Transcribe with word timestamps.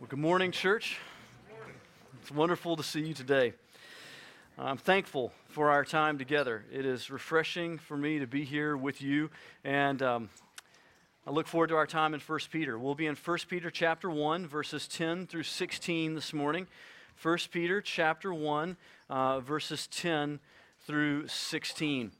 Well, 0.00 0.08
good 0.08 0.18
morning, 0.18 0.50
church. 0.50 0.96
It's 2.22 2.30
wonderful 2.30 2.74
to 2.74 2.82
see 2.82 3.02
you 3.02 3.12
today. 3.12 3.52
I'm 4.58 4.78
thankful 4.78 5.30
for 5.48 5.70
our 5.70 5.84
time 5.84 6.16
together. 6.16 6.64
It 6.72 6.86
is 6.86 7.10
refreshing 7.10 7.76
for 7.76 7.98
me 7.98 8.18
to 8.18 8.26
be 8.26 8.46
here 8.46 8.78
with 8.78 9.02
you, 9.02 9.28
and 9.62 10.00
um, 10.00 10.30
I 11.26 11.32
look 11.32 11.46
forward 11.46 11.66
to 11.66 11.76
our 11.76 11.86
time 11.86 12.14
in 12.14 12.20
1 12.20 12.38
Peter. 12.50 12.78
We'll 12.78 12.94
be 12.94 13.08
in 13.08 13.14
1 13.14 13.38
Peter 13.46 13.70
chapter 13.70 14.08
1, 14.08 14.46
verses 14.46 14.88
10 14.88 15.26
through 15.26 15.42
16 15.42 16.14
this 16.14 16.32
morning. 16.32 16.66
1 17.22 17.38
Peter 17.50 17.82
chapter 17.82 18.32
1, 18.32 18.78
uh, 19.10 19.40
verses 19.40 19.86
10 19.88 20.40
through 20.86 21.28
16. 21.28 22.12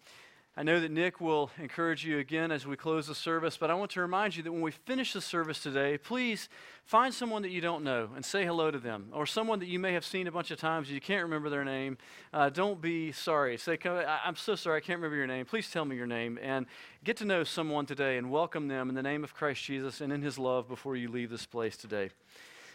I 0.61 0.63
know 0.63 0.79
that 0.79 0.91
Nick 0.91 1.23
will 1.23 1.51
encourage 1.59 2.05
you 2.05 2.19
again 2.19 2.53
as 2.53 2.67
we 2.67 2.77
close 2.77 3.07
the 3.07 3.15
service, 3.15 3.57
but 3.57 3.71
I 3.71 3.75
want 3.75 3.93
to 3.93 4.03
remind 4.03 4.37
you 4.37 4.43
that 4.43 4.53
when 4.53 4.61
we 4.61 4.73
finish 4.73 5.15
the 5.15 5.21
service 5.23 5.63
today, 5.63 5.97
please 5.97 6.51
find 6.85 7.15
someone 7.15 7.41
that 7.41 7.51
you 7.51 7.63
don't 7.63 7.83
know 7.83 8.11
and 8.15 8.23
say 8.23 8.45
hello 8.45 8.71
to 8.71 8.79
them, 8.79 9.09
or 9.15 9.25
someone 9.25 9.59
that 9.61 9.69
you 9.69 9.79
may 9.79 9.95
have 9.95 10.05
seen 10.05 10.27
a 10.27 10.31
bunch 10.31 10.51
of 10.51 10.61
times 10.61 10.89
and 10.89 10.95
you 10.95 11.01
can't 11.01 11.23
remember 11.23 11.49
their 11.49 11.65
name. 11.65 11.97
Uh, 12.35 12.51
don't 12.51 12.79
be 12.79 13.11
sorry. 13.11 13.57
Say, 13.57 13.79
I'm 13.87 14.37
so 14.37 14.55
sorry, 14.55 14.77
I 14.77 14.81
can't 14.81 14.99
remember 14.99 15.17
your 15.17 15.27
name. 15.27 15.47
Please 15.47 15.71
tell 15.71 15.87
me 15.87 15.97
your 15.97 16.07
name 16.07 16.39
and 16.43 16.67
get 17.05 17.17
to 17.17 17.25
know 17.25 17.43
someone 17.43 17.87
today 17.87 18.19
and 18.19 18.31
welcome 18.31 18.69
them 18.69 18.91
in 18.91 18.95
the 18.95 19.03
name 19.03 19.25
of 19.25 19.33
Christ 19.33 19.65
Jesus 19.65 20.03
and 20.03 20.13
in 20.13 20.21
his 20.21 20.39
love 20.39 20.69
before 20.69 20.95
you 20.95 21.09
leave 21.09 21.31
this 21.31 21.47
place 21.47 21.79
today. 21.79 22.11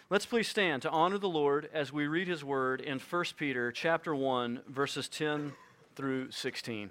Let's 0.10 0.26
please 0.26 0.48
stand 0.48 0.82
to 0.82 0.90
honor 0.90 1.20
the 1.20 1.30
Lord 1.30 1.70
as 1.72 1.94
we 1.94 2.08
read 2.08 2.28
his 2.28 2.44
word 2.44 2.82
in 2.82 2.98
1 2.98 3.26
Peter 3.38 3.72
chapter 3.72 4.16
1 4.16 4.62
verses 4.68 5.08
10 5.08 5.54
through 5.96 6.32
16. 6.32 6.90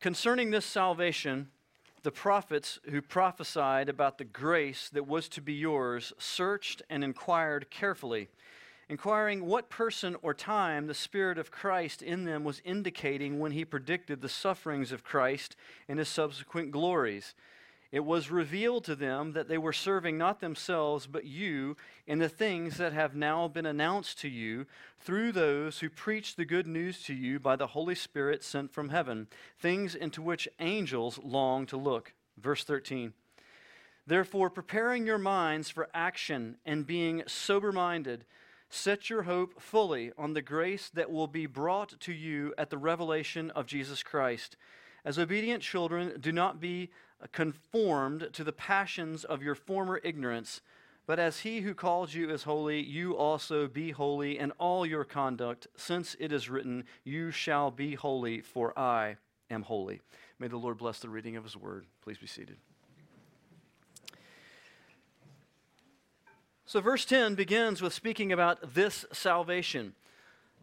Concerning 0.00 0.50
this 0.50 0.64
salvation, 0.64 1.48
the 2.04 2.10
prophets 2.10 2.78
who 2.88 3.02
prophesied 3.02 3.90
about 3.90 4.16
the 4.16 4.24
grace 4.24 4.88
that 4.94 5.06
was 5.06 5.28
to 5.28 5.42
be 5.42 5.52
yours 5.52 6.14
searched 6.16 6.80
and 6.88 7.04
inquired 7.04 7.68
carefully, 7.68 8.30
inquiring 8.88 9.44
what 9.44 9.68
person 9.68 10.16
or 10.22 10.32
time 10.32 10.86
the 10.86 10.94
Spirit 10.94 11.36
of 11.36 11.50
Christ 11.50 12.00
in 12.00 12.24
them 12.24 12.44
was 12.44 12.62
indicating 12.64 13.38
when 13.38 13.52
he 13.52 13.62
predicted 13.62 14.22
the 14.22 14.28
sufferings 14.30 14.90
of 14.90 15.04
Christ 15.04 15.54
and 15.86 15.98
his 15.98 16.08
subsequent 16.08 16.70
glories 16.70 17.34
it 17.92 18.04
was 18.04 18.30
revealed 18.30 18.84
to 18.84 18.94
them 18.94 19.32
that 19.32 19.48
they 19.48 19.58
were 19.58 19.72
serving 19.72 20.16
not 20.16 20.40
themselves, 20.40 21.08
but 21.08 21.24
you 21.24 21.76
in 22.06 22.20
the 22.20 22.28
things 22.28 22.76
that 22.76 22.92
have 22.92 23.16
now 23.16 23.48
been 23.48 23.66
announced 23.66 24.20
to 24.20 24.28
you 24.28 24.66
through 25.00 25.32
those 25.32 25.80
who 25.80 25.90
preach 25.90 26.36
the 26.36 26.44
good 26.44 26.68
news 26.68 27.02
to 27.04 27.14
you 27.14 27.40
by 27.40 27.56
the 27.56 27.68
Holy 27.68 27.96
Spirit 27.96 28.44
sent 28.44 28.72
from 28.72 28.90
heaven, 28.90 29.26
things 29.58 29.96
into 29.96 30.22
which 30.22 30.48
angels 30.60 31.18
long 31.24 31.66
to 31.66 31.76
look. 31.76 32.14
Verse 32.38 32.62
13. 32.62 33.12
Therefore, 34.06 34.50
preparing 34.50 35.04
your 35.04 35.18
minds 35.18 35.68
for 35.68 35.88
action 35.92 36.58
and 36.64 36.86
being 36.86 37.24
sober 37.26 37.72
minded, 37.72 38.24
set 38.68 39.10
your 39.10 39.22
hope 39.22 39.60
fully 39.60 40.12
on 40.16 40.34
the 40.34 40.42
grace 40.42 40.90
that 40.94 41.10
will 41.10 41.26
be 41.26 41.46
brought 41.46 41.98
to 42.00 42.12
you 42.12 42.54
at 42.56 42.70
the 42.70 42.78
revelation 42.78 43.50
of 43.50 43.66
Jesus 43.66 44.04
Christ. 44.04 44.56
As 45.04 45.18
obedient 45.18 45.62
children, 45.62 46.14
do 46.20 46.30
not 46.30 46.60
be 46.60 46.90
conformed 47.32 48.30
to 48.32 48.44
the 48.44 48.52
passions 48.52 49.24
of 49.24 49.42
your 49.42 49.54
former 49.54 50.00
ignorance, 50.02 50.60
but 51.06 51.18
as 51.18 51.40
he 51.40 51.62
who 51.62 51.74
calls 51.74 52.14
you 52.14 52.30
is 52.30 52.44
holy, 52.44 52.80
you 52.80 53.16
also 53.16 53.66
be 53.66 53.90
holy 53.90 54.38
in 54.38 54.52
all 54.52 54.86
your 54.86 55.04
conduct, 55.04 55.66
since 55.76 56.14
it 56.20 56.32
is 56.32 56.48
written, 56.48 56.84
You 57.04 57.30
shall 57.30 57.70
be 57.70 57.94
holy, 57.94 58.40
for 58.40 58.78
I 58.78 59.16
am 59.50 59.62
holy. 59.62 60.00
May 60.38 60.48
the 60.48 60.56
Lord 60.56 60.78
bless 60.78 61.00
the 61.00 61.08
reading 61.08 61.36
of 61.36 61.44
his 61.44 61.56
word. 61.56 61.86
Please 62.02 62.18
be 62.18 62.26
seated. 62.26 62.56
So, 66.64 66.80
verse 66.80 67.04
10 67.04 67.34
begins 67.34 67.82
with 67.82 67.92
speaking 67.92 68.30
about 68.30 68.74
this 68.74 69.04
salvation. 69.12 69.94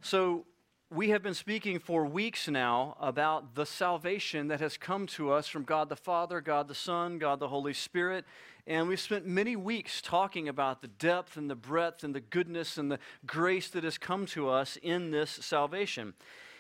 So, 0.02 0.45
we 0.89 1.09
have 1.09 1.22
been 1.22 1.34
speaking 1.34 1.79
for 1.79 2.06
weeks 2.06 2.47
now 2.47 2.95
about 3.01 3.56
the 3.56 3.66
salvation 3.66 4.47
that 4.47 4.62
has 4.62 4.78
come 4.78 5.06
to 5.06 5.34
us 5.34 5.45
from 5.45 5.63
God 5.63 5.89
the 5.89 5.97
Father, 5.97 6.39
God 6.39 6.69
the 6.69 6.75
Son, 6.75 7.19
God 7.19 7.39
the 7.39 7.50
Holy 7.50 7.73
Spirit. 7.73 8.23
And 8.66 8.88
we've 8.88 9.00
spent 9.00 9.25
many 9.25 9.57
weeks 9.57 10.01
talking 10.01 10.47
about 10.47 10.81
the 10.81 10.88
depth 10.88 11.35
and 11.35 11.50
the 11.50 11.56
breadth 11.56 12.06
and 12.06 12.16
the 12.16 12.22
goodness 12.22 12.78
and 12.78 12.89
the 12.89 13.00
grace 13.25 13.67
that 13.69 13.84
has 13.84 13.97
come 13.97 14.25
to 14.28 14.50
us 14.50 14.78
in 14.81 15.12
this 15.12 15.29
salvation. 15.29 16.13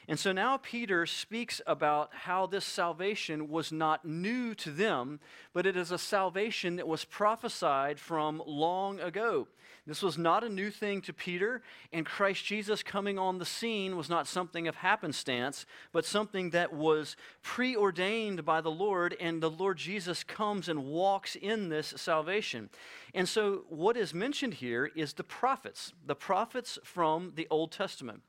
And 0.09 0.17
so 0.17 0.31
now 0.31 0.57
Peter 0.57 1.05
speaks 1.05 1.59
about 1.67 2.11
how 2.13 2.45
this 2.45 2.63
salvation 2.63 3.49
was 3.49 3.73
not 3.73 4.05
new 4.05 4.55
to 4.55 4.71
them, 4.71 5.19
but 5.53 5.65
it 5.65 5.75
is 5.75 5.91
a 5.91 5.97
salvation 5.97 6.77
that 6.77 6.87
was 6.87 7.03
prophesied 7.03 7.99
from 7.99 8.41
long 8.45 9.01
ago. 9.01 9.49
This 9.85 10.01
was 10.01 10.17
not 10.17 10.45
a 10.45 10.49
new 10.49 10.69
thing 10.69 11.01
to 11.01 11.13
Peter, 11.13 11.61
and 11.91 12.05
Christ 12.05 12.45
Jesus 12.45 12.83
coming 12.83 13.17
on 13.17 13.37
the 13.37 13.45
scene 13.45 13.97
was 13.97 14.09
not 14.09 14.27
something 14.27 14.67
of 14.67 14.75
happenstance, 14.75 15.65
but 15.91 16.05
something 16.05 16.51
that 16.51 16.73
was 16.73 17.17
preordained 17.41 18.45
by 18.45 18.61
the 18.61 18.71
Lord, 18.71 19.15
and 19.19 19.41
the 19.41 19.49
Lord 19.49 19.77
Jesus 19.77 20.23
comes 20.23 20.69
and 20.69 20.85
walks 20.85 21.35
in 21.35 21.69
this 21.69 21.93
salvation. 21.97 22.69
And 23.13 23.27
so, 23.27 23.63
what 23.69 23.95
is 23.95 24.13
mentioned 24.13 24.55
here 24.55 24.91
is 24.93 25.13
the 25.13 25.23
prophets, 25.23 25.93
the 26.05 26.15
prophets 26.15 26.77
from 26.83 27.33
the 27.35 27.47
Old 27.49 27.71
Testament 27.71 28.23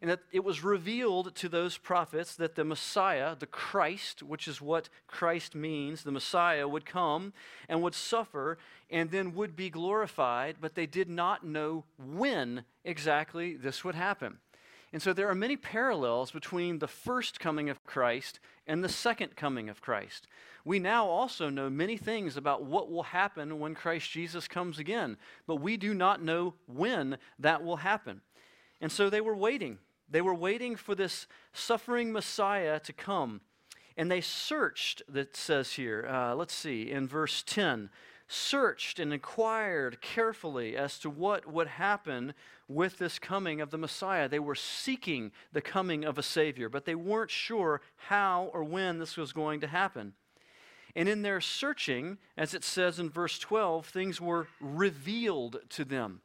and 0.00 0.10
that 0.10 0.20
it 0.32 0.44
was 0.44 0.64
revealed 0.64 1.34
to 1.36 1.48
those 1.48 1.76
prophets 1.76 2.34
that 2.36 2.54
the 2.54 2.64
Messiah, 2.64 3.36
the 3.38 3.46
Christ, 3.46 4.22
which 4.22 4.48
is 4.48 4.60
what 4.60 4.88
Christ 5.06 5.54
means, 5.54 6.02
the 6.02 6.10
Messiah 6.10 6.66
would 6.66 6.86
come 6.86 7.32
and 7.68 7.82
would 7.82 7.94
suffer 7.94 8.58
and 8.90 9.10
then 9.10 9.34
would 9.34 9.54
be 9.54 9.68
glorified, 9.68 10.56
but 10.60 10.74
they 10.74 10.86
did 10.86 11.08
not 11.08 11.44
know 11.44 11.84
when 11.98 12.64
exactly 12.84 13.56
this 13.56 13.84
would 13.84 13.94
happen. 13.94 14.38
And 14.92 15.00
so 15.00 15.12
there 15.12 15.28
are 15.28 15.34
many 15.34 15.56
parallels 15.56 16.30
between 16.30 16.78
the 16.78 16.88
first 16.88 17.38
coming 17.38 17.70
of 17.70 17.84
Christ 17.84 18.40
and 18.66 18.82
the 18.82 18.88
second 18.88 19.36
coming 19.36 19.68
of 19.68 19.80
Christ. 19.80 20.26
We 20.64 20.78
now 20.78 21.06
also 21.06 21.48
know 21.48 21.70
many 21.70 21.96
things 21.96 22.36
about 22.36 22.64
what 22.64 22.90
will 22.90 23.04
happen 23.04 23.60
when 23.60 23.74
Christ 23.74 24.10
Jesus 24.10 24.48
comes 24.48 24.78
again, 24.78 25.16
but 25.46 25.56
we 25.56 25.76
do 25.76 25.94
not 25.94 26.22
know 26.22 26.54
when 26.66 27.18
that 27.38 27.62
will 27.62 27.76
happen. 27.76 28.20
And 28.80 28.90
so 28.90 29.10
they 29.10 29.20
were 29.20 29.36
waiting. 29.36 29.78
They 30.10 30.20
were 30.20 30.34
waiting 30.34 30.76
for 30.76 30.94
this 30.94 31.26
suffering 31.52 32.12
Messiah 32.12 32.80
to 32.80 32.92
come. 32.92 33.40
And 33.96 34.10
they 34.10 34.20
searched, 34.20 35.02
that 35.08 35.36
says 35.36 35.72
here, 35.72 36.06
uh, 36.08 36.34
let's 36.34 36.54
see, 36.54 36.90
in 36.90 37.06
verse 37.06 37.42
10, 37.46 37.90
searched 38.28 38.98
and 38.98 39.12
inquired 39.12 40.00
carefully 40.00 40.76
as 40.76 40.98
to 41.00 41.10
what 41.10 41.46
would 41.52 41.66
happen 41.66 42.32
with 42.68 42.98
this 42.98 43.18
coming 43.18 43.60
of 43.60 43.70
the 43.70 43.78
Messiah. 43.78 44.28
They 44.28 44.38
were 44.38 44.54
seeking 44.54 45.32
the 45.52 45.60
coming 45.60 46.04
of 46.04 46.16
a 46.16 46.22
Savior, 46.22 46.68
but 46.68 46.84
they 46.84 46.94
weren't 46.94 47.30
sure 47.30 47.80
how 47.96 48.50
or 48.52 48.62
when 48.62 49.00
this 49.00 49.16
was 49.16 49.32
going 49.32 49.60
to 49.60 49.66
happen. 49.66 50.14
And 50.94 51.08
in 51.08 51.22
their 51.22 51.40
searching, 51.40 52.18
as 52.36 52.54
it 52.54 52.64
says 52.64 52.98
in 52.98 53.10
verse 53.10 53.38
12, 53.38 53.86
things 53.86 54.20
were 54.20 54.48
revealed 54.60 55.58
to 55.70 55.84
them. 55.84 56.20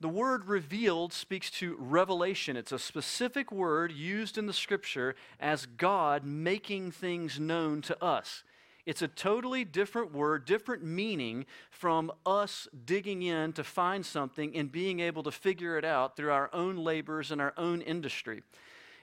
The 0.00 0.08
word 0.08 0.46
revealed 0.46 1.12
speaks 1.12 1.50
to 1.52 1.76
revelation. 1.78 2.56
It's 2.56 2.72
a 2.72 2.78
specific 2.78 3.52
word 3.52 3.92
used 3.92 4.38
in 4.38 4.46
the 4.46 4.52
scripture 4.54 5.14
as 5.38 5.66
God 5.66 6.24
making 6.24 6.92
things 6.92 7.38
known 7.38 7.82
to 7.82 8.02
us. 8.02 8.42
It's 8.86 9.02
a 9.02 9.08
totally 9.08 9.62
different 9.62 10.12
word, 10.12 10.46
different 10.46 10.82
meaning 10.82 11.44
from 11.70 12.10
us 12.24 12.66
digging 12.86 13.22
in 13.22 13.52
to 13.52 13.62
find 13.62 14.04
something 14.04 14.56
and 14.56 14.72
being 14.72 15.00
able 15.00 15.22
to 15.24 15.30
figure 15.30 15.76
it 15.76 15.84
out 15.84 16.16
through 16.16 16.32
our 16.32 16.48
own 16.54 16.76
labors 16.76 17.30
and 17.30 17.38
our 17.38 17.52
own 17.58 17.82
industry. 17.82 18.42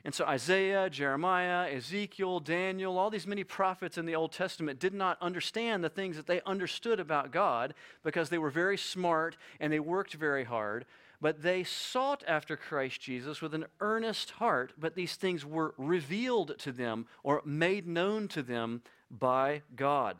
And 0.07 0.15
so 0.15 0.23
Isaiah, 0.23 0.89
Jeremiah, 0.89 1.69
Ezekiel, 1.69 2.39
Daniel, 2.39 2.97
all 2.97 3.09
these 3.09 3.27
many 3.27 3.43
prophets 3.43 3.97
in 3.97 4.05
the 4.05 4.15
Old 4.15 4.31
Testament 4.31 4.79
did 4.79 4.93
not 4.93 5.21
understand 5.21 5.83
the 5.83 5.89
things 5.89 6.15
that 6.15 6.27
they 6.27 6.39
understood 6.45 7.01
about 7.01 7.33
God 7.33 7.73
because 8.05 8.29
they 8.29 8.37
were 8.37 8.49
very 8.49 8.77
smart 8.77 9.35
and 9.59 9.73
they 9.73 9.81
worked 9.81 10.13
very 10.13 10.45
hard. 10.45 10.85
But 11.19 11.41
they 11.41 11.65
sought 11.65 12.23
after 12.25 12.55
Christ 12.55 13.01
Jesus 13.01 13.41
with 13.41 13.53
an 13.53 13.65
earnest 13.81 14.31
heart, 14.31 14.71
but 14.79 14.95
these 14.95 15.17
things 15.17 15.45
were 15.45 15.73
revealed 15.77 16.57
to 16.59 16.71
them 16.71 17.07
or 17.21 17.41
made 17.43 17.85
known 17.85 18.29
to 18.29 18.41
them 18.41 18.83
by 19.11 19.61
God. 19.75 20.15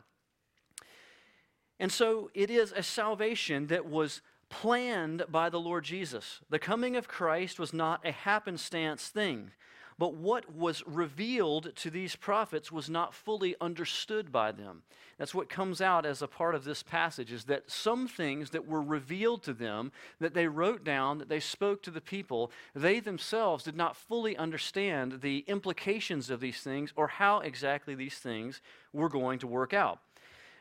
And 1.80 1.90
so 1.90 2.30
it 2.34 2.50
is 2.50 2.72
a 2.76 2.82
salvation 2.82 3.68
that 3.68 3.86
was 3.86 4.20
planned 4.50 5.24
by 5.30 5.48
the 5.48 5.60
Lord 5.60 5.84
Jesus. 5.84 6.40
The 6.50 6.58
coming 6.58 6.94
of 6.94 7.08
Christ 7.08 7.58
was 7.58 7.72
not 7.72 8.04
a 8.04 8.12
happenstance 8.12 9.08
thing. 9.08 9.52
But 9.98 10.14
what 10.14 10.54
was 10.54 10.84
revealed 10.86 11.74
to 11.76 11.90
these 11.90 12.14
prophets 12.14 12.70
was 12.70 12.88
not 12.88 13.12
fully 13.12 13.56
understood 13.60 14.30
by 14.30 14.52
them. 14.52 14.82
That's 15.18 15.34
what 15.34 15.48
comes 15.48 15.80
out 15.80 16.06
as 16.06 16.22
a 16.22 16.28
part 16.28 16.54
of 16.54 16.62
this 16.62 16.84
passage 16.84 17.32
is 17.32 17.44
that 17.44 17.68
some 17.68 18.06
things 18.06 18.50
that 18.50 18.68
were 18.68 18.80
revealed 18.80 19.42
to 19.42 19.52
them, 19.52 19.90
that 20.20 20.34
they 20.34 20.46
wrote 20.46 20.84
down, 20.84 21.18
that 21.18 21.28
they 21.28 21.40
spoke 21.40 21.82
to 21.82 21.90
the 21.90 22.00
people, 22.00 22.52
they 22.76 23.00
themselves 23.00 23.64
did 23.64 23.76
not 23.76 23.96
fully 23.96 24.36
understand 24.36 25.20
the 25.20 25.44
implications 25.48 26.30
of 26.30 26.38
these 26.38 26.60
things 26.60 26.92
or 26.94 27.08
how 27.08 27.40
exactly 27.40 27.96
these 27.96 28.18
things 28.18 28.62
were 28.92 29.08
going 29.08 29.40
to 29.40 29.48
work 29.48 29.74
out. 29.74 29.98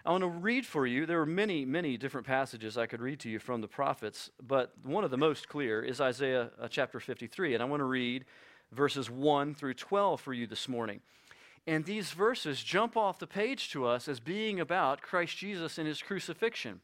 I 0.04 0.12
want 0.12 0.24
to 0.24 0.30
read 0.30 0.66
for 0.66 0.88
you. 0.88 1.06
There 1.06 1.22
are 1.22 1.26
many, 1.26 1.66
many 1.66 1.98
different 1.98 2.26
passages 2.26 2.78
I 2.78 2.88
could 2.88 3.02
read 3.02 3.20
to 3.20 3.30
you 3.30 3.40
from 3.40 3.62
the 3.62 3.68
prophets, 3.68 4.32
but 4.42 4.74
one 4.84 5.04
of 5.04 5.12
the 5.12 5.18
most 5.18 5.50
clear 5.50 5.84
is 5.84 6.02
Isaiah 6.02 6.50
uh, 6.60 6.68
chapter 6.70 7.00
53. 7.00 7.54
And 7.54 7.62
I 7.62 7.66
want 7.66 7.82
to 7.82 7.86
read 7.86 8.26
verses 8.72 9.10
1 9.10 9.56
through 9.56 9.74
12 9.74 10.22
for 10.22 10.34
you 10.34 10.48
this 10.48 10.68
morning. 10.68 11.02
And 11.66 11.84
these 11.84 12.12
verses 12.12 12.64
jump 12.64 12.96
off 12.96 13.20
the 13.20 13.28
page 13.28 13.70
to 13.72 13.86
us 13.86 14.08
as 14.08 14.20
being 14.20 14.60
about 14.60 15.02
Christ 15.02 15.38
Jesus 15.38 15.78
and 15.78 15.88
his 15.88 16.02
crucifixion. 16.02 16.80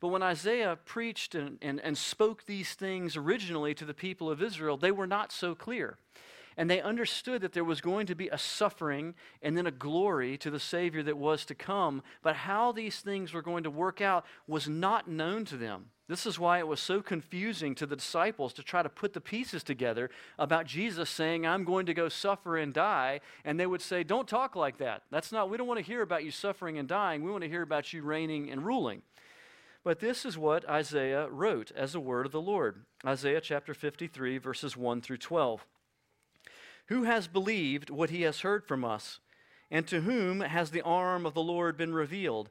But 0.00 0.08
when 0.08 0.22
Isaiah 0.22 0.78
preached 0.84 1.34
and, 1.34 1.58
and, 1.62 1.78
and 1.80 1.96
spoke 1.96 2.44
these 2.44 2.74
things 2.74 3.16
originally 3.16 3.74
to 3.74 3.84
the 3.84 3.94
people 3.94 4.30
of 4.30 4.42
Israel, 4.42 4.76
they 4.76 4.90
were 4.90 5.06
not 5.06 5.30
so 5.30 5.54
clear. 5.54 5.96
And 6.56 6.68
they 6.68 6.80
understood 6.80 7.40
that 7.42 7.52
there 7.52 7.64
was 7.64 7.80
going 7.80 8.06
to 8.06 8.14
be 8.14 8.28
a 8.28 8.38
suffering 8.38 9.14
and 9.42 9.56
then 9.56 9.66
a 9.66 9.70
glory 9.70 10.36
to 10.38 10.50
the 10.50 10.60
Savior 10.60 11.02
that 11.04 11.16
was 11.16 11.44
to 11.46 11.54
come. 11.54 12.02
But 12.22 12.36
how 12.36 12.72
these 12.72 13.00
things 13.00 13.32
were 13.32 13.42
going 13.42 13.64
to 13.64 13.70
work 13.70 14.00
out 14.00 14.26
was 14.46 14.68
not 14.68 15.08
known 15.08 15.44
to 15.46 15.56
them. 15.56 15.86
This 16.08 16.26
is 16.26 16.38
why 16.38 16.58
it 16.58 16.66
was 16.66 16.80
so 16.80 17.00
confusing 17.00 17.74
to 17.76 17.86
the 17.86 17.96
disciples 17.96 18.52
to 18.54 18.62
try 18.62 18.82
to 18.82 18.88
put 18.88 19.12
the 19.12 19.20
pieces 19.20 19.62
together 19.62 20.10
about 20.38 20.66
Jesus 20.66 21.08
saying, 21.08 21.46
I'm 21.46 21.64
going 21.64 21.86
to 21.86 21.94
go 21.94 22.08
suffer 22.08 22.56
and 22.56 22.74
die. 22.74 23.20
And 23.44 23.58
they 23.58 23.66
would 23.66 23.80
say, 23.80 24.02
Don't 24.02 24.28
talk 24.28 24.56
like 24.56 24.78
that. 24.78 25.02
That's 25.10 25.30
not, 25.30 25.48
we 25.48 25.56
don't 25.56 25.68
want 25.68 25.78
to 25.78 25.86
hear 25.86 26.02
about 26.02 26.24
you 26.24 26.30
suffering 26.30 26.76
and 26.78 26.88
dying. 26.88 27.22
We 27.22 27.30
want 27.30 27.44
to 27.44 27.48
hear 27.48 27.62
about 27.62 27.92
you 27.92 28.02
reigning 28.02 28.50
and 28.50 28.66
ruling. 28.66 29.02
But 29.84 30.00
this 30.00 30.24
is 30.24 30.38
what 30.38 30.68
Isaiah 30.68 31.28
wrote 31.28 31.72
as 31.74 31.94
a 31.94 32.00
word 32.00 32.26
of 32.26 32.32
the 32.32 32.40
Lord 32.40 32.84
Isaiah 33.04 33.40
chapter 33.40 33.74
53, 33.74 34.38
verses 34.38 34.76
1 34.76 35.00
through 35.00 35.18
12. 35.18 35.64
Who 36.86 37.04
has 37.04 37.26
believed 37.26 37.90
what 37.90 38.10
he 38.10 38.22
has 38.22 38.40
heard 38.40 38.64
from 38.66 38.84
us? 38.84 39.20
And 39.70 39.86
to 39.88 40.02
whom 40.02 40.40
has 40.40 40.70
the 40.70 40.82
arm 40.82 41.24
of 41.24 41.34
the 41.34 41.42
Lord 41.42 41.76
been 41.76 41.94
revealed? 41.94 42.50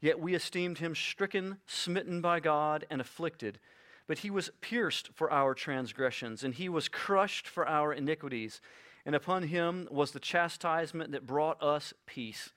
Yet 0.00 0.18
we 0.18 0.34
esteemed 0.34 0.78
him 0.78 0.94
stricken, 0.94 1.58
smitten 1.66 2.20
by 2.20 2.40
God, 2.40 2.86
and 2.90 3.00
afflicted. 3.00 3.58
But 4.06 4.18
he 4.18 4.30
was 4.30 4.50
pierced 4.60 5.10
for 5.14 5.30
our 5.30 5.54
transgressions, 5.54 6.42
and 6.42 6.54
he 6.54 6.68
was 6.68 6.88
crushed 6.88 7.46
for 7.46 7.68
our 7.68 7.92
iniquities. 7.92 8.60
And 9.04 9.14
upon 9.14 9.44
him 9.44 9.88
was 9.90 10.12
the 10.12 10.20
chastisement 10.20 11.12
that 11.12 11.26
brought 11.26 11.62
us 11.62 11.92
peace. 12.06 12.50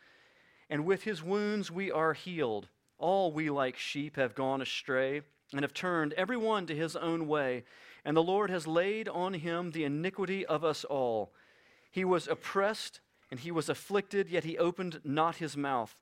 And 0.70 0.86
with 0.86 1.04
his 1.04 1.22
wounds 1.22 1.70
we 1.70 1.92
are 1.92 2.14
healed. 2.14 2.70
All 2.98 3.32
we 3.32 3.50
like 3.50 3.78
sheep 3.78 4.16
have 4.16 4.36
gone 4.36 4.62
astray, 4.62 5.22
and 5.52 5.62
have 5.62 5.74
turned 5.74 6.14
every 6.14 6.38
one 6.38 6.66
to 6.68 6.76
his 6.76 6.96
own 6.96 7.28
way. 7.28 7.64
And 8.06 8.18
the 8.18 8.24
Lord 8.24 8.50
has 8.50 8.68
laid 8.68 9.08
on 9.08 9.34
him 9.34 9.72
the 9.72 9.84
iniquity 9.84 10.46
of 10.46 10.64
us 10.64 10.84
all. 10.84 11.32
He 11.92 12.04
was 12.04 12.28
oppressed 12.28 13.00
and 13.30 13.40
he 13.40 13.52
was 13.52 13.70
afflicted, 13.70 14.30
yet 14.30 14.44
he 14.44 14.58
opened 14.58 15.00
not 15.04 15.38
his 15.38 15.56
mouth. 15.56 15.96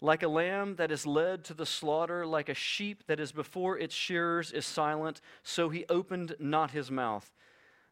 Like 0.00 0.22
a 0.22 0.28
lamb 0.28 0.76
that 0.76 0.90
is 0.90 1.06
led 1.06 1.44
to 1.44 1.54
the 1.54 1.64
slaughter, 1.64 2.26
like 2.26 2.48
a 2.48 2.54
sheep 2.54 3.04
that 3.06 3.18
is 3.18 3.32
before 3.32 3.78
its 3.78 3.94
shearers 3.94 4.52
is 4.52 4.66
silent, 4.66 5.20
so 5.42 5.70
he 5.70 5.86
opened 5.88 6.36
not 6.38 6.72
his 6.72 6.90
mouth. 6.90 7.32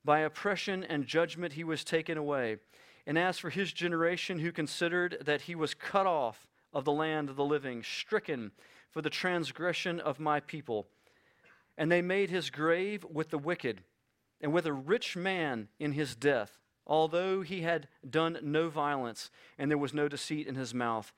By 0.04 0.20
oppression 0.20 0.84
and 0.84 1.06
judgment 1.06 1.54
he 1.54 1.64
was 1.64 1.82
taken 1.82 2.18
away. 2.18 2.58
And 3.06 3.18
as 3.18 3.38
for 3.38 3.50
his 3.50 3.72
generation, 3.72 4.38
who 4.38 4.52
considered 4.52 5.18
that 5.24 5.42
he 5.42 5.54
was 5.54 5.72
cut 5.72 6.06
off 6.06 6.46
of 6.74 6.84
the 6.84 6.92
land 6.92 7.30
of 7.30 7.36
the 7.36 7.44
living, 7.44 7.82
stricken 7.82 8.52
for 8.90 9.00
the 9.00 9.10
transgression 9.10 9.98
of 10.00 10.20
my 10.20 10.40
people. 10.40 10.86
And 11.78 11.90
they 11.90 12.02
made 12.02 12.30
his 12.30 12.50
grave 12.50 13.04
with 13.10 13.30
the 13.30 13.38
wicked, 13.38 13.82
and 14.40 14.52
with 14.52 14.66
a 14.66 14.72
rich 14.72 15.16
man 15.16 15.68
in 15.78 15.92
his 15.92 16.14
death 16.14 16.58
although 16.86 17.42
he 17.42 17.62
had 17.62 17.88
done 18.08 18.38
no 18.42 18.68
violence, 18.68 19.30
and 19.58 19.70
there 19.70 19.78
was 19.78 19.94
no 19.94 20.08
deceit 20.08 20.46
in 20.46 20.54
his 20.54 20.74
mouth. 20.74 21.12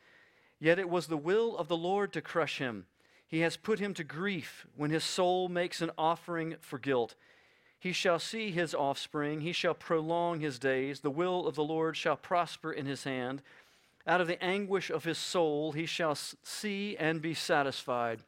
Yet 0.58 0.79
it 0.79 0.88
was 0.88 1.06
the 1.06 1.17
will 1.17 1.56
of 1.56 1.69
the 1.69 1.76
Lord 1.76 2.12
to 2.12 2.20
crush 2.20 2.58
him. 2.58 2.87
He 3.29 3.41
has 3.41 3.56
put 3.56 3.79
him 3.79 3.93
to 3.94 4.05
grief 4.05 4.67
when 4.76 4.91
his 4.91 5.05
soul 5.05 5.49
makes 5.49 5.82
an 5.82 5.91
offering 5.99 6.56
for 6.61 6.79
guilt. 6.79 7.14
He 7.79 7.93
shall 7.93 8.19
see 8.19 8.50
his 8.50 8.75
offspring, 8.75 9.41
he 9.41 9.53
shall 9.53 9.75
prolong 9.75 10.41
his 10.41 10.58
days. 10.58 11.00
The 11.00 11.11
will 11.11 11.47
of 11.47 11.55
the 11.55 11.64
Lord 11.64 11.97
shall 11.97 12.17
prosper 12.17 12.73
in 12.73 12.87
his 12.87 13.05
hand. 13.05 13.43
Out 14.06 14.20
of 14.20 14.29
the 14.29 14.43
anguish 14.43 14.91
of 14.91 15.05
his 15.05 15.19
soul 15.19 15.73
he 15.73 15.85
shall 15.85 16.14
see 16.14 16.97
and 16.97 17.20
be 17.20 17.35
satisfied. 17.35 18.23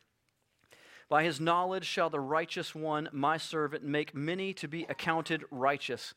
By 1.08 1.24
his 1.24 1.40
knowledge 1.40 1.86
shall 1.86 2.10
the 2.10 2.20
righteous 2.20 2.74
one, 2.74 3.08
my 3.12 3.38
servant, 3.38 3.82
make 3.84 4.14
many 4.14 4.52
to 4.54 4.68
be 4.68 4.84
accounted 4.88 5.44
righteous. 5.50 6.12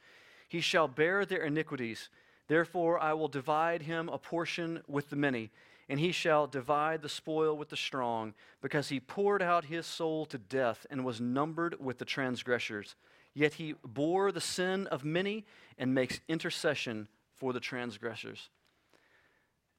He 0.50 0.60
shall 0.60 0.88
bear 0.90 1.26
their 1.26 1.46
iniquities. 1.46 2.10
Therefore, 2.48 3.00
I 3.00 3.14
will 3.14 3.30
divide 3.30 3.84
him 3.84 4.10
a 4.10 4.18
portion 4.18 4.82
with 4.88 5.10
the 5.10 5.16
many, 5.16 5.52
and 5.92 6.00
he 6.00 6.14
shall 6.14 6.48
divide 6.48 7.02
the 7.02 7.10
spoil 7.10 7.58
with 7.58 7.68
the 7.68 7.76
strong, 7.76 8.34
because 8.62 8.88
he 8.88 9.02
poured 9.02 9.42
out 9.42 9.66
his 9.66 9.86
soul 9.86 10.26
to 10.26 10.38
death 10.38 10.86
and 10.90 11.04
was 11.04 11.20
numbered 11.20 11.76
with 11.82 11.98
the 11.98 12.06
transgressors. 12.06 12.96
Yet 13.34 13.56
he 13.56 13.76
bore 13.86 14.32
the 14.32 14.40
sin 14.40 14.88
of 14.88 15.04
many 15.04 15.46
and 15.78 15.94
makes 15.94 16.22
intercession 16.30 17.10
for 17.36 17.52
the 17.52 17.60
transgressors. 17.60 18.50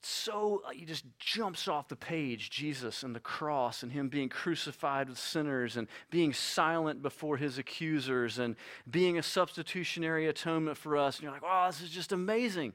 So 0.02 0.60
uh, 0.66 0.72
he 0.72 0.84
just 0.84 1.06
jumps 1.18 1.66
off 1.66 1.88
the 1.88 1.96
page 1.96 2.50
jesus 2.50 3.04
and 3.04 3.14
the 3.14 3.20
cross 3.20 3.84
and 3.84 3.92
him 3.92 4.08
being 4.08 4.28
crucified 4.28 5.08
with 5.08 5.16
sinners 5.16 5.76
and 5.76 5.86
being 6.10 6.34
silent 6.34 7.02
before 7.02 7.36
his 7.36 7.56
accusers 7.56 8.40
and 8.40 8.56
being 8.90 9.16
a 9.16 9.22
substitutionary 9.22 10.26
atonement 10.26 10.76
for 10.76 10.96
us. 10.96 11.16
And 11.16 11.22
you're 11.22 11.32
like 11.32 11.44
oh 11.46 11.68
this 11.68 11.80
is 11.80 11.90
just 11.90 12.10
amazing 12.10 12.74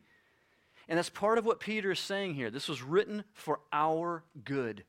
and 0.88 0.98
that's 0.98 1.10
part 1.10 1.38
of 1.38 1.46
what 1.46 1.60
peter 1.60 1.92
is 1.92 2.00
saying 2.00 2.34
here. 2.36 2.50
This 2.50 2.68
was 2.68 2.82
written 2.82 3.24
for 3.34 3.60
our 3.72 4.24
good 4.44 4.84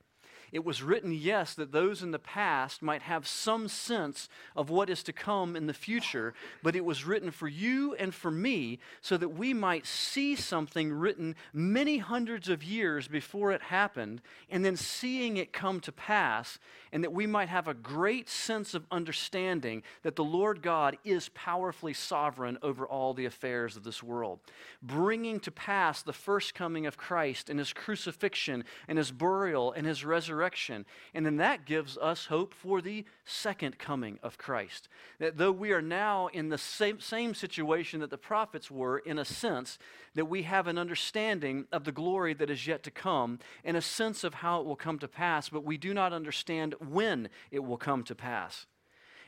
it 0.51 0.65
was 0.65 0.81
written, 0.81 1.11
yes, 1.13 1.53
that 1.53 1.71
those 1.71 2.01
in 2.01 2.11
the 2.11 2.19
past 2.19 2.81
might 2.81 3.03
have 3.03 3.27
some 3.27 3.67
sense 3.67 4.29
of 4.55 4.69
what 4.69 4.89
is 4.89 5.03
to 5.03 5.13
come 5.13 5.55
in 5.55 5.67
the 5.67 5.73
future, 5.73 6.33
but 6.63 6.75
it 6.75 6.83
was 6.83 7.05
written 7.05 7.31
for 7.31 7.47
you 7.47 7.93
and 7.95 8.13
for 8.13 8.31
me 8.31 8.79
so 9.01 9.17
that 9.17 9.29
we 9.29 9.53
might 9.53 9.85
see 9.85 10.35
something 10.35 10.91
written 10.91 11.35
many 11.53 11.97
hundreds 11.99 12.49
of 12.49 12.63
years 12.63 13.07
before 13.07 13.51
it 13.51 13.61
happened, 13.61 14.21
and 14.49 14.65
then 14.65 14.75
seeing 14.75 15.37
it 15.37 15.53
come 15.53 15.79
to 15.79 15.91
pass, 15.91 16.57
and 16.91 17.03
that 17.03 17.13
we 17.13 17.27
might 17.27 17.49
have 17.49 17.67
a 17.67 17.73
great 17.73 18.27
sense 18.27 18.73
of 18.73 18.85
understanding 18.91 19.83
that 20.01 20.15
the 20.15 20.23
Lord 20.23 20.61
God 20.61 20.97
is 21.03 21.29
powerfully 21.29 21.93
sovereign 21.93 22.57
over 22.63 22.87
all 22.87 23.13
the 23.13 23.25
affairs 23.25 23.77
of 23.77 23.83
this 23.83 24.01
world, 24.01 24.39
bringing 24.81 25.39
to 25.41 25.51
pass 25.51 26.01
the 26.01 26.13
first 26.13 26.55
coming 26.55 26.87
of 26.87 26.97
Christ 26.97 27.49
and 27.49 27.59
his 27.59 27.73
crucifixion 27.73 28.63
and 28.87 28.97
his 28.97 29.11
burial 29.11 29.71
and 29.71 29.85
his 29.85 30.03
resurrection 30.03 30.38
resurrection. 30.39 30.85
And 31.13 31.25
then 31.25 31.37
that 31.37 31.65
gives 31.65 31.97
us 31.97 32.27
hope 32.27 32.53
for 32.53 32.81
the 32.81 33.03
second 33.25 33.77
coming 33.77 34.19
of 34.23 34.37
Christ. 34.37 34.87
That 35.19 35.37
though 35.37 35.51
we 35.51 35.71
are 35.73 35.81
now 35.81 36.27
in 36.27 36.49
the 36.49 36.57
same, 36.57 36.99
same 36.99 37.33
situation 37.33 37.99
that 37.99 38.09
the 38.09 38.17
prophets 38.17 38.71
were, 38.71 38.99
in 38.99 39.19
a 39.19 39.25
sense, 39.25 39.77
that 40.15 40.25
we 40.25 40.43
have 40.43 40.67
an 40.67 40.77
understanding 40.77 41.65
of 41.71 41.83
the 41.83 41.91
glory 41.91 42.33
that 42.35 42.49
is 42.49 42.65
yet 42.65 42.83
to 42.83 42.91
come, 42.91 43.39
and 43.65 43.75
a 43.75 43.81
sense 43.81 44.23
of 44.23 44.35
how 44.35 44.61
it 44.61 44.65
will 44.65 44.75
come 44.75 44.99
to 44.99 45.07
pass, 45.07 45.49
but 45.49 45.65
we 45.65 45.77
do 45.77 45.93
not 45.93 46.13
understand 46.13 46.75
when 46.79 47.29
it 47.51 47.59
will 47.59 47.77
come 47.77 48.03
to 48.03 48.15
pass. 48.15 48.65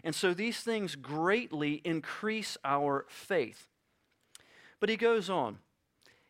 And 0.03 0.15
so 0.15 0.33
these 0.33 0.61
things 0.61 0.95
greatly 0.95 1.81
increase 1.83 2.57
our 2.63 3.05
faith. 3.09 3.67
But 4.79 4.89
he 4.89 4.97
goes 4.97 5.29
on. 5.29 5.59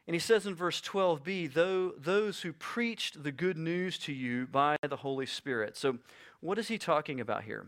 And 0.08 0.16
he 0.16 0.20
says 0.20 0.46
in 0.46 0.56
verse 0.56 0.82
12b, 0.82 1.54
though 1.54 1.94
those 1.98 2.42
who 2.42 2.54
preached 2.54 3.24
the 3.24 3.32
good 3.32 3.58
news 3.58 3.98
to 4.00 4.14
you 4.14 4.48
by 4.48 4.78
the 4.82 4.98
Holy 4.98 5.26
Spirit. 5.26 5.78
So, 5.78 6.00
what 6.40 6.58
is 6.58 6.70
he 6.70 6.78
talking 6.78 7.20
about 7.20 7.44
here? 7.44 7.68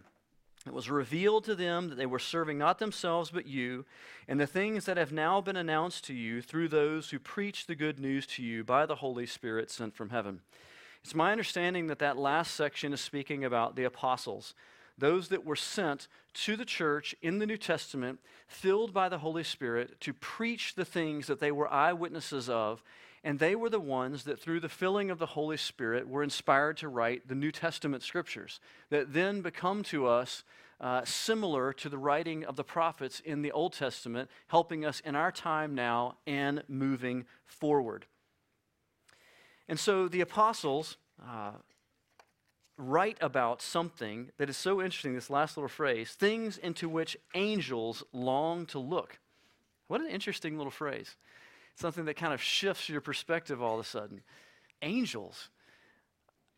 It 0.66 0.74
was 0.74 0.90
revealed 0.90 1.44
to 1.46 1.56
them 1.56 1.90
that 1.90 1.96
they 1.96 2.06
were 2.06 2.20
serving 2.20 2.58
not 2.58 2.80
themselves 2.80 3.30
but 3.32 3.46
you, 3.46 3.86
and 4.28 4.40
the 4.40 4.48
things 4.48 4.86
that 4.86 4.98
have 4.98 5.12
now 5.12 5.42
been 5.42 5.58
announced 5.58 6.06
to 6.06 6.14
you 6.14 6.42
through 6.42 6.70
those 6.70 7.10
who 7.10 7.20
preach 7.20 7.66
the 7.66 7.76
good 7.76 8.00
news 8.00 8.26
to 8.28 8.44
you 8.44 8.64
by 8.64 8.86
the 8.86 8.96
Holy 8.96 9.26
Spirit 9.26 9.70
sent 9.70 9.94
from 9.94 10.10
heaven. 10.10 10.40
It's 11.04 11.14
my 11.14 11.34
understanding 11.34 11.88
that 11.88 12.00
that 12.00 12.18
last 12.18 12.56
section 12.56 12.94
is 12.94 13.02
speaking 13.02 13.44
about 13.44 13.76
the 13.76 13.84
apostles 13.84 14.54
those 14.98 15.30
that 15.30 15.46
were 15.46 15.56
sent 15.56 16.08
to 16.34 16.56
the 16.56 16.66
church 16.66 17.16
in 17.22 17.40
the 17.40 17.46
New 17.46 17.58
Testament, 17.58 18.20
filled 18.48 18.94
by 18.94 19.10
the 19.10 19.20
Holy 19.20 19.44
Spirit, 19.44 20.00
to 20.02 20.14
preach 20.14 20.76
the 20.76 20.86
things 20.86 21.28
that 21.28 21.40
they 21.40 21.52
were 21.52 21.72
eyewitnesses 21.72 22.50
of, 22.50 22.84
And 23.24 23.40
they 23.40 23.56
were 23.56 23.70
the 23.70 23.80
ones 23.80 24.26
that, 24.26 24.40
through 24.40 24.60
the 24.60 24.70
filling 24.70 25.10
of 25.10 25.18
the 25.18 25.28
Holy 25.28 25.56
Spirit, 25.56 26.10
were 26.10 26.24
inspired 26.24 26.76
to 26.78 26.90
write 26.90 27.28
the 27.28 27.36
New 27.36 27.52
Testament 27.52 28.04
scriptures 28.04 28.60
that 28.90 29.14
then 29.14 29.42
become 29.42 29.82
to 29.84 30.08
us 30.08 30.44
uh, 30.82 31.06
similar 31.06 31.72
to 31.72 31.88
the 31.88 31.98
writing 31.98 32.44
of 32.44 32.58
the 32.58 32.64
prophets 32.66 33.22
in 33.22 33.42
the 33.42 33.52
Old 33.52 33.72
Testament, 33.72 34.30
helping 34.48 34.84
us 34.84 35.00
in 35.06 35.16
our 35.16 35.32
time 35.32 35.74
now 35.74 36.18
and 36.28 36.64
moving 36.68 37.26
forward. 37.46 38.06
And 39.70 39.80
so 39.80 40.10
the 40.10 40.20
apostles 40.20 40.98
uh, 41.26 41.52
write 42.78 43.18
about 43.22 43.62
something 43.62 44.32
that 44.38 44.50
is 44.50 44.58
so 44.58 44.82
interesting, 44.82 45.14
this 45.14 45.30
last 45.30 45.58
little 45.58 45.68
phrase 45.68 46.12
things 46.12 46.58
into 46.58 46.90
which 46.90 47.18
angels 47.36 48.04
long 48.12 48.66
to 48.68 48.80
look. 48.80 49.20
What 49.88 50.02
an 50.02 50.08
interesting 50.08 50.58
little 50.58 50.72
phrase. 50.72 51.16
Something 51.76 52.06
that 52.06 52.16
kind 52.16 52.34
of 52.34 52.42
shifts 52.42 52.90
your 52.90 53.02
perspective 53.02 53.62
all 53.62 53.76
of 53.76 53.86
a 53.86 53.88
sudden. 53.88 54.22
Angels 54.82 55.50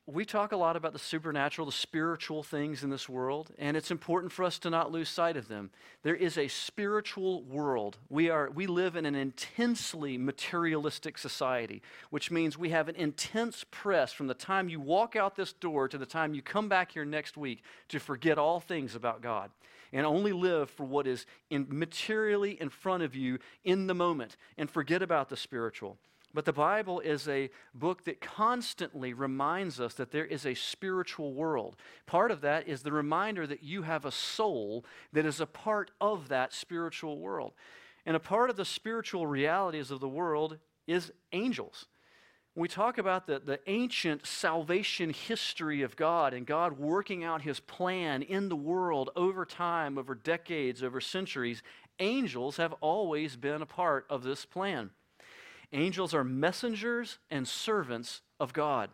we 0.08 0.24
talk 0.24 0.52
a 0.52 0.58
lot 0.58 0.76
about 0.76 0.94
the 0.94 1.00
supernatural, 1.00 1.66
the 1.66 1.72
spiritual 1.72 2.44
things 2.44 2.84
in 2.84 2.92
this 2.92 3.10
world, 3.10 3.52
and 3.58 3.76
it's 3.76 3.90
important 3.90 4.32
for 4.32 4.46
us 4.46 4.60
to 4.60 4.70
not 4.70 4.92
lose 4.92 5.10
sight 5.10 5.36
of 5.36 5.48
them. 5.48 5.72
There 6.04 6.16
is 6.16 6.38
a 6.38 6.48
spiritual 6.48 7.42
world. 7.42 7.98
We, 8.08 8.30
are, 8.30 8.52
we 8.52 8.68
live 8.68 8.96
in 8.96 9.08
an 9.08 9.16
intensely 9.16 10.16
materialistic 10.20 11.18
society, 11.18 11.82
which 12.12 12.30
means 12.30 12.56
we 12.56 12.70
have 12.70 12.88
an 12.88 12.96
intense 12.96 13.66
press 13.72 14.14
from 14.14 14.28
the 14.28 14.36
time 14.36 14.70
you 14.70 14.80
walk 14.80 15.16
out 15.16 15.36
this 15.36 15.54
door 15.54 15.88
to 15.88 15.98
the 15.98 16.06
time 16.06 16.36
you 16.36 16.44
come 16.44 16.70
back 16.70 16.92
here 16.92 17.06
next 17.06 17.36
week 17.36 17.64
to 17.90 18.00
forget 18.00 18.38
all 18.38 18.60
things 18.60 18.94
about 18.94 19.22
God 19.22 19.50
and 19.92 20.06
only 20.06 20.34
live 20.34 20.70
for 20.70 20.84
what 20.84 21.08
is 21.08 21.26
in 21.50 21.66
materially 21.68 22.62
in 22.62 22.70
front 22.70 23.02
of 23.02 23.16
you 23.16 23.40
in 23.64 23.88
the 23.88 23.96
moment 23.96 24.38
and 24.56 24.70
forget 24.70 25.02
about 25.02 25.30
the 25.30 25.38
spiritual. 25.38 25.98
But 26.36 26.44
the 26.44 26.52
Bible 26.52 27.00
is 27.00 27.30
a 27.30 27.50
book 27.74 28.04
that 28.04 28.20
constantly 28.20 29.14
reminds 29.14 29.80
us 29.80 29.94
that 29.94 30.12
there 30.12 30.26
is 30.26 30.46
a 30.46 30.54
spiritual 30.54 31.34
world. 31.34 31.78
Part 32.08 32.30
of 32.30 32.42
that 32.42 32.68
is 32.68 32.84
the 32.84 32.92
reminder 32.92 33.48
that 33.48 33.64
you 33.64 33.84
have 33.84 34.04
a 34.04 34.12
soul 34.12 34.84
that 35.14 35.26
is 35.26 35.40
a 35.40 35.46
part 35.46 35.92
of 36.02 36.28
that 36.28 36.52
spiritual 36.52 37.20
world. 37.20 37.54
And 38.06 38.18
a 38.18 38.20
part 38.20 38.50
of 38.50 38.58
the 38.58 38.66
spiritual 38.66 39.26
realities 39.26 39.92
of 39.92 40.02
the 40.02 40.10
world 40.10 40.58
is 40.88 41.14
angels. 41.32 41.86
When 42.54 42.64
we 42.64 42.68
talk 42.68 42.98
about 42.98 43.28
the, 43.28 43.40
the 43.40 43.62
ancient 43.68 44.28
salvation 44.28 45.12
history 45.12 45.84
of 45.84 45.96
God 45.96 46.34
and 46.34 46.46
God 46.46 46.78
working 46.78 47.24
out 47.24 47.44
his 47.44 47.62
plan 47.62 48.22
in 48.22 48.50
the 48.50 48.58
world 48.58 49.10
over 49.16 49.46
time, 49.46 49.98
over 49.98 50.14
decades, 50.14 50.84
over 50.84 51.00
centuries, 51.00 51.64
angels 52.00 52.58
have 52.58 52.74
always 52.82 53.38
been 53.38 53.62
a 53.62 53.66
part 53.66 54.06
of 54.10 54.24
this 54.24 54.44
plan. 54.44 54.90
Angels 55.74 56.14
are 56.14 56.24
messengers 56.24 57.18
and 57.30 57.48
servants 57.48 58.22
of 58.40 58.54
God. 58.54 58.90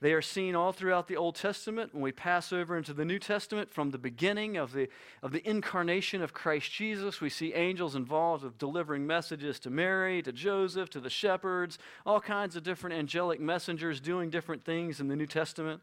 They 0.00 0.14
are 0.14 0.22
seen 0.22 0.56
all 0.56 0.72
throughout 0.72 1.08
the 1.08 1.16
Old 1.18 1.34
Testament. 1.34 1.92
When 1.92 2.02
we 2.02 2.12
pass 2.12 2.54
over 2.54 2.76
into 2.78 2.94
the 2.94 3.04
New 3.04 3.18
Testament, 3.18 3.70
from 3.70 3.90
the 3.90 3.98
beginning 3.98 4.56
of 4.56 4.72
the, 4.72 4.88
of 5.22 5.30
the 5.30 5.46
incarnation 5.46 6.22
of 6.22 6.32
Christ 6.32 6.72
Jesus, 6.72 7.20
we 7.20 7.28
see 7.28 7.52
angels 7.52 7.94
involved 7.94 8.42
with 8.42 8.56
delivering 8.56 9.06
messages 9.06 9.60
to 9.60 9.70
Mary, 9.70 10.22
to 10.22 10.32
Joseph, 10.32 10.88
to 10.90 11.00
the 11.00 11.10
shepherds, 11.10 11.78
all 12.06 12.20
kinds 12.20 12.56
of 12.56 12.62
different 12.62 12.96
angelic 12.96 13.40
messengers 13.40 14.00
doing 14.00 14.30
different 14.30 14.64
things 14.64 15.00
in 15.00 15.08
the 15.08 15.16
New 15.16 15.26
Testament. 15.26 15.82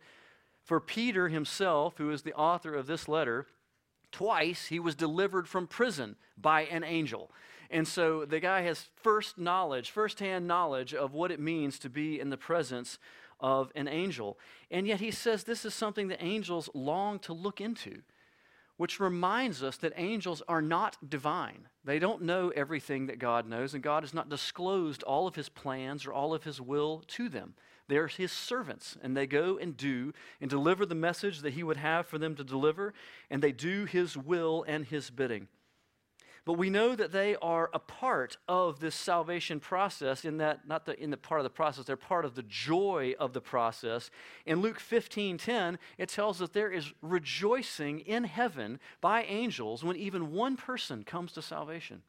For 0.63 0.79
Peter 0.79 1.29
himself, 1.29 1.99
who 1.99 2.09
is 2.09 2.23
the 2.23 2.33
author 2.33 2.73
of 2.73 2.87
this 2.87 3.07
letter, 3.07 3.45
twice 4.11 4.65
he 4.65 4.79
was 4.79 4.95
delivered 4.95 5.47
from 5.47 5.67
prison 5.67 6.15
by 6.35 6.61
an 6.63 6.83
angel. 6.83 7.29
And 7.69 7.87
so 7.87 8.25
the 8.25 8.39
guy 8.39 8.61
has 8.61 8.87
first 8.95 9.37
knowledge, 9.37 9.91
firsthand 9.91 10.47
knowledge 10.47 10.93
of 10.93 11.13
what 11.13 11.31
it 11.31 11.39
means 11.39 11.79
to 11.79 11.89
be 11.89 12.19
in 12.19 12.29
the 12.29 12.37
presence 12.37 12.97
of 13.39 13.71
an 13.75 13.87
angel. 13.87 14.37
And 14.71 14.87
yet 14.87 14.99
he 14.99 15.11
says 15.11 15.43
this 15.43 15.65
is 15.65 15.73
something 15.73 16.07
that 16.07 16.23
angels 16.23 16.69
long 16.73 17.19
to 17.19 17.33
look 17.33 17.61
into, 17.61 18.01
which 18.77 18.99
reminds 18.99 19.63
us 19.63 19.77
that 19.77 19.93
angels 19.95 20.41
are 20.47 20.61
not 20.61 20.97
divine. 21.09 21.67
They 21.83 21.99
don't 21.99 22.23
know 22.23 22.49
everything 22.55 23.07
that 23.07 23.19
God 23.19 23.47
knows, 23.47 23.73
and 23.73 23.83
God 23.83 24.03
has 24.03 24.13
not 24.13 24.29
disclosed 24.29 25.03
all 25.03 25.27
of 25.27 25.35
his 25.35 25.49
plans 25.49 26.05
or 26.05 26.13
all 26.13 26.33
of 26.33 26.43
his 26.43 26.61
will 26.61 27.03
to 27.07 27.29
them. 27.29 27.53
They're 27.87 28.07
his 28.07 28.31
servants, 28.31 28.97
and 29.01 29.15
they 29.15 29.27
go 29.27 29.57
and 29.57 29.77
do 29.77 30.13
and 30.41 30.49
deliver 30.49 30.85
the 30.85 30.95
message 30.95 31.39
that 31.41 31.53
he 31.53 31.63
would 31.63 31.77
have 31.77 32.05
for 32.05 32.17
them 32.17 32.35
to 32.35 32.43
deliver, 32.43 32.93
and 33.29 33.41
they 33.41 33.53
do 33.53 33.85
his 33.85 34.17
will 34.17 34.65
and 34.67 34.85
his 34.85 35.09
bidding. 35.09 35.47
But 36.47 36.53
we 36.53 36.69
know 36.69 36.95
that 36.95 37.11
they 37.11 37.35
are 37.41 37.69
a 37.73 37.79
part 37.79 38.37
of 38.47 38.79
this 38.79 38.95
salvation 38.95 39.59
process 39.59 40.23
in 40.23 40.37
that, 40.37 40.65
not 40.65 40.85
the, 40.85 40.97
in 40.97 41.09
the 41.09 41.17
part 41.17 41.41
of 41.41 41.43
the 41.43 41.49
process, 41.49 41.83
they're 41.83 41.97
part 41.97 42.23
of 42.23 42.35
the 42.35 42.43
joy 42.43 43.15
of 43.19 43.33
the 43.33 43.41
process. 43.41 44.09
In 44.45 44.61
Luke 44.61 44.79
15 44.79 45.37
10, 45.37 45.77
it 45.97 46.07
tells 46.07 46.41
us 46.41 46.47
there 46.51 46.71
is 46.71 46.93
rejoicing 47.01 47.99
in 47.99 48.23
heaven 48.23 48.79
by 49.01 49.23
angels 49.23 49.83
when 49.83 49.97
even 49.97 50.31
one 50.31 50.55
person 50.55 51.03
comes 51.03 51.33
to 51.33 51.41
salvation. 51.41 52.01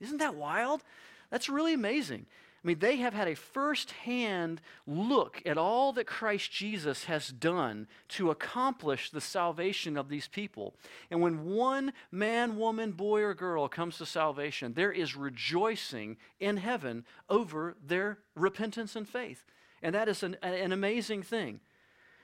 Isn't 0.00 0.18
that 0.18 0.34
wild? 0.34 0.82
That's 1.30 1.48
really 1.48 1.72
amazing. 1.72 2.26
I 2.66 2.70
mean, 2.70 2.80
they 2.80 2.96
have 2.96 3.14
had 3.14 3.28
a 3.28 3.36
firsthand 3.36 4.60
look 4.88 5.40
at 5.46 5.56
all 5.56 5.92
that 5.92 6.08
Christ 6.08 6.50
Jesus 6.50 7.04
has 7.04 7.28
done 7.28 7.86
to 8.08 8.32
accomplish 8.32 9.08
the 9.08 9.20
salvation 9.20 9.96
of 9.96 10.08
these 10.08 10.26
people. 10.26 10.74
And 11.08 11.20
when 11.20 11.44
one 11.44 11.92
man, 12.10 12.56
woman, 12.58 12.90
boy, 12.90 13.22
or 13.22 13.34
girl 13.34 13.68
comes 13.68 13.98
to 13.98 14.06
salvation, 14.06 14.72
there 14.72 14.90
is 14.90 15.14
rejoicing 15.14 16.16
in 16.40 16.56
heaven 16.56 17.04
over 17.30 17.76
their 17.86 18.18
repentance 18.34 18.96
and 18.96 19.08
faith. 19.08 19.44
And 19.80 19.94
that 19.94 20.08
is 20.08 20.24
an, 20.24 20.36
an 20.42 20.72
amazing 20.72 21.22
thing. 21.22 21.60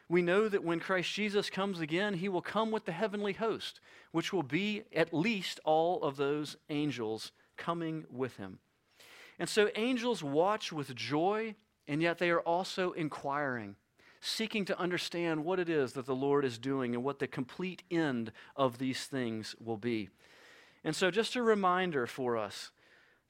We 0.08 0.22
know 0.22 0.48
that 0.48 0.64
when 0.64 0.80
Christ 0.80 1.14
Jesus 1.14 1.50
comes 1.50 1.78
again, 1.78 2.14
he 2.14 2.28
will 2.28 2.42
come 2.42 2.72
with 2.72 2.84
the 2.84 2.90
heavenly 2.90 3.34
host, 3.34 3.78
which 4.10 4.32
will 4.32 4.42
be 4.42 4.82
at 4.92 5.14
least 5.14 5.60
all 5.64 6.02
of 6.02 6.16
those 6.16 6.56
angels 6.68 7.30
coming 7.56 8.06
with 8.10 8.38
him. 8.38 8.58
And 9.42 9.48
so 9.48 9.70
angels 9.74 10.22
watch 10.22 10.72
with 10.72 10.94
joy, 10.94 11.56
and 11.88 12.00
yet 12.00 12.18
they 12.18 12.30
are 12.30 12.42
also 12.42 12.92
inquiring, 12.92 13.74
seeking 14.20 14.64
to 14.66 14.78
understand 14.78 15.44
what 15.44 15.58
it 15.58 15.68
is 15.68 15.94
that 15.94 16.06
the 16.06 16.14
Lord 16.14 16.44
is 16.44 16.58
doing 16.58 16.94
and 16.94 17.02
what 17.02 17.18
the 17.18 17.26
complete 17.26 17.82
end 17.90 18.30
of 18.54 18.78
these 18.78 19.06
things 19.06 19.56
will 19.58 19.78
be. 19.78 20.10
And 20.84 20.94
so, 20.94 21.10
just 21.10 21.34
a 21.34 21.42
reminder 21.42 22.06
for 22.06 22.38
us 22.38 22.70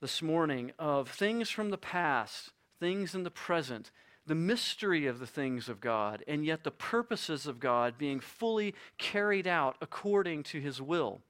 this 0.03 0.21
morning 0.21 0.73
of 0.79 1.09
things 1.09 1.49
from 1.49 1.71
the 1.71 1.79
past, 1.79 2.51
things 2.79 3.15
in 3.15 3.23
the 3.23 3.31
present, 3.31 3.91
the 4.27 4.35
mystery 4.35 5.07
of 5.07 5.19
the 5.19 5.27
things 5.27 5.67
of 5.67 5.81
God, 5.81 6.23
and 6.29 6.45
yet 6.45 6.63
the 6.63 6.71
purposes 6.71 7.47
of 7.47 7.59
God 7.59 7.97
being 7.97 8.21
fully 8.21 8.75
carried 8.99 9.47
out 9.47 9.77
according 9.81 10.43
to 10.43 10.61
his 10.61 10.79
will. 10.79 11.23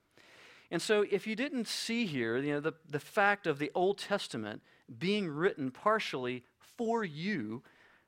And 0.73 0.83
so, 0.83 1.05
if 1.09 1.25
you 1.25 1.37
didn't 1.37 1.69
see 1.69 2.05
here, 2.05 2.37
you 2.39 2.55
know, 2.55 2.61
the, 2.61 2.75
the 2.91 2.99
fact 2.99 3.47
of 3.47 3.61
the 3.61 3.71
Old 3.77 3.99
Testament 3.99 4.61
being 4.99 5.29
written 5.29 5.71
partially 5.71 6.45
for 6.59 7.05
you 7.05 7.63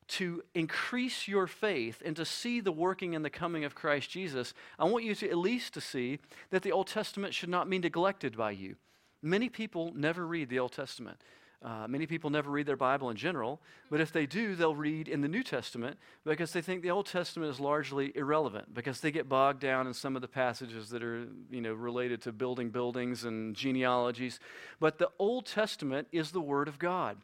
to 0.06 0.42
increase 0.54 1.26
your 1.26 1.46
faith 1.46 2.02
and 2.04 2.14
to 2.16 2.24
see 2.24 2.60
the 2.60 2.72
working 2.72 3.14
and 3.14 3.24
the 3.24 3.30
coming 3.30 3.64
of 3.64 3.74
Christ 3.74 4.10
Jesus, 4.10 4.52
I 4.78 4.84
want 4.84 5.04
you 5.04 5.14
to 5.14 5.30
at 5.30 5.38
least 5.38 5.74
to 5.74 5.80
see 5.80 6.18
that 6.50 6.62
the 6.62 6.72
Old 6.72 6.86
Testament 6.86 7.34
should 7.34 7.48
not 7.48 7.68
be 7.70 7.78
neglected 7.78 8.36
by 8.36 8.50
you. 8.50 8.76
Many 9.22 9.48
people 9.48 9.92
never 9.94 10.26
read 10.26 10.50
the 10.50 10.58
Old 10.58 10.72
Testament. 10.72 11.18
Uh, 11.64 11.86
many 11.88 12.04
people 12.04 12.28
never 12.28 12.50
read 12.50 12.66
their 12.66 12.76
Bible 12.76 13.08
in 13.08 13.16
general, 13.16 13.58
but 13.90 13.98
if 13.98 14.12
they 14.12 14.26
do, 14.26 14.54
they'll 14.54 14.76
read 14.76 15.08
in 15.08 15.22
the 15.22 15.28
New 15.28 15.42
Testament 15.42 15.98
because 16.22 16.52
they 16.52 16.60
think 16.60 16.82
the 16.82 16.90
Old 16.90 17.06
Testament 17.06 17.50
is 17.50 17.58
largely 17.58 18.12
irrelevant 18.14 18.74
because 18.74 19.00
they 19.00 19.10
get 19.10 19.30
bogged 19.30 19.60
down 19.60 19.86
in 19.86 19.94
some 19.94 20.14
of 20.14 20.20
the 20.20 20.28
passages 20.28 20.90
that 20.90 21.02
are, 21.02 21.26
you 21.50 21.62
know, 21.62 21.72
related 21.72 22.20
to 22.22 22.32
building 22.32 22.68
buildings 22.68 23.24
and 23.24 23.56
genealogies. 23.56 24.40
But 24.78 24.98
the 24.98 25.08
Old 25.18 25.46
Testament 25.46 26.06
is 26.12 26.32
the 26.32 26.40
Word 26.40 26.68
of 26.68 26.78
God. 26.78 27.16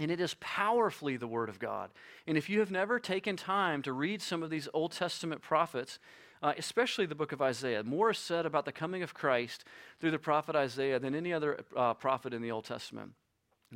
And 0.00 0.10
it 0.10 0.20
is 0.20 0.34
powerfully 0.40 1.16
the 1.16 1.28
Word 1.28 1.48
of 1.48 1.60
God. 1.60 1.90
And 2.26 2.36
if 2.36 2.50
you 2.50 2.58
have 2.60 2.72
never 2.72 2.98
taken 2.98 3.36
time 3.36 3.82
to 3.82 3.92
read 3.92 4.20
some 4.20 4.42
of 4.42 4.50
these 4.50 4.68
Old 4.74 4.92
Testament 4.92 5.42
prophets, 5.42 6.00
uh, 6.42 6.54
especially 6.58 7.06
the 7.06 7.14
book 7.14 7.30
of 7.30 7.40
Isaiah, 7.40 7.84
more 7.84 8.10
is 8.10 8.18
said 8.18 8.46
about 8.46 8.64
the 8.64 8.72
coming 8.72 9.04
of 9.04 9.14
Christ 9.14 9.64
through 10.00 10.10
the 10.10 10.18
prophet 10.18 10.56
Isaiah 10.56 10.98
than 10.98 11.14
any 11.14 11.32
other 11.32 11.60
uh, 11.76 11.94
prophet 11.94 12.34
in 12.34 12.42
the 12.42 12.50
Old 12.50 12.64
Testament. 12.64 13.12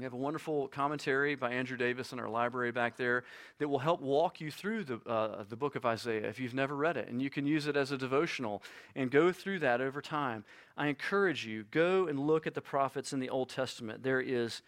We 0.01 0.05
have 0.05 0.15
a 0.15 0.17
wonderful 0.17 0.69
commentary 0.69 1.35
by 1.35 1.51
Andrew 1.51 1.77
Davis 1.77 2.15
in 2.15 2.19
our 2.19 2.29
library 2.31 2.73
back 2.73 2.97
there 2.97 3.23
that 3.59 3.69
will 3.69 3.81
help 3.81 4.01
walk 4.01 4.41
you 4.41 4.51
through 4.51 4.85
the, 4.85 4.99
uh, 5.07 5.45
the 5.47 5.57
book 5.57 5.77
of 5.77 5.85
Isaiah 5.85 6.27
if 6.27 6.41
you've 6.41 6.55
never 6.55 6.75
read 6.75 6.97
it. 6.97 7.09
And 7.09 7.21
you 7.21 7.29
can 7.29 7.45
use 7.45 7.67
it 7.67 7.77
as 7.77 7.93
a 7.93 7.99
devotional 7.99 8.63
and 8.97 9.11
go 9.11 9.31
through 9.31 9.59
that 9.59 9.83
over 9.83 10.01
time. 10.01 10.47
I 10.75 10.87
encourage 10.87 11.45
you, 11.45 11.65
go 11.71 12.07
and 12.07 12.19
look 12.19 12.47
at 12.47 12.55
the 12.55 12.63
prophets 12.63 13.13
in 13.13 13.21
the 13.21 13.29
Old 13.29 13.51
Testament. 13.51 14.03
There 14.03 14.23
is 14.23 14.63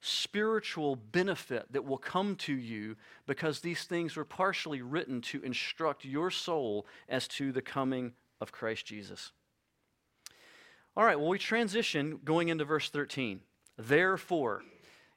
spiritual 0.00 0.94
benefit 0.94 1.72
that 1.72 1.84
will 1.84 1.98
come 1.98 2.36
to 2.36 2.54
you 2.54 2.94
because 3.26 3.58
these 3.58 3.82
things 3.82 4.14
were 4.14 4.24
partially 4.24 4.80
written 4.80 5.20
to 5.22 5.42
instruct 5.42 6.04
your 6.04 6.30
soul 6.30 6.86
as 7.08 7.26
to 7.26 7.50
the 7.50 7.62
coming 7.62 8.12
of 8.40 8.52
Christ 8.52 8.86
Jesus. 8.86 9.32
All 10.96 11.04
right, 11.04 11.18
well, 11.18 11.30
we 11.30 11.38
transition 11.38 12.20
going 12.24 12.46
into 12.46 12.64
verse 12.64 12.88
13. 12.90 13.40
Therefore, 13.78 14.62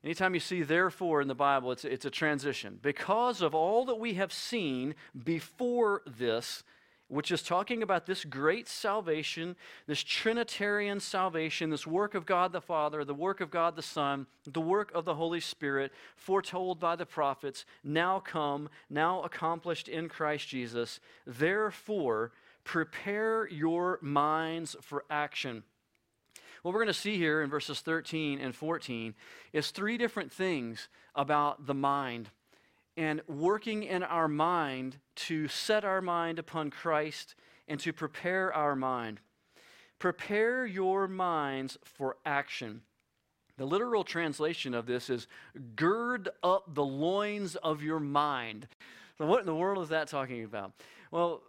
Anytime 0.03 0.33
you 0.33 0.39
see 0.39 0.63
therefore 0.63 1.21
in 1.21 1.27
the 1.27 1.35
Bible, 1.35 1.71
it's, 1.71 1.85
it's 1.85 2.05
a 2.05 2.09
transition. 2.09 2.79
Because 2.81 3.41
of 3.41 3.53
all 3.53 3.85
that 3.85 3.99
we 3.99 4.15
have 4.15 4.33
seen 4.33 4.95
before 5.23 6.01
this, 6.07 6.63
which 7.07 7.29
is 7.29 7.43
talking 7.43 7.83
about 7.83 8.07
this 8.07 8.25
great 8.25 8.67
salvation, 8.67 9.55
this 9.85 10.01
Trinitarian 10.01 10.99
salvation, 10.99 11.69
this 11.69 11.85
work 11.85 12.15
of 12.15 12.25
God 12.25 12.51
the 12.51 12.61
Father, 12.61 13.03
the 13.03 13.13
work 13.13 13.41
of 13.41 13.51
God 13.51 13.75
the 13.75 13.83
Son, 13.83 14.25
the 14.47 14.61
work 14.61 14.91
of 14.95 15.05
the 15.05 15.13
Holy 15.13 15.41
Spirit, 15.41 15.91
foretold 16.15 16.79
by 16.79 16.95
the 16.95 17.05
prophets, 17.05 17.65
now 17.83 18.19
come, 18.19 18.69
now 18.89 19.21
accomplished 19.21 19.87
in 19.87 20.09
Christ 20.09 20.47
Jesus. 20.47 20.99
Therefore, 21.27 22.31
prepare 22.63 23.47
your 23.49 23.99
minds 24.01 24.75
for 24.81 25.03
action. 25.11 25.63
What 26.61 26.73
we're 26.73 26.81
going 26.81 26.87
to 26.87 26.93
see 26.93 27.17
here 27.17 27.41
in 27.41 27.49
verses 27.49 27.79
13 27.79 28.39
and 28.39 28.55
14 28.55 29.15
is 29.51 29.71
three 29.71 29.97
different 29.97 30.31
things 30.31 30.89
about 31.15 31.65
the 31.65 31.73
mind 31.73 32.29
and 32.95 33.21
working 33.27 33.81
in 33.83 34.03
our 34.03 34.27
mind 34.27 34.97
to 35.15 35.47
set 35.47 35.83
our 35.83 36.01
mind 36.01 36.37
upon 36.37 36.69
Christ 36.69 37.33
and 37.67 37.79
to 37.79 37.91
prepare 37.91 38.53
our 38.53 38.75
mind. 38.75 39.21
Prepare 39.97 40.65
your 40.65 41.07
minds 41.07 41.79
for 41.83 42.17
action. 42.25 42.81
The 43.57 43.65
literal 43.65 44.03
translation 44.03 44.73
of 44.75 44.85
this 44.85 45.09
is 45.09 45.27
gird 45.75 46.29
up 46.43 46.75
the 46.75 46.85
loins 46.85 47.55
of 47.55 47.81
your 47.81 47.99
mind. 47.99 48.67
So, 49.17 49.25
what 49.25 49.39
in 49.39 49.45
the 49.45 49.55
world 49.55 49.83
is 49.83 49.89
that 49.89 50.07
talking 50.07 50.43
about? 50.43 50.73
Well, 51.11 51.41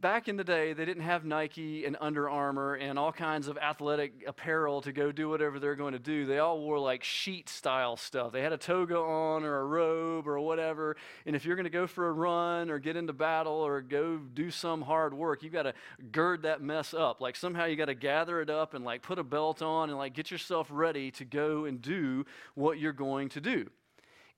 back 0.00 0.28
in 0.28 0.36
the 0.36 0.44
day, 0.44 0.72
they 0.72 0.84
didn't 0.84 1.02
have 1.02 1.24
Nike 1.24 1.86
and 1.86 1.96
Under 2.00 2.28
Armour 2.28 2.74
and 2.74 2.98
all 2.98 3.12
kinds 3.12 3.48
of 3.48 3.56
athletic 3.56 4.24
apparel 4.26 4.82
to 4.82 4.92
go 4.92 5.12
do 5.12 5.28
whatever 5.28 5.58
they're 5.58 5.76
going 5.76 5.94
to 5.94 5.98
do. 5.98 6.26
They 6.26 6.38
all 6.38 6.60
wore 6.60 6.78
like 6.78 7.02
sheet 7.02 7.48
style 7.48 7.96
stuff. 7.96 8.32
They 8.32 8.42
had 8.42 8.52
a 8.52 8.58
toga 8.58 8.98
on 8.98 9.44
or 9.44 9.60
a 9.60 9.64
robe 9.64 10.28
or 10.28 10.38
whatever. 10.40 10.96
And 11.24 11.34
if 11.34 11.44
you're 11.44 11.56
going 11.56 11.64
to 11.64 11.70
go 11.70 11.86
for 11.86 12.08
a 12.08 12.12
run 12.12 12.70
or 12.70 12.78
get 12.78 12.96
into 12.96 13.12
battle 13.12 13.54
or 13.54 13.80
go 13.80 14.18
do 14.18 14.50
some 14.50 14.82
hard 14.82 15.14
work, 15.14 15.42
you've 15.42 15.52
got 15.52 15.62
to 15.62 15.74
gird 16.10 16.42
that 16.42 16.60
mess 16.60 16.92
up. 16.92 17.20
Like 17.20 17.36
somehow 17.36 17.64
you 17.64 17.76
got 17.76 17.86
to 17.86 17.94
gather 17.94 18.40
it 18.40 18.50
up 18.50 18.74
and 18.74 18.84
like 18.84 19.02
put 19.02 19.18
a 19.18 19.24
belt 19.24 19.62
on 19.62 19.88
and 19.88 19.98
like 19.98 20.14
get 20.14 20.30
yourself 20.30 20.68
ready 20.70 21.10
to 21.12 21.24
go 21.24 21.64
and 21.64 21.80
do 21.80 22.26
what 22.54 22.78
you're 22.78 22.92
going 22.92 23.30
to 23.30 23.40
do. 23.40 23.70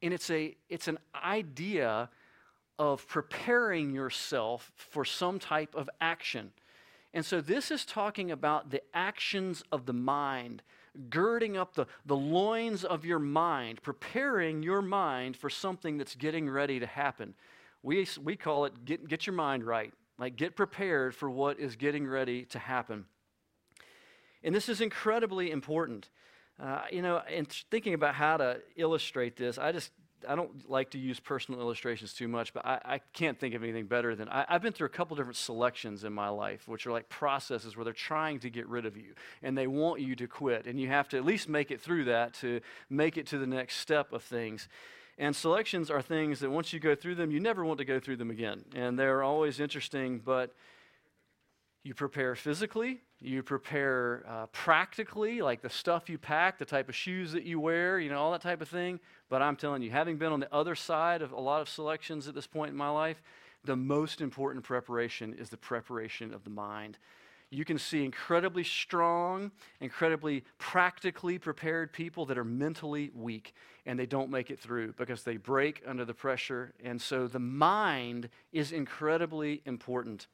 And 0.02 0.14
it's 0.14 0.30
a 0.30 0.54
it's 0.68 0.86
an 0.86 0.98
idea 1.24 2.10
of 2.78 3.06
preparing 3.06 3.94
yourself 3.94 4.72
for 4.74 5.04
some 5.04 5.38
type 5.38 5.74
of 5.74 5.88
action. 6.00 6.52
And 7.12 7.24
so 7.24 7.40
this 7.40 7.70
is 7.70 7.84
talking 7.84 8.30
about 8.30 8.70
the 8.70 8.82
actions 8.92 9.62
of 9.70 9.86
the 9.86 9.92
mind, 9.92 10.62
girding 11.10 11.56
up 11.56 11.74
the, 11.74 11.86
the 12.04 12.16
loins 12.16 12.84
of 12.84 13.04
your 13.04 13.20
mind, 13.20 13.82
preparing 13.82 14.62
your 14.62 14.82
mind 14.82 15.36
for 15.36 15.48
something 15.48 15.96
that's 15.96 16.16
getting 16.16 16.50
ready 16.50 16.80
to 16.80 16.86
happen. 16.86 17.34
We, 17.82 18.06
we 18.22 18.34
call 18.34 18.64
it 18.64 18.84
get, 18.84 19.06
get 19.08 19.26
your 19.26 19.34
mind 19.34 19.64
right, 19.64 19.92
like 20.18 20.34
get 20.36 20.56
prepared 20.56 21.14
for 21.14 21.30
what 21.30 21.60
is 21.60 21.76
getting 21.76 22.06
ready 22.06 22.44
to 22.46 22.58
happen. 22.58 23.04
And 24.42 24.54
this 24.54 24.68
is 24.68 24.80
incredibly 24.80 25.50
important. 25.50 26.10
Uh, 26.60 26.82
you 26.90 27.02
know, 27.02 27.20
and 27.28 27.48
thinking 27.70 27.94
about 27.94 28.14
how 28.14 28.36
to 28.36 28.60
illustrate 28.76 29.36
this, 29.36 29.58
I 29.58 29.72
just 29.72 29.90
I 30.28 30.34
don't 30.34 30.68
like 30.70 30.90
to 30.90 30.98
use 30.98 31.20
personal 31.20 31.60
illustrations 31.60 32.12
too 32.12 32.28
much, 32.28 32.52
but 32.52 32.64
I, 32.64 32.80
I 32.84 33.00
can't 33.12 33.38
think 33.38 33.54
of 33.54 33.62
anything 33.62 33.86
better 33.86 34.14
than 34.14 34.28
I, 34.28 34.44
have 34.48 34.62
been 34.62 34.72
through 34.72 34.86
a 34.86 34.90
couple 34.90 35.16
different 35.16 35.36
selections 35.36 36.04
in 36.04 36.12
my 36.12 36.28
life, 36.28 36.68
which 36.68 36.86
are 36.86 36.92
like 36.92 37.08
processes 37.08 37.76
where 37.76 37.84
they're 37.84 37.92
trying 37.92 38.40
to 38.40 38.50
get 38.50 38.66
rid 38.68 38.86
of 38.86 38.96
you 38.96 39.14
and 39.42 39.56
they 39.56 39.66
want 39.66 40.00
you 40.00 40.14
to 40.16 40.26
quit. 40.26 40.66
And 40.66 40.80
you 40.80 40.88
have 40.88 41.08
to 41.10 41.16
at 41.16 41.24
least 41.24 41.48
make 41.48 41.70
it 41.70 41.80
through 41.80 42.04
that 42.04 42.34
to 42.34 42.60
make 42.90 43.16
it 43.16 43.26
to 43.28 43.38
the 43.38 43.46
next 43.46 43.76
step 43.76 44.12
of 44.12 44.22
things. 44.22 44.68
And 45.18 45.34
selections 45.34 45.90
are 45.90 46.02
things 46.02 46.40
that 46.40 46.50
once 46.50 46.72
you 46.72 46.80
go 46.80 46.94
through 46.94 47.14
them, 47.14 47.30
you 47.30 47.40
never 47.40 47.64
want 47.64 47.78
to 47.78 47.84
go 47.84 48.00
through 48.00 48.16
them 48.16 48.30
again. 48.30 48.64
And 48.74 48.98
they're 48.98 49.22
always 49.22 49.60
interesting, 49.60 50.18
but 50.18 50.54
you 51.84 51.92
prepare 51.92 52.34
physically, 52.34 53.02
you 53.20 53.42
prepare 53.42 54.24
uh, 54.26 54.46
practically, 54.46 55.42
like 55.42 55.60
the 55.60 55.68
stuff 55.68 56.08
you 56.08 56.16
pack, 56.16 56.58
the 56.58 56.64
type 56.64 56.88
of 56.88 56.94
shoes 56.94 57.32
that 57.32 57.44
you 57.44 57.60
wear, 57.60 58.00
you 58.00 58.08
know, 58.08 58.18
all 58.18 58.32
that 58.32 58.40
type 58.40 58.62
of 58.62 58.68
thing. 58.68 58.98
But 59.28 59.42
I'm 59.42 59.54
telling 59.54 59.82
you, 59.82 59.90
having 59.90 60.16
been 60.16 60.32
on 60.32 60.40
the 60.40 60.52
other 60.52 60.74
side 60.74 61.20
of 61.20 61.32
a 61.32 61.40
lot 61.40 61.60
of 61.60 61.68
selections 61.68 62.26
at 62.26 62.34
this 62.34 62.46
point 62.46 62.70
in 62.70 62.76
my 62.76 62.88
life, 62.88 63.22
the 63.64 63.76
most 63.76 64.22
important 64.22 64.64
preparation 64.64 65.34
is 65.34 65.50
the 65.50 65.58
preparation 65.58 66.32
of 66.32 66.42
the 66.44 66.50
mind. 66.50 66.96
You 67.50 67.66
can 67.66 67.78
see 67.78 68.02
incredibly 68.02 68.64
strong, 68.64 69.52
incredibly 69.80 70.42
practically 70.58 71.38
prepared 71.38 71.92
people 71.92 72.24
that 72.26 72.38
are 72.38 72.44
mentally 72.44 73.10
weak 73.14 73.54
and 73.84 73.98
they 73.98 74.06
don't 74.06 74.30
make 74.30 74.50
it 74.50 74.58
through 74.58 74.94
because 74.96 75.22
they 75.22 75.36
break 75.36 75.82
under 75.86 76.06
the 76.06 76.14
pressure. 76.14 76.72
And 76.82 77.00
so 77.00 77.28
the 77.28 77.38
mind 77.38 78.30
is 78.52 78.72
incredibly 78.72 79.60
important 79.66 80.26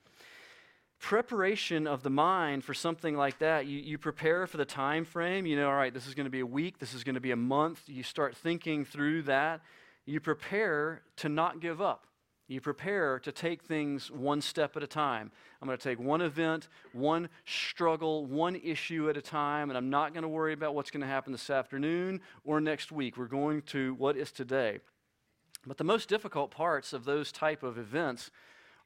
preparation 1.01 1.87
of 1.87 2.03
the 2.03 2.11
mind 2.11 2.63
for 2.63 2.75
something 2.75 3.17
like 3.17 3.39
that. 3.39 3.67
You, 3.67 3.79
you 3.79 3.99
prepare 3.99 4.47
for 4.47 4.59
the 4.59 4.65
time 4.67 5.05
frame 5.05 5.47
you 5.47 5.57
know 5.57 5.69
all 5.69 5.75
right 5.75 5.93
this 5.93 6.07
is 6.07 6.15
going 6.15 6.27
to 6.27 6.31
be 6.31 6.41
a 6.41 6.47
week 6.47 6.79
this 6.79 6.95
is 6.95 7.03
going 7.05 7.15
to 7.15 7.21
be 7.21 7.31
a 7.31 7.37
month. 7.37 7.83
You 7.87 8.03
start 8.03 8.37
thinking 8.37 8.85
through 8.85 9.23
that. 9.23 9.63
You 10.05 10.21
prepare 10.21 11.03
to 11.17 11.29
not 11.29 11.61
give 11.61 11.81
up. 11.81 12.07
You 12.49 12.61
prepare 12.61 13.19
to 13.21 13.33
take 13.33 13.63
things 13.63 14.11
one 14.11 14.41
step 14.41 14.77
at 14.77 14.83
a 14.83 14.87
time. 14.87 15.31
I'm 15.63 15.67
going 15.67 15.79
to 15.79 15.83
take 15.83 15.99
one 15.99 16.21
event 16.21 16.69
one 16.93 17.31
struggle 17.47 18.27
one 18.27 18.57
issue 18.57 19.09
at 19.09 19.17
a 19.17 19.23
time 19.23 19.71
and 19.71 19.79
i'm 19.79 19.91
not 19.91 20.13
going 20.13 20.23
to 20.23 20.29
worry 20.29 20.53
about 20.53 20.75
what's 20.75 20.91
going 20.91 21.01
to 21.01 21.07
happen 21.07 21.33
this 21.33 21.49
afternoon 21.49 22.21
or 22.45 22.61
next 22.61 22.93
week. 22.93 23.17
We're 23.17 23.27
going 23.27 23.63
to 23.63 23.95
what 23.95 24.19
is 24.19 24.33
today. 24.33 24.81
But 25.67 25.79
the 25.79 25.85
most 25.85 26.09
difficult 26.09 26.51
parts 26.51 26.93
of 26.93 27.05
those 27.05 27.33
type 27.33 27.63
of 27.63 27.79
events 27.79 28.31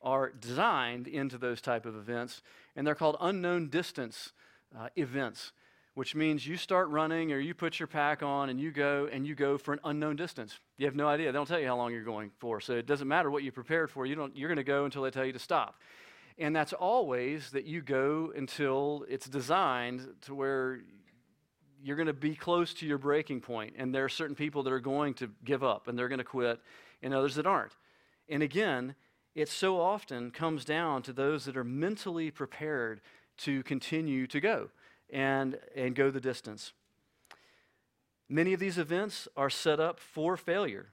are 0.04 0.30
designed 0.30 1.08
into 1.08 1.38
those 1.38 1.60
type 1.60 1.86
of 1.86 1.96
events, 1.96 2.42
and 2.76 2.86
they're 2.86 2.94
called 2.94 3.16
unknown 3.20 3.68
distance 3.68 4.32
uh, 4.78 4.88
events, 4.96 5.52
which 5.94 6.14
means 6.14 6.46
you 6.46 6.56
start 6.56 6.88
running 6.90 7.32
or 7.32 7.38
you 7.38 7.54
put 7.54 7.80
your 7.80 7.86
pack 7.86 8.22
on 8.22 8.50
and 8.50 8.60
you 8.60 8.70
go 8.70 9.08
and 9.10 9.26
you 9.26 9.34
go 9.34 9.56
for 9.56 9.72
an 9.72 9.80
unknown 9.84 10.14
distance. 10.14 10.60
You 10.76 10.86
have 10.86 10.94
no 10.94 11.08
idea. 11.08 11.32
They 11.32 11.36
don't 11.36 11.48
tell 11.48 11.58
you 11.58 11.66
how 11.66 11.76
long 11.76 11.92
you're 11.92 12.04
going 12.04 12.30
for, 12.38 12.60
so 12.60 12.74
it 12.74 12.86
doesn't 12.86 13.08
matter 13.08 13.30
what 13.30 13.42
you 13.42 13.50
prepared 13.50 13.90
for. 13.90 14.04
You 14.04 14.14
don't, 14.14 14.36
you're 14.36 14.48
going 14.48 14.56
to 14.56 14.64
go 14.64 14.84
until 14.84 15.02
they 15.02 15.10
tell 15.10 15.24
you 15.24 15.32
to 15.32 15.38
stop. 15.38 15.80
And 16.36 16.54
that's 16.54 16.72
always 16.72 17.50
that 17.52 17.64
you 17.64 17.80
go 17.80 18.32
until 18.36 19.06
it's 19.08 19.28
designed 19.28 20.06
to 20.22 20.34
where 20.34 20.80
you're 21.82 21.96
going 21.96 22.06
to 22.06 22.12
be 22.12 22.34
close 22.34 22.74
to 22.74 22.86
your 22.86 22.98
breaking 22.98 23.40
point, 23.40 23.74
and 23.78 23.94
there 23.94 24.04
are 24.04 24.08
certain 24.08 24.34
people 24.34 24.62
that 24.64 24.72
are 24.72 24.80
going 24.80 25.14
to 25.14 25.30
give 25.44 25.62
up 25.62 25.86
and 25.86 25.98
they're 25.98 26.08
going 26.08 26.18
to 26.18 26.24
quit, 26.24 26.60
and 27.02 27.14
others 27.14 27.34
that 27.36 27.46
aren't. 27.46 27.76
And 28.28 28.42
again, 28.42 28.94
it 29.34 29.48
so 29.48 29.80
often 29.80 30.30
comes 30.30 30.64
down 30.64 31.02
to 31.02 31.12
those 31.12 31.44
that 31.44 31.56
are 31.56 31.64
mentally 31.64 32.30
prepared 32.30 33.00
to 33.38 33.62
continue 33.64 34.26
to 34.28 34.40
go 34.40 34.70
and, 35.10 35.58
and 35.74 35.94
go 35.94 36.10
the 36.10 36.20
distance. 36.20 36.72
Many 38.28 38.52
of 38.52 38.60
these 38.60 38.78
events 38.78 39.28
are 39.36 39.50
set 39.50 39.80
up 39.80 40.00
for 40.00 40.36
failure. 40.36 40.86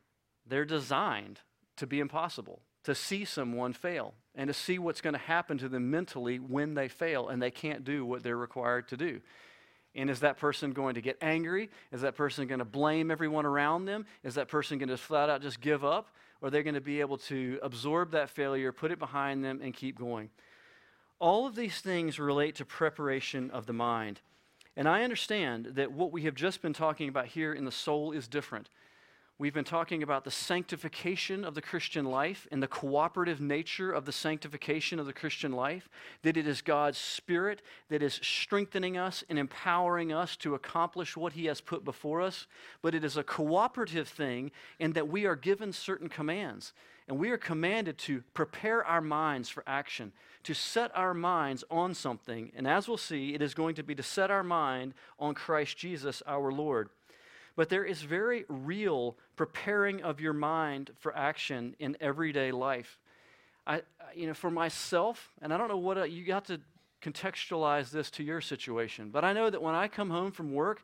They're 0.46 0.66
designed 0.66 1.40
to 1.78 1.88
be 1.88 2.00
impossible, 2.00 2.62
to 2.84 2.94
see 2.96 3.26
someone 3.26 3.74
fail, 3.74 4.16
and 4.36 4.48
to 4.48 4.54
see 4.54 4.80
what's 4.80 5.02
going 5.02 5.14
to 5.14 5.20
happen 5.20 5.58
to 5.60 5.70
them 5.70 5.92
mentally 5.92 6.40
when 6.40 6.74
they 6.74 6.88
fail 6.88 7.30
and 7.30 7.42
they 7.42 7.52
can't 7.52 7.84
do 7.84 8.06
what 8.06 8.24
they're 8.24 8.38
required 8.38 8.88
to 8.90 8.98
do. 8.98 9.22
And 9.94 10.10
is 10.10 10.22
that 10.22 10.38
person 10.38 10.72
going 10.72 10.96
to 10.96 11.02
get 11.02 11.18
angry? 11.22 11.70
Is 11.92 12.02
that 12.02 12.16
person 12.16 12.48
going 12.48 12.60
to 12.60 12.66
blame 12.66 13.12
everyone 13.12 13.46
around 13.46 13.86
them? 13.86 14.06
Is 14.24 14.36
that 14.36 14.48
person 14.48 14.78
going 14.78 14.90
to 14.90 14.98
flat 14.98 15.30
out 15.30 15.42
just 15.42 15.60
give 15.60 15.84
up? 15.84 16.08
Or 16.42 16.50
they're 16.50 16.64
going 16.64 16.76
to 16.76 16.82
be 16.82 17.00
able 17.00 17.18
to 17.18 17.60
absorb 17.62 18.12
that 18.12 18.30
failure, 18.30 18.72
put 18.72 18.92
it 18.92 19.00
behind 19.00 19.44
them, 19.44 19.60
and 19.64 19.74
keep 19.74 19.98
going. 19.98 20.30
All 21.20 21.46
of 21.46 21.56
these 21.56 21.80
things 21.80 22.20
relate 22.20 22.56
to 22.56 22.66
preparation 22.66 23.52
of 23.52 23.68
the 23.68 23.74
mind. 23.74 24.22
And 24.76 24.88
I 24.88 25.04
understand 25.04 25.68
that 25.76 25.92
what 25.92 26.12
we 26.12 26.24
have 26.24 26.34
just 26.34 26.62
been 26.62 26.74
talking 26.74 27.10
about 27.10 27.28
here 27.28 27.54
in 27.54 27.66
the 27.66 27.72
soul 27.72 28.12
is 28.12 28.28
different. 28.28 28.70
We've 29.42 29.52
been 29.52 29.64
talking 29.64 30.04
about 30.04 30.24
the 30.24 30.30
sanctification 30.30 31.44
of 31.44 31.56
the 31.56 31.64
Christian 31.64 32.06
life 32.06 32.48
and 32.52 32.62
the 32.62 32.68
cooperative 32.68 33.42
nature 33.42 33.92
of 33.92 34.06
the 34.06 34.12
sanctification 34.12 35.00
of 35.00 35.08
the 35.08 35.14
Christian 35.14 35.52
life, 35.52 35.90
that 36.22 36.38
it 36.38 36.46
is 36.46 36.62
God's 36.62 37.00
Spirit 37.00 37.64
that 37.90 38.04
is 38.04 38.20
strengthening 38.22 38.98
us 38.98 39.24
and 39.30 39.40
empowering 39.40 40.14
us 40.14 40.36
to 40.36 40.54
accomplish 40.54 41.18
what 41.18 41.34
He 41.34 41.46
has 41.46 41.60
put 41.60 41.84
before 41.84 42.22
us. 42.22 42.46
But 42.84 42.94
it 42.94 43.04
is 43.04 43.18
a 43.18 43.24
cooperative 43.24 44.08
thing 44.08 44.52
in 44.78 44.94
that 44.94 45.08
we 45.08 45.26
are 45.26 45.36
given 45.36 45.74
certain 45.74 46.08
commands. 46.08 46.72
And 47.08 47.18
we 47.18 47.32
are 47.32 47.38
commanded 47.38 47.98
to 47.98 48.24
prepare 48.36 48.86
our 48.86 49.02
minds 49.02 49.50
for 49.50 49.64
action, 49.66 50.12
to 50.44 50.54
set 50.54 50.96
our 50.96 51.16
minds 51.16 51.64
on 51.72 51.96
something. 51.96 52.52
And 52.56 52.68
as 52.68 52.88
we'll 52.88 52.98
see, 52.98 53.34
it 53.34 53.42
is 53.42 53.56
going 53.56 53.74
to 53.74 53.84
be 53.84 53.96
to 53.96 54.04
set 54.04 54.30
our 54.30 54.44
mind 54.44 54.94
on 55.18 55.34
Christ 55.34 55.80
Jesus 55.80 56.22
our 56.28 56.52
Lord. 56.52 56.90
But 57.56 57.70
there 57.70 57.84
is 57.84 58.02
very 58.02 58.46
real 58.48 59.18
preparing 59.36 60.04
of 60.04 60.20
your 60.20 60.34
mind 60.34 60.92
for 60.98 61.16
action 61.16 61.76
in 61.80 61.98
everyday 62.00 62.52
life. 62.52 63.00
I, 63.68 63.82
you 64.16 64.28
know, 64.28 64.34
for 64.34 64.50
myself, 64.50 65.30
and 65.42 65.54
I 65.54 65.58
don't 65.58 65.68
know 65.68 65.78
what 65.78 65.98
uh, 65.98 66.04
you 66.04 66.26
got 66.26 66.46
to 66.46 66.60
contextualize 67.02 67.92
this 67.92 68.10
to 68.12 68.24
your 68.24 68.42
situation, 68.42 69.10
but 69.10 69.24
I 69.24 69.34
know 69.34 69.50
that 69.50 69.62
when 69.62 69.76
I 69.76 69.88
come 69.88 70.10
home 70.10 70.32
from 70.32 70.54
work, 70.54 70.84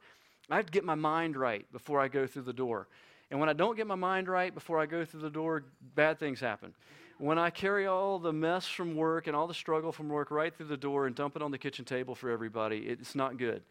I 0.49 0.55
have 0.55 0.65
to 0.67 0.71
get 0.71 0.83
my 0.83 0.95
mind 0.95 1.35
right 1.35 1.69
before 1.71 1.99
I 1.99 2.07
go 2.07 2.27
through 2.27 2.43
the 2.43 2.53
door. 2.53 2.87
And 3.29 3.39
when 3.39 3.49
I 3.49 3.53
don't 3.53 3.75
get 3.75 3.87
my 3.87 3.95
mind 3.95 4.29
right 4.29 4.53
before 4.53 4.79
I 4.79 4.85
go 4.85 5.03
through 5.03 5.21
the 5.21 5.29
door, 5.29 5.65
bad 5.95 6.19
things 6.19 6.39
happen. 6.39 6.73
When 7.17 7.37
I 7.37 7.49
carry 7.49 7.87
all 7.87 8.19
the 8.19 8.31
mess 8.31 8.67
from 8.67 8.95
work 8.95 9.27
and 9.27 9.35
all 9.35 9.47
the 9.47 9.53
struggle 9.53 9.91
from 9.91 10.07
work 10.07 10.31
right 10.31 10.55
through 10.55 10.67
the 10.67 10.77
door 10.77 11.07
and 11.07 11.15
dump 11.15 11.35
it 11.35 11.41
on 11.41 11.51
the 11.51 11.57
kitchen 11.57 11.83
table 11.83 12.15
for 12.15 12.29
everybody, 12.29 12.77
it's 12.77 13.15
not 13.15 13.37
good. 13.37 13.63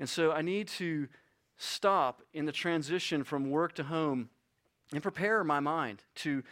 And 0.00 0.08
so 0.08 0.32
I 0.32 0.42
need 0.42 0.68
to 0.68 1.08
stop 1.56 2.22
in 2.32 2.46
the 2.46 2.52
transition 2.52 3.24
from 3.24 3.50
work 3.50 3.74
to 3.74 3.84
home 3.84 4.28
and 4.92 5.02
prepare 5.02 5.44
my 5.44 5.60
mind 5.60 6.02
to 6.16 6.42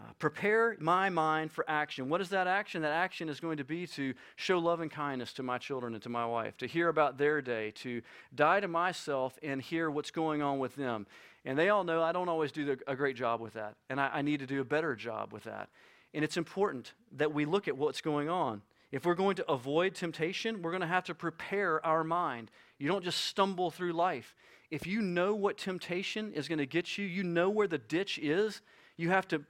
uh, 0.00 0.12
prepare 0.18 0.74
my 0.80 1.10
mind 1.10 1.52
for 1.52 1.68
action. 1.68 2.08
What 2.08 2.20
is 2.20 2.30
that 2.30 2.46
action? 2.46 2.82
That 2.82 2.92
action 2.92 3.28
is 3.28 3.40
going 3.40 3.58
to 3.58 3.64
be 3.64 3.86
to 3.88 4.14
show 4.36 4.58
love 4.58 4.80
and 4.80 4.90
kindness 4.90 5.34
to 5.34 5.42
my 5.42 5.58
children 5.58 5.92
and 5.92 6.02
to 6.02 6.08
my 6.08 6.24
wife, 6.24 6.56
to 6.58 6.66
hear 6.66 6.88
about 6.88 7.18
their 7.18 7.42
day, 7.42 7.72
to 7.82 8.00
die 8.34 8.60
to 8.60 8.68
myself 8.68 9.38
and 9.42 9.60
hear 9.60 9.90
what's 9.90 10.10
going 10.10 10.40
on 10.40 10.58
with 10.58 10.74
them. 10.76 11.06
And 11.44 11.58
they 11.58 11.68
all 11.68 11.84
know 11.84 12.02
I 12.02 12.12
don't 12.12 12.28
always 12.28 12.52
do 12.52 12.76
a 12.86 12.96
great 12.96 13.16
job 13.16 13.40
with 13.40 13.52
that, 13.54 13.74
and 13.90 14.00
I, 14.00 14.10
I 14.14 14.22
need 14.22 14.40
to 14.40 14.46
do 14.46 14.60
a 14.60 14.64
better 14.64 14.96
job 14.96 15.32
with 15.32 15.44
that. 15.44 15.68
And 16.14 16.24
it's 16.24 16.36
important 16.36 16.92
that 17.12 17.34
we 17.34 17.44
look 17.44 17.68
at 17.68 17.76
what's 17.76 18.00
going 18.00 18.28
on. 18.28 18.62
If 18.92 19.06
we're 19.06 19.14
going 19.14 19.36
to 19.36 19.50
avoid 19.50 19.94
temptation, 19.94 20.62
we're 20.62 20.70
going 20.70 20.82
to 20.82 20.86
have 20.86 21.04
to 21.04 21.14
prepare 21.14 21.84
our 21.84 22.04
mind. 22.04 22.50
You 22.82 22.88
don't 22.88 23.04
just 23.04 23.26
stumble 23.26 23.70
through 23.70 23.92
life. 23.92 24.34
If 24.72 24.88
you 24.88 25.02
know 25.02 25.36
what 25.36 25.56
temptation 25.56 26.32
is 26.32 26.48
going 26.48 26.58
to 26.58 26.66
get 26.66 26.98
you, 26.98 27.06
you 27.06 27.22
know 27.22 27.48
where 27.48 27.68
the 27.68 27.78
ditch 27.78 28.18
is, 28.18 28.60
you 28.96 29.08
have 29.10 29.28
to 29.28 29.44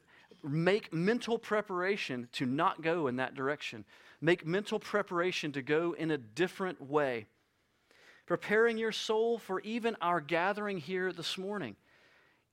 make 0.45 0.93
mental 0.93 1.39
preparation 1.39 2.29
to 2.33 2.45
not 2.45 2.83
go 2.83 3.07
in 3.07 3.17
that 3.17 3.35
direction. 3.35 3.87
Make 4.21 4.47
mental 4.47 4.79
preparation 4.79 5.51
to 5.53 5.63
go 5.63 5.95
in 5.95 6.11
a 6.11 6.19
different 6.19 6.91
way. 6.91 7.25
Preparing 8.27 8.77
your 8.77 8.93
soul 8.93 9.39
for 9.39 9.61
even 9.61 9.97
our 10.03 10.21
gathering 10.21 10.77
here 10.77 11.11
this 11.11 11.39
morning. 11.39 11.77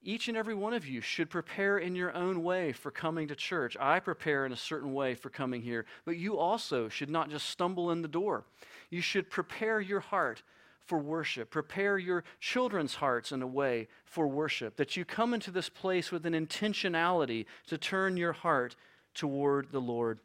Each 0.01 0.29
and 0.29 0.37
every 0.37 0.55
one 0.55 0.73
of 0.73 0.87
you 0.87 1.01
should 1.01 1.29
prepare 1.29 1.77
in 1.77 1.93
your 1.93 2.15
own 2.15 2.41
way 2.41 2.71
for 2.71 2.89
coming 2.89 3.27
to 3.27 3.35
church. 3.35 3.75
I 3.81 3.99
prepare 3.99 4.45
in 4.45 4.53
a 4.53 4.57
certain 4.57 4.93
way 4.93 5.13
for 5.13 5.29
coming 5.29 5.61
here, 5.61 5.85
but 6.05 6.15
you 6.15 6.37
also 6.37 6.87
should 6.87 7.09
not 7.09 7.29
just 7.29 7.49
stumble 7.49 7.91
in 7.91 8.01
the 8.01 8.07
door. 8.07 8.45
You 8.89 9.01
should 9.01 9.29
prepare 9.29 9.81
your 9.81 9.99
heart 9.99 10.41
for 10.89 10.97
worship. 10.97 11.51
Prepare 11.51 11.99
your 11.99 12.23
children's 12.39 12.95
hearts 12.95 13.31
in 13.31 13.43
a 13.43 13.47
way 13.47 13.87
for 14.05 14.27
worship, 14.27 14.75
that 14.77 14.97
you 14.97 15.05
come 15.05 15.35
into 15.35 15.51
this 15.51 15.69
place 15.69 16.11
with 16.11 16.25
an 16.25 16.33
intentionality 16.33 17.45
to 17.67 17.77
turn 17.77 18.17
your 18.17 18.33
heart 18.33 18.75
toward 19.13 19.71
the 19.71 19.79
Lord. 19.79 20.19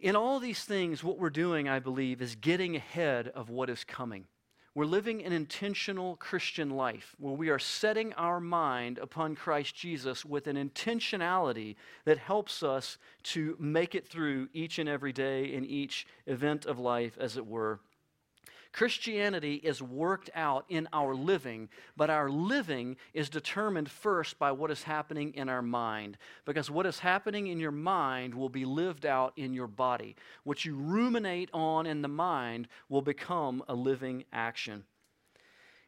In 0.00 0.16
all 0.16 0.40
these 0.40 0.64
things, 0.64 1.04
what 1.04 1.18
we're 1.18 1.28
doing, 1.28 1.68
I 1.68 1.80
believe, 1.80 2.22
is 2.22 2.34
getting 2.34 2.76
ahead 2.76 3.28
of 3.28 3.50
what 3.50 3.68
is 3.68 3.84
coming. 3.84 4.24
We're 4.74 4.86
living 4.86 5.22
an 5.22 5.32
intentional 5.32 6.16
Christian 6.16 6.70
life 6.70 7.14
where 7.18 7.34
we 7.34 7.50
are 7.50 7.58
setting 7.58 8.14
our 8.14 8.40
mind 8.40 8.96
upon 8.98 9.36
Christ 9.36 9.74
Jesus 9.74 10.24
with 10.24 10.46
an 10.46 10.56
intentionality 10.56 11.76
that 12.06 12.18
helps 12.18 12.62
us 12.62 12.96
to 13.24 13.54
make 13.60 13.94
it 13.94 14.08
through 14.08 14.48
each 14.54 14.78
and 14.78 14.88
every 14.88 15.12
day 15.12 15.52
in 15.52 15.66
each 15.66 16.06
event 16.26 16.64
of 16.64 16.78
life, 16.78 17.18
as 17.20 17.36
it 17.36 17.46
were. 17.46 17.80
Christianity 18.74 19.54
is 19.54 19.80
worked 19.80 20.30
out 20.34 20.64
in 20.68 20.88
our 20.92 21.14
living, 21.14 21.68
but 21.96 22.10
our 22.10 22.28
living 22.28 22.96
is 23.12 23.28
determined 23.28 23.88
first 23.88 24.36
by 24.36 24.50
what 24.50 24.72
is 24.72 24.82
happening 24.82 25.32
in 25.34 25.48
our 25.48 25.62
mind. 25.62 26.18
Because 26.44 26.72
what 26.72 26.84
is 26.84 26.98
happening 26.98 27.46
in 27.46 27.60
your 27.60 27.70
mind 27.70 28.34
will 28.34 28.48
be 28.48 28.64
lived 28.64 29.06
out 29.06 29.32
in 29.36 29.54
your 29.54 29.68
body. 29.68 30.16
What 30.42 30.64
you 30.64 30.74
ruminate 30.74 31.50
on 31.54 31.86
in 31.86 32.02
the 32.02 32.08
mind 32.08 32.66
will 32.88 33.00
become 33.00 33.62
a 33.68 33.74
living 33.76 34.24
action. 34.32 34.82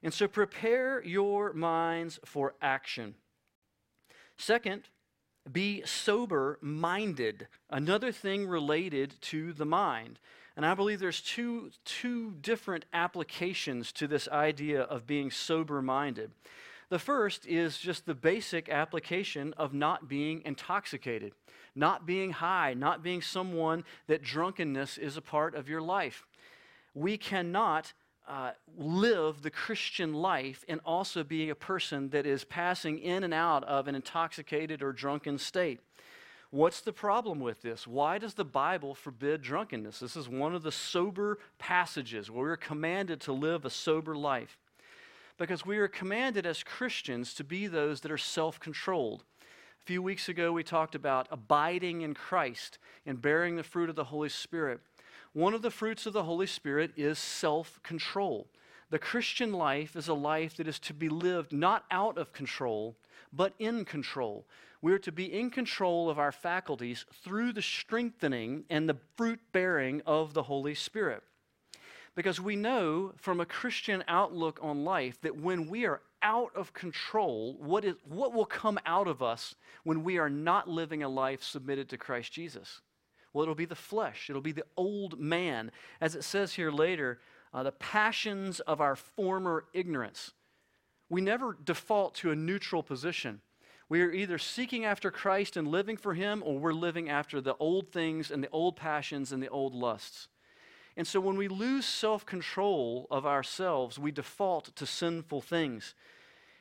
And 0.04 0.14
so 0.14 0.28
prepare 0.28 1.02
your 1.02 1.52
minds 1.54 2.20
for 2.24 2.54
action. 2.62 3.16
Second, 4.38 4.82
be 5.50 5.82
sober 5.84 6.60
minded. 6.60 7.48
Another 7.68 8.12
thing 8.12 8.46
related 8.46 9.14
to 9.22 9.52
the 9.52 9.66
mind. 9.66 10.20
And 10.56 10.64
I 10.64 10.74
believe 10.74 11.00
there's 11.00 11.20
two, 11.20 11.70
two 11.84 12.32
different 12.40 12.86
applications 12.92 13.92
to 13.92 14.06
this 14.06 14.26
idea 14.28 14.82
of 14.82 15.06
being 15.06 15.30
sober 15.30 15.82
minded. 15.82 16.30
The 16.88 16.98
first 16.98 17.46
is 17.46 17.78
just 17.78 18.06
the 18.06 18.14
basic 18.14 18.68
application 18.68 19.52
of 19.58 19.74
not 19.74 20.08
being 20.08 20.42
intoxicated, 20.44 21.32
not 21.74 22.06
being 22.06 22.30
high, 22.30 22.74
not 22.74 23.02
being 23.02 23.20
someone 23.20 23.84
that 24.06 24.22
drunkenness 24.22 24.96
is 24.96 25.16
a 25.16 25.22
part 25.22 25.54
of 25.54 25.68
your 25.68 25.82
life. 25.82 26.24
We 26.94 27.18
cannot 27.18 27.92
uh, 28.26 28.52
live 28.76 29.42
the 29.42 29.50
Christian 29.50 30.14
life 30.14 30.64
and 30.68 30.80
also 30.84 31.22
be 31.22 31.50
a 31.50 31.54
person 31.54 32.10
that 32.10 32.24
is 32.24 32.44
passing 32.44 32.98
in 32.98 33.24
and 33.24 33.34
out 33.34 33.62
of 33.64 33.88
an 33.88 33.94
intoxicated 33.94 34.82
or 34.82 34.92
drunken 34.92 35.38
state. 35.38 35.80
What's 36.50 36.80
the 36.80 36.92
problem 36.92 37.40
with 37.40 37.62
this? 37.62 37.86
Why 37.86 38.18
does 38.18 38.34
the 38.34 38.44
Bible 38.44 38.94
forbid 38.94 39.42
drunkenness? 39.42 39.98
This 39.98 40.16
is 40.16 40.28
one 40.28 40.54
of 40.54 40.62
the 40.62 40.72
sober 40.72 41.38
passages 41.58 42.30
where 42.30 42.44
we're 42.44 42.56
commanded 42.56 43.20
to 43.22 43.32
live 43.32 43.64
a 43.64 43.70
sober 43.70 44.14
life. 44.14 44.58
Because 45.38 45.66
we 45.66 45.76
are 45.78 45.88
commanded 45.88 46.46
as 46.46 46.62
Christians 46.62 47.34
to 47.34 47.44
be 47.44 47.66
those 47.66 48.00
that 48.00 48.12
are 48.12 48.18
self 48.18 48.60
controlled. 48.60 49.24
A 49.42 49.84
few 49.84 50.00
weeks 50.00 50.28
ago, 50.28 50.52
we 50.52 50.62
talked 50.62 50.94
about 50.94 51.28
abiding 51.30 52.00
in 52.00 52.14
Christ 52.14 52.78
and 53.04 53.20
bearing 53.20 53.56
the 53.56 53.62
fruit 53.62 53.90
of 53.90 53.96
the 53.96 54.04
Holy 54.04 54.28
Spirit. 54.28 54.80
One 55.32 55.52
of 55.52 55.62
the 55.62 55.70
fruits 55.70 56.06
of 56.06 56.12
the 56.12 56.24
Holy 56.24 56.46
Spirit 56.46 56.92
is 56.96 57.18
self 57.18 57.80
control. 57.82 58.46
The 58.88 58.98
Christian 59.00 59.52
life 59.52 59.96
is 59.96 60.08
a 60.08 60.14
life 60.14 60.56
that 60.56 60.68
is 60.68 60.78
to 60.80 60.94
be 60.94 61.08
lived 61.08 61.52
not 61.52 61.84
out 61.90 62.16
of 62.16 62.32
control, 62.32 62.96
but 63.32 63.52
in 63.58 63.84
control. 63.84 64.46
We're 64.86 64.98
to 65.00 65.10
be 65.10 65.24
in 65.24 65.50
control 65.50 66.08
of 66.08 66.20
our 66.20 66.30
faculties 66.30 67.06
through 67.12 67.54
the 67.54 67.60
strengthening 67.60 68.66
and 68.70 68.88
the 68.88 68.98
fruit 69.16 69.40
bearing 69.50 70.00
of 70.06 70.32
the 70.32 70.44
Holy 70.44 70.76
Spirit. 70.76 71.24
Because 72.14 72.40
we 72.40 72.54
know 72.54 73.12
from 73.16 73.40
a 73.40 73.46
Christian 73.46 74.04
outlook 74.06 74.60
on 74.62 74.84
life 74.84 75.20
that 75.22 75.40
when 75.40 75.68
we 75.68 75.86
are 75.86 76.02
out 76.22 76.52
of 76.54 76.72
control, 76.72 77.56
what, 77.58 77.84
is, 77.84 77.96
what 78.04 78.32
will 78.32 78.44
come 78.44 78.78
out 78.86 79.08
of 79.08 79.24
us 79.24 79.56
when 79.82 80.04
we 80.04 80.18
are 80.18 80.30
not 80.30 80.68
living 80.68 81.02
a 81.02 81.08
life 81.08 81.42
submitted 81.42 81.88
to 81.88 81.98
Christ 81.98 82.32
Jesus? 82.32 82.80
Well, 83.32 83.42
it'll 83.42 83.56
be 83.56 83.64
the 83.64 83.74
flesh, 83.74 84.30
it'll 84.30 84.40
be 84.40 84.52
the 84.52 84.66
old 84.76 85.18
man. 85.18 85.72
As 86.00 86.14
it 86.14 86.22
says 86.22 86.52
here 86.52 86.70
later, 86.70 87.18
uh, 87.52 87.64
the 87.64 87.72
passions 87.72 88.60
of 88.60 88.80
our 88.80 88.94
former 88.94 89.64
ignorance. 89.72 90.30
We 91.08 91.22
never 91.22 91.58
default 91.64 92.14
to 92.18 92.30
a 92.30 92.36
neutral 92.36 92.84
position. 92.84 93.40
We 93.88 94.02
are 94.02 94.10
either 94.10 94.38
seeking 94.38 94.84
after 94.84 95.10
Christ 95.10 95.56
and 95.56 95.68
living 95.68 95.96
for 95.96 96.14
Him, 96.14 96.42
or 96.44 96.58
we're 96.58 96.72
living 96.72 97.08
after 97.08 97.40
the 97.40 97.54
old 97.56 97.92
things 97.92 98.30
and 98.30 98.42
the 98.42 98.50
old 98.50 98.76
passions 98.76 99.30
and 99.32 99.42
the 99.42 99.48
old 99.48 99.74
lusts. 99.74 100.28
And 100.96 101.06
so 101.06 101.20
when 101.20 101.36
we 101.36 101.48
lose 101.48 101.84
self 101.84 102.24
control 102.24 103.06
of 103.10 103.26
ourselves, 103.26 103.98
we 103.98 104.10
default 104.10 104.74
to 104.76 104.86
sinful 104.86 105.42
things. 105.42 105.94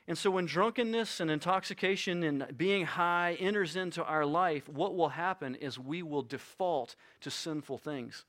And 0.08 0.18
so 0.18 0.30
when 0.30 0.46
drunkenness 0.46 1.20
and 1.20 1.32
intoxication 1.32 2.22
and 2.22 2.56
being 2.56 2.86
high 2.86 3.38
enters 3.40 3.76
into 3.76 4.04
our 4.04 4.26
life, 4.26 4.70
what 4.70 4.96
will 4.96 5.10
happen 5.10 5.56
is 5.56 5.80
we 5.80 6.04
will 6.04 6.22
default 6.22 6.96
to 7.22 7.32
sinful 7.32 7.80
things. 7.80 8.24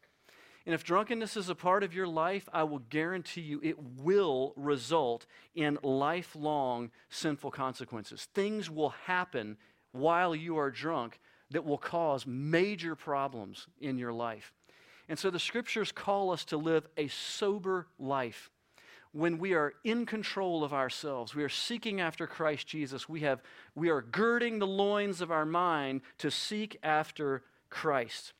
And 0.66 0.74
if 0.74 0.82
drunkenness 0.82 1.36
is 1.36 1.48
a 1.48 1.54
part 1.54 1.84
of 1.84 1.94
your 1.94 2.08
life, 2.08 2.48
I 2.52 2.64
will 2.64 2.80
guarantee 2.80 3.40
you 3.40 3.60
it 3.62 3.76
will 4.02 4.52
result 4.56 5.24
in 5.54 5.78
lifelong 5.82 6.90
sinful 7.08 7.52
consequences. 7.52 8.28
Things 8.34 8.68
will 8.68 8.90
happen 9.06 9.58
while 9.92 10.34
you 10.34 10.58
are 10.58 10.72
drunk 10.72 11.20
that 11.52 11.64
will 11.64 11.78
cause 11.78 12.26
major 12.26 12.96
problems 12.96 13.68
in 13.80 13.96
your 13.96 14.12
life. 14.12 14.52
And 15.08 15.16
so 15.16 15.30
the 15.30 15.38
scriptures 15.38 15.92
call 15.92 16.32
us 16.32 16.44
to 16.46 16.56
live 16.56 16.88
a 16.96 17.06
sober 17.06 17.86
life. 17.96 18.50
When 19.12 19.38
we 19.38 19.54
are 19.54 19.74
in 19.84 20.04
control 20.04 20.64
of 20.64 20.74
ourselves, 20.74 21.32
we 21.32 21.44
are 21.44 21.48
seeking 21.48 22.00
after 22.00 22.26
Christ 22.26 22.66
Jesus, 22.66 23.08
we, 23.08 23.20
have, 23.20 23.40
we 23.76 23.88
are 23.88 24.02
girding 24.02 24.58
the 24.58 24.66
loins 24.66 25.20
of 25.20 25.30
our 25.30 25.46
mind 25.46 26.00
to 26.18 26.30
seek 26.30 26.76
after 26.82 27.44
Christ. 27.70 28.32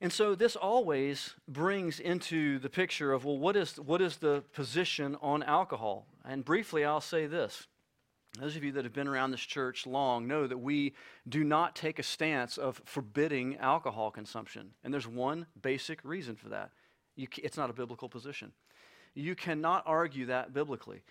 And 0.00 0.12
so 0.12 0.34
this 0.34 0.56
always 0.56 1.34
brings 1.46 2.00
into 2.00 2.58
the 2.58 2.70
picture 2.70 3.12
of, 3.12 3.24
well, 3.24 3.38
what 3.38 3.54
is, 3.56 3.78
what 3.78 4.00
is 4.00 4.16
the 4.16 4.42
position 4.52 5.16
on 5.20 5.42
alcohol? 5.42 6.06
And 6.24 6.44
briefly, 6.44 6.84
I'll 6.84 7.02
say 7.02 7.26
this. 7.26 7.66
Those 8.38 8.56
of 8.56 8.64
you 8.64 8.72
that 8.72 8.84
have 8.84 8.94
been 8.94 9.08
around 9.08 9.32
this 9.32 9.40
church 9.40 9.86
long 9.86 10.26
know 10.26 10.46
that 10.46 10.58
we 10.58 10.94
do 11.28 11.44
not 11.44 11.74
take 11.74 11.98
a 11.98 12.02
stance 12.02 12.56
of 12.56 12.80
forbidding 12.84 13.56
alcohol 13.58 14.10
consumption. 14.10 14.70
And 14.84 14.94
there's 14.94 15.06
one 15.08 15.46
basic 15.60 16.02
reason 16.04 16.36
for 16.36 16.48
that 16.48 16.70
you, 17.20 17.28
it's 17.42 17.56
not 17.56 17.70
a 17.70 17.72
biblical 17.72 18.08
position. 18.08 18.52
You 19.14 19.34
cannot 19.34 19.84
argue 19.86 20.26
that 20.26 20.54
biblically. 20.54 21.02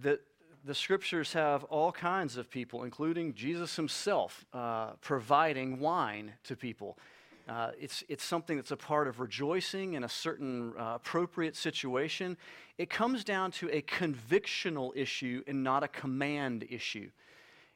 The, 0.00 0.20
the 0.64 0.74
scriptures 0.74 1.32
have 1.32 1.64
all 1.64 1.92
kinds 1.92 2.36
of 2.36 2.50
people, 2.50 2.84
including 2.84 3.34
Jesus 3.34 3.76
himself, 3.76 4.44
uh, 4.52 4.92
providing 5.00 5.78
wine 5.78 6.32
to 6.44 6.56
people 6.56 6.98
Uh, 7.46 7.70
it's, 7.78 8.02
it's 8.08 8.24
something 8.24 8.56
that's 8.56 8.70
a 8.70 8.76
part 8.76 9.06
of 9.06 9.20
rejoicing 9.20 9.94
in 9.94 10.04
a 10.04 10.08
certain 10.08 10.72
uh, 10.78 10.94
appropriate 10.94 11.54
situation. 11.54 12.38
It 12.78 12.88
comes 12.88 13.22
down 13.22 13.50
to 13.52 13.68
a 13.70 13.82
convictional 13.82 14.92
issue 14.96 15.42
and 15.46 15.62
not 15.62 15.82
a 15.82 15.88
command 15.88 16.64
issue. 16.70 17.10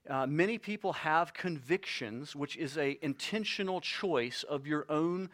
Uh, 0.08 0.26
many 0.26 0.56
people 0.56 0.94
have 0.94 1.34
convictions, 1.34 2.34
which 2.34 2.56
is 2.56 2.78
a 2.78 2.98
intentional 3.04 3.80
choice 3.80 4.42
of 4.42 4.66
your 4.66 4.86
own 4.88 5.28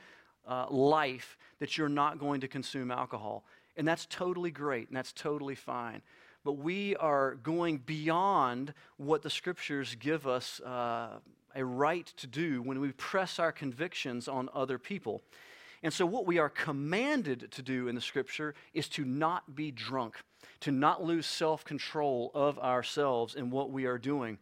uh, 0.48 0.66
life 0.68 1.38
that 1.60 1.78
you're 1.78 1.88
not 1.88 2.18
going 2.18 2.40
to 2.40 2.48
consume 2.48 2.90
alcohol. 2.90 3.44
And 3.76 3.86
that's 3.86 4.06
totally 4.06 4.50
great 4.50 4.88
and 4.88 4.96
that's 4.96 5.12
totally 5.12 5.54
fine. 5.54 6.02
But 6.44 6.54
we 6.54 6.96
are 6.96 7.36
going 7.36 7.78
beyond 7.78 8.74
what 8.96 9.22
the 9.22 9.30
scriptures 9.30 9.96
give 9.98 10.26
us 10.26 10.60
uh, 10.60 11.18
a 11.54 11.64
right 11.64 12.06
to 12.16 12.26
do 12.26 12.62
when 12.62 12.80
we 12.80 12.92
press 12.92 13.38
our 13.38 13.52
convictions 13.52 14.28
on 14.28 14.48
other 14.54 14.78
people. 14.78 15.22
And 15.82 15.92
so, 15.92 16.06
what 16.06 16.26
we 16.26 16.38
are 16.38 16.48
commanded 16.48 17.50
to 17.52 17.62
do 17.62 17.88
in 17.88 17.94
the 17.94 18.00
scripture 18.00 18.54
is 18.72 18.88
to 18.90 19.04
not 19.04 19.54
be 19.54 19.70
drunk, 19.70 20.16
to 20.60 20.72
not 20.72 21.04
lose 21.04 21.26
self 21.26 21.64
control 21.64 22.30
of 22.34 22.58
ourselves 22.58 23.34
in 23.34 23.50
what 23.50 23.70
we 23.70 23.84
are 23.84 23.98
doing. 23.98 24.38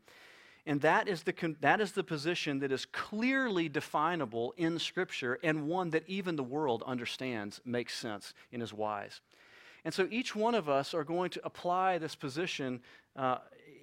And 0.64 0.80
that 0.82 1.08
is, 1.08 1.24
the, 1.24 1.56
that 1.60 1.80
is 1.80 1.92
the 1.92 2.04
position 2.04 2.60
that 2.60 2.70
is 2.70 2.86
clearly 2.86 3.68
definable 3.68 4.54
in 4.56 4.78
Scripture 4.78 5.38
and 5.42 5.66
one 5.66 5.90
that 5.90 6.04
even 6.06 6.36
the 6.36 6.44
world 6.44 6.84
understands, 6.86 7.60
makes 7.64 7.96
sense, 7.98 8.32
and 8.52 8.62
is 8.62 8.72
wise. 8.72 9.20
And 9.84 9.92
so 9.92 10.06
each 10.10 10.36
one 10.36 10.54
of 10.54 10.68
us 10.68 10.94
are 10.94 11.02
going 11.02 11.30
to 11.30 11.40
apply 11.44 11.98
this 11.98 12.14
position 12.14 12.80
uh, 13.16 13.38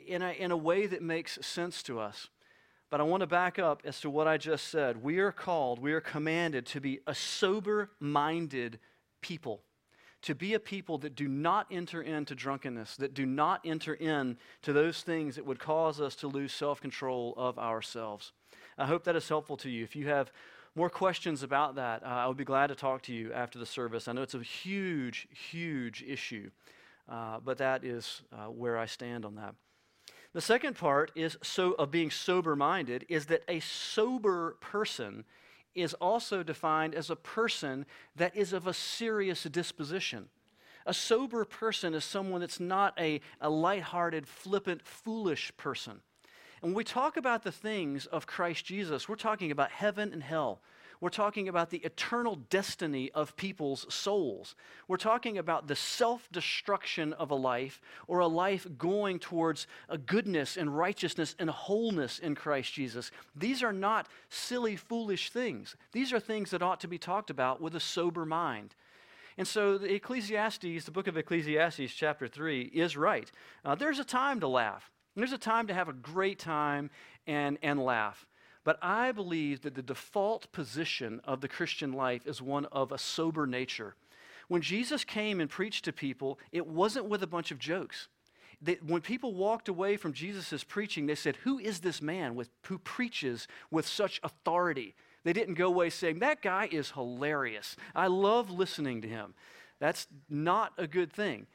in, 0.07 0.21
a, 0.21 0.31
in 0.31 0.51
a 0.51 0.57
way 0.57 0.85
that 0.85 1.01
makes 1.01 1.37
sense 1.45 1.83
to 1.83 1.99
us. 1.99 2.29
But 2.89 2.99
I 2.99 3.03
want 3.03 3.21
to 3.21 3.27
back 3.27 3.59
up 3.59 3.81
as 3.85 3.99
to 4.01 4.09
what 4.09 4.27
I 4.27 4.37
just 4.37 4.67
said. 4.67 5.03
We 5.03 5.19
are 5.19 5.31
called, 5.31 5.79
we 5.79 5.93
are 5.93 6.01
commanded 6.01 6.65
to 6.67 6.81
be 6.81 6.99
a 7.05 7.13
sober 7.13 7.91
minded 7.99 8.79
people, 9.21 9.61
to 10.23 10.33
be 10.33 10.55
a 10.55 10.59
people 10.59 10.97
that 10.99 11.15
do 11.15 11.27
not 11.27 11.67
enter 11.69 12.01
into 12.01 12.33
drunkenness, 12.33 12.95
that 12.97 13.13
do 13.13 13.25
not 13.25 13.61
enter 13.63 13.93
into 13.93 14.73
those 14.73 15.03
things 15.03 15.35
that 15.35 15.45
would 15.45 15.59
cause 15.59 16.01
us 16.01 16.15
to 16.15 16.27
lose 16.27 16.51
self 16.51 16.81
control 16.81 17.35
of 17.37 17.59
ourselves. 17.59 18.31
I 18.77 18.87
hope 18.87 19.03
that 19.03 19.15
is 19.15 19.29
helpful 19.29 19.57
to 19.57 19.69
you. 19.69 19.83
If 19.83 19.95
you 19.95 20.07
have 20.07 20.31
more 20.75 20.89
questions 20.89 21.43
about 21.43 21.75
that, 21.75 22.03
uh, 22.03 22.07
I 22.07 22.27
would 22.27 22.37
be 22.37 22.45
glad 22.45 22.67
to 22.67 22.75
talk 22.75 23.03
to 23.03 23.13
you 23.13 23.33
after 23.33 23.59
the 23.59 23.65
service. 23.65 24.07
I 24.07 24.13
know 24.13 24.21
it's 24.23 24.33
a 24.33 24.41
huge, 24.41 25.27
huge 25.51 26.03
issue, 26.07 26.49
uh, 27.07 27.39
but 27.43 27.57
that 27.57 27.83
is 27.83 28.21
uh, 28.31 28.45
where 28.45 28.77
I 28.77 28.85
stand 28.85 29.25
on 29.25 29.35
that. 29.35 29.53
The 30.33 30.41
second 30.41 30.75
part 30.75 31.11
is 31.15 31.37
so 31.41 31.73
of 31.73 31.89
being 31.89 32.11
sober 32.11 32.55
minded 32.55 33.05
is 33.09 33.25
that 33.27 33.43
a 33.47 33.59
sober 33.59 34.57
person 34.61 35.25
is 35.73 35.93
also 35.95 36.43
defined 36.43 36.93
as 36.93 37.09
a 37.09 37.15
person 37.15 37.85
that 38.15 38.35
is 38.35 38.53
of 38.53 38.67
a 38.67 38.73
serious 38.73 39.43
disposition. 39.43 40.29
A 40.85 40.93
sober 40.93 41.45
person 41.45 41.93
is 41.93 42.03
someone 42.03 42.41
that's 42.41 42.59
not 42.59 42.93
a, 42.99 43.21
a 43.41 43.49
lighthearted, 43.49 44.27
flippant, 44.27 44.85
foolish 44.85 45.51
person. 45.57 46.01
And 46.61 46.71
when 46.71 46.73
we 46.73 46.83
talk 46.83 47.17
about 47.17 47.43
the 47.43 47.51
things 47.51 48.05
of 48.05 48.27
Christ 48.27 48.65
Jesus, 48.65 49.07
we're 49.07 49.15
talking 49.15 49.51
about 49.51 49.71
heaven 49.71 50.11
and 50.13 50.23
hell. 50.23 50.61
We're 51.01 51.09
talking 51.09 51.47
about 51.47 51.69
the 51.69 51.77
eternal 51.77 52.35
destiny 52.49 53.09
of 53.13 53.37
people's 53.37 53.91
souls. 53.93 54.55
We're 54.87 54.97
talking 54.97 55.37
about 55.37 55.67
the 55.67 55.75
self 55.75 56.29
destruction 56.29 57.13
of 57.13 57.31
a 57.31 57.35
life 57.35 57.81
or 58.07 58.19
a 58.19 58.27
life 58.27 58.67
going 58.77 59.19
towards 59.19 59.65
a 59.87 59.97
goodness 59.97 60.57
and 60.57 60.77
righteousness 60.77 61.35
and 61.39 61.49
wholeness 61.49 62.19
in 62.19 62.35
Christ 62.35 62.73
Jesus. 62.73 63.11
These 63.33 63.63
are 63.63 63.71
not 63.71 64.07
silly, 64.29 64.75
foolish 64.75 65.29
things. 65.29 65.77
These 65.93 66.11
are 66.11 66.19
things 66.19 66.51
that 66.51 66.61
ought 66.61 66.81
to 66.81 66.87
be 66.87 66.97
talked 66.97 67.29
about 67.29 67.61
with 67.61 67.75
a 67.75 67.79
sober 67.79 68.25
mind. 68.25 68.75
And 69.37 69.47
so 69.47 69.77
the 69.77 69.93
Ecclesiastes, 69.93 70.83
the 70.83 70.91
book 70.91 71.07
of 71.07 71.15
Ecclesiastes, 71.15 71.93
chapter 71.93 72.27
3, 72.27 72.63
is 72.73 72.97
right. 72.97 73.31
Uh, 73.63 73.73
there's 73.73 73.99
a 73.99 74.03
time 74.03 74.41
to 74.41 74.49
laugh. 74.49 74.91
There's 75.15 75.31
a 75.31 75.37
time 75.37 75.67
to 75.67 75.73
have 75.73 75.87
a 75.87 75.93
great 75.93 76.39
time 76.39 76.89
and, 77.25 77.57
and 77.61 77.81
laugh. 77.81 78.25
But 78.69 78.77
I 78.83 79.11
believe 79.13 79.61
that 79.61 79.73
the 79.73 79.81
default 79.81 80.51
position 80.51 81.21
of 81.23 81.41
the 81.41 81.47
Christian 81.47 81.91
life 81.91 82.27
is 82.27 82.39
one 82.39 82.65
of 82.65 82.91
a 82.91 82.99
sober 82.99 83.47
nature. 83.47 83.95
When 84.47 84.61
Jesus 84.61 85.03
came 85.03 85.41
and 85.41 85.49
preached 85.49 85.85
to 85.85 85.91
people, 85.91 86.37
it 86.51 86.67
wasn't 86.67 87.09
with 87.09 87.23
a 87.23 87.25
bunch 87.25 87.49
of 87.49 87.57
jokes. 87.57 88.09
They, 88.61 88.77
when 88.85 89.01
people 89.01 89.33
walked 89.33 89.69
away 89.69 89.97
from 89.97 90.13
Jesus' 90.13 90.63
preaching, 90.63 91.07
they 91.07 91.15
said, 91.15 91.37
Who 91.37 91.57
is 91.57 91.79
this 91.79 91.99
man 91.99 92.35
with, 92.35 92.51
who 92.67 92.77
preaches 92.77 93.47
with 93.71 93.87
such 93.87 94.19
authority? 94.23 94.93
They 95.23 95.33
didn't 95.33 95.55
go 95.55 95.65
away 95.65 95.89
saying, 95.89 96.19
That 96.19 96.43
guy 96.43 96.69
is 96.71 96.91
hilarious. 96.91 97.75
I 97.95 98.05
love 98.05 98.51
listening 98.51 99.01
to 99.01 99.07
him. 99.07 99.33
That's 99.79 100.05
not 100.29 100.73
a 100.77 100.85
good 100.85 101.11
thing. 101.11 101.47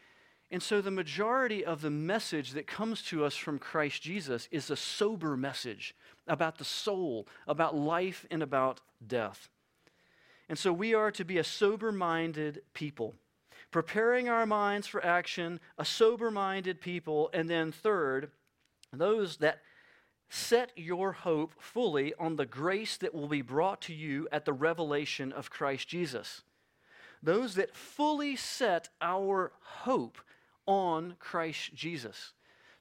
And 0.50 0.60
so, 0.60 0.80
the 0.80 0.90
majority 0.90 1.64
of 1.64 1.80
the 1.80 1.90
message 1.90 2.54
that 2.54 2.66
comes 2.66 3.02
to 3.02 3.24
us 3.24 3.36
from 3.36 3.60
Christ 3.60 4.02
Jesus 4.02 4.48
is 4.50 4.68
a 4.68 4.76
sober 4.76 5.36
message 5.36 5.94
about 6.26 6.58
the 6.58 6.64
soul, 6.64 7.26
about 7.46 7.76
life, 7.76 8.26
and 8.30 8.42
about 8.42 8.80
death. 9.06 9.48
And 10.48 10.58
so, 10.58 10.72
we 10.72 10.94
are 10.94 11.10
to 11.12 11.24
be 11.24 11.38
a 11.38 11.44
sober 11.44 11.92
minded 11.92 12.62
people, 12.74 13.14
preparing 13.70 14.28
our 14.28 14.46
minds 14.46 14.86
for 14.86 15.04
action, 15.04 15.60
a 15.78 15.84
sober 15.84 16.30
minded 16.30 16.80
people, 16.80 17.30
and 17.32 17.48
then, 17.48 17.72
third, 17.72 18.30
those 18.92 19.38
that 19.38 19.60
set 20.28 20.72
your 20.76 21.12
hope 21.12 21.54
fully 21.58 22.12
on 22.18 22.36
the 22.36 22.46
grace 22.46 22.96
that 22.96 23.14
will 23.14 23.28
be 23.28 23.42
brought 23.42 23.80
to 23.82 23.94
you 23.94 24.28
at 24.32 24.44
the 24.44 24.52
revelation 24.52 25.32
of 25.32 25.50
Christ 25.50 25.88
Jesus. 25.88 26.42
Those 27.22 27.54
that 27.54 27.74
fully 27.74 28.36
set 28.36 28.88
our 29.00 29.52
hope 29.60 30.18
on 30.66 31.16
Christ 31.18 31.74
Jesus. 31.74 32.32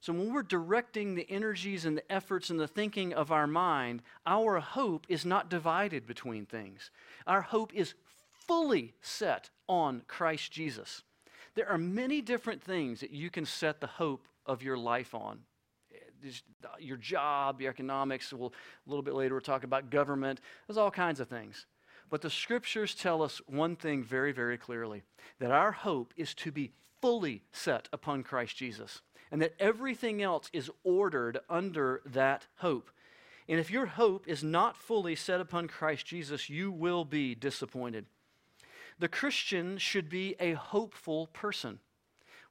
So 0.04 0.12
when 0.12 0.34
we're 0.34 0.42
directing 0.42 1.14
the 1.14 1.26
energies 1.30 1.86
and 1.86 1.96
the 1.96 2.12
efforts 2.12 2.50
and 2.50 2.60
the 2.60 2.68
thinking 2.68 3.14
of 3.14 3.32
our 3.32 3.46
mind, 3.46 4.02
our 4.26 4.60
hope 4.60 5.06
is 5.08 5.24
not 5.24 5.48
divided 5.48 6.06
between 6.06 6.44
things. 6.44 6.90
Our 7.26 7.40
hope 7.40 7.72
is 7.72 7.94
fully 8.46 8.92
set 9.00 9.48
on 9.66 10.02
Christ 10.06 10.52
Jesus. 10.52 11.04
There 11.54 11.66
are 11.70 11.78
many 11.78 12.20
different 12.20 12.62
things 12.62 13.00
that 13.00 13.12
you 13.12 13.30
can 13.30 13.46
set 13.46 13.80
the 13.80 13.86
hope 13.86 14.28
of 14.44 14.62
your 14.62 14.76
life 14.76 15.14
on. 15.14 15.38
Your 16.78 16.98
job, 16.98 17.62
your 17.62 17.70
economics, 17.70 18.30
we'll, 18.30 18.52
a 18.86 18.90
little 18.90 19.02
bit 19.02 19.14
later 19.14 19.32
we'll 19.36 19.40
talk 19.40 19.64
about 19.64 19.88
government. 19.88 20.42
There's 20.66 20.76
all 20.76 20.90
kinds 20.90 21.18
of 21.18 21.28
things. 21.28 21.64
But 22.10 22.20
the 22.20 22.28
scriptures 22.28 22.94
tell 22.94 23.22
us 23.22 23.40
one 23.46 23.74
thing 23.74 24.04
very, 24.04 24.32
very 24.32 24.58
clearly 24.58 25.02
that 25.38 25.50
our 25.50 25.72
hope 25.72 26.12
is 26.14 26.34
to 26.34 26.52
be 26.52 26.72
fully 27.00 27.40
set 27.52 27.88
upon 27.90 28.22
Christ 28.22 28.56
Jesus, 28.56 29.00
and 29.34 29.42
that 29.42 29.56
everything 29.58 30.22
else 30.22 30.48
is 30.52 30.70
ordered 30.84 31.40
under 31.50 32.02
that 32.06 32.46
hope. 32.58 32.88
And 33.48 33.58
if 33.58 33.68
your 33.68 33.86
hope 33.86 34.28
is 34.28 34.44
not 34.44 34.76
fully 34.76 35.16
set 35.16 35.40
upon 35.40 35.66
Christ 35.66 36.06
Jesus, 36.06 36.48
you 36.48 36.70
will 36.70 37.04
be 37.04 37.34
disappointed. 37.34 38.06
The 39.00 39.08
Christian 39.08 39.76
should 39.76 40.08
be 40.08 40.36
a 40.38 40.52
hopeful 40.52 41.26
person. 41.32 41.80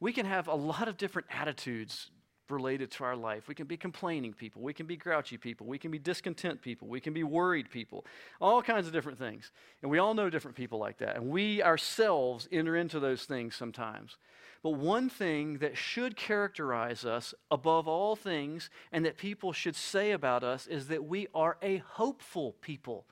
We 0.01 0.11
can 0.11 0.25
have 0.25 0.49
a 0.49 0.55
lot 0.55 0.89
of 0.89 0.97
different 0.97 1.29
attitudes 1.31 2.11
related 2.49 2.91
to 2.91 3.03
our 3.03 3.15
life. 3.15 3.47
We 3.47 3.55
can 3.55 3.67
be 3.67 3.77
complaining 3.77 4.33
people. 4.33 4.61
We 4.61 4.73
can 4.73 4.85
be 4.85 4.97
grouchy 4.97 5.37
people. 5.37 5.67
We 5.67 5.77
can 5.77 5.91
be 5.91 5.99
discontent 5.99 6.61
people. 6.61 6.87
We 6.87 6.99
can 6.99 7.13
be 7.13 7.23
worried 7.23 7.69
people. 7.69 8.05
All 8.41 8.61
kinds 8.61 8.87
of 8.87 8.93
different 8.93 9.17
things. 9.17 9.51
And 9.81 9.89
we 9.89 9.99
all 9.99 10.13
know 10.13 10.29
different 10.29 10.57
people 10.57 10.79
like 10.79 10.97
that. 10.99 11.15
And 11.15 11.29
we 11.29 11.63
ourselves 11.63 12.47
enter 12.51 12.75
into 12.75 12.99
those 12.99 13.23
things 13.23 13.55
sometimes. 13.55 14.17
But 14.61 14.71
one 14.71 15.09
thing 15.09 15.57
that 15.57 15.77
should 15.77 16.15
characterize 16.15 17.03
us 17.03 17.33
above 17.51 17.87
all 17.87 18.15
things 18.15 18.69
and 18.91 19.05
that 19.05 19.17
people 19.17 19.51
should 19.51 19.75
say 19.75 20.11
about 20.11 20.43
us 20.43 20.67
is 20.67 20.87
that 20.87 21.03
we 21.03 21.27
are 21.33 21.57
a 21.61 21.77
hopeful 21.77 22.55
people. 22.61 23.05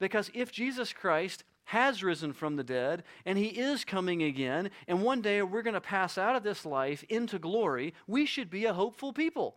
Because 0.00 0.30
if 0.34 0.50
Jesus 0.50 0.92
Christ 0.92 1.44
has 1.64 2.02
risen 2.02 2.32
from 2.32 2.56
the 2.56 2.64
dead 2.64 3.02
and 3.24 3.38
he 3.38 3.46
is 3.46 3.84
coming 3.84 4.22
again, 4.22 4.70
and 4.88 5.02
one 5.02 5.22
day 5.22 5.42
we're 5.42 5.62
going 5.62 5.74
to 5.74 5.80
pass 5.80 6.18
out 6.18 6.36
of 6.36 6.42
this 6.42 6.66
life 6.66 7.04
into 7.08 7.38
glory, 7.38 7.94
we 8.06 8.26
should 8.26 8.50
be 8.50 8.64
a 8.64 8.74
hopeful 8.74 9.12
people. 9.12 9.56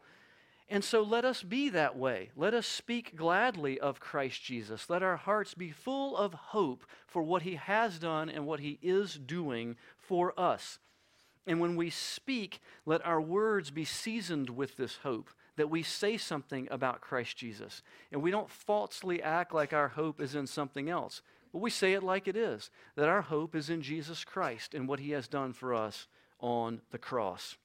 And 0.68 0.84
so 0.84 1.04
let 1.04 1.26
us 1.26 1.44
be 1.44 1.70
that 1.70 1.96
way. 1.96 2.32
Let 2.36 2.56
us 2.56 2.66
speak 2.66 3.16
gladly 3.16 3.80
of 3.80 4.00
Christ 4.00 4.44
Jesus. 4.44 4.90
Let 4.90 5.04
our 5.04 5.18
hearts 5.18 5.54
be 5.54 5.70
full 5.70 6.18
of 6.18 6.34
hope 6.34 6.86
for 7.06 7.22
what 7.22 7.44
he 7.44 7.56
has 7.56 8.00
done 8.00 8.30
and 8.30 8.48
what 8.48 8.60
he 8.60 8.80
is 8.82 9.14
doing 9.14 9.76
for 9.98 10.38
us. 10.40 10.80
And 11.46 11.60
when 11.60 11.76
we 11.76 11.92
speak, 11.92 12.60
let 12.86 13.06
our 13.06 13.22
words 13.22 13.70
be 13.70 13.86
seasoned 13.86 14.50
with 14.50 14.76
this 14.76 14.98
hope 15.04 15.30
that 15.58 15.70
we 15.70 15.84
say 15.84 16.18
something 16.18 16.68
about 16.72 17.02
Christ 17.02 17.38
Jesus. 17.38 17.84
And 18.12 18.22
we 18.22 18.32
don't 18.32 18.50
falsely 18.50 19.22
act 19.22 19.54
like 19.54 19.72
our 19.72 19.90
hope 19.90 20.20
is 20.20 20.36
in 20.36 20.48
something 20.48 20.90
else, 20.90 21.22
but 21.56 21.62
we 21.62 21.70
say 21.70 21.94
it 21.94 22.04
like 22.04 22.28
it 22.28 22.36
is 22.36 22.70
that 22.98 23.08
our 23.08 23.22
hope 23.22 23.56
is 23.56 23.70
in 23.70 23.82
Jesus 23.82 24.26
Christ 24.26 24.74
and 24.74 24.90
what 24.90 25.00
he 25.00 25.12
has 25.12 25.30
done 25.30 25.54
for 25.54 25.74
us 25.74 26.06
on 26.42 26.82
the 26.92 26.98
cross. 26.98 27.56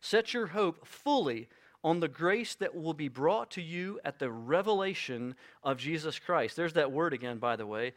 Set 0.00 0.32
your 0.32 0.46
hope 0.46 0.86
fully 0.86 1.48
on 1.82 1.98
the 1.98 2.06
grace 2.06 2.54
that 2.54 2.76
will 2.76 2.94
be 2.94 3.08
brought 3.08 3.50
to 3.50 3.60
you 3.60 3.98
at 4.04 4.20
the 4.20 4.30
revelation 4.30 5.34
of 5.64 5.78
Jesus 5.78 6.20
Christ. 6.20 6.54
There's 6.54 6.74
that 6.74 6.92
word 6.92 7.12
again, 7.12 7.38
by 7.38 7.56
the 7.56 7.66
way 7.66 7.92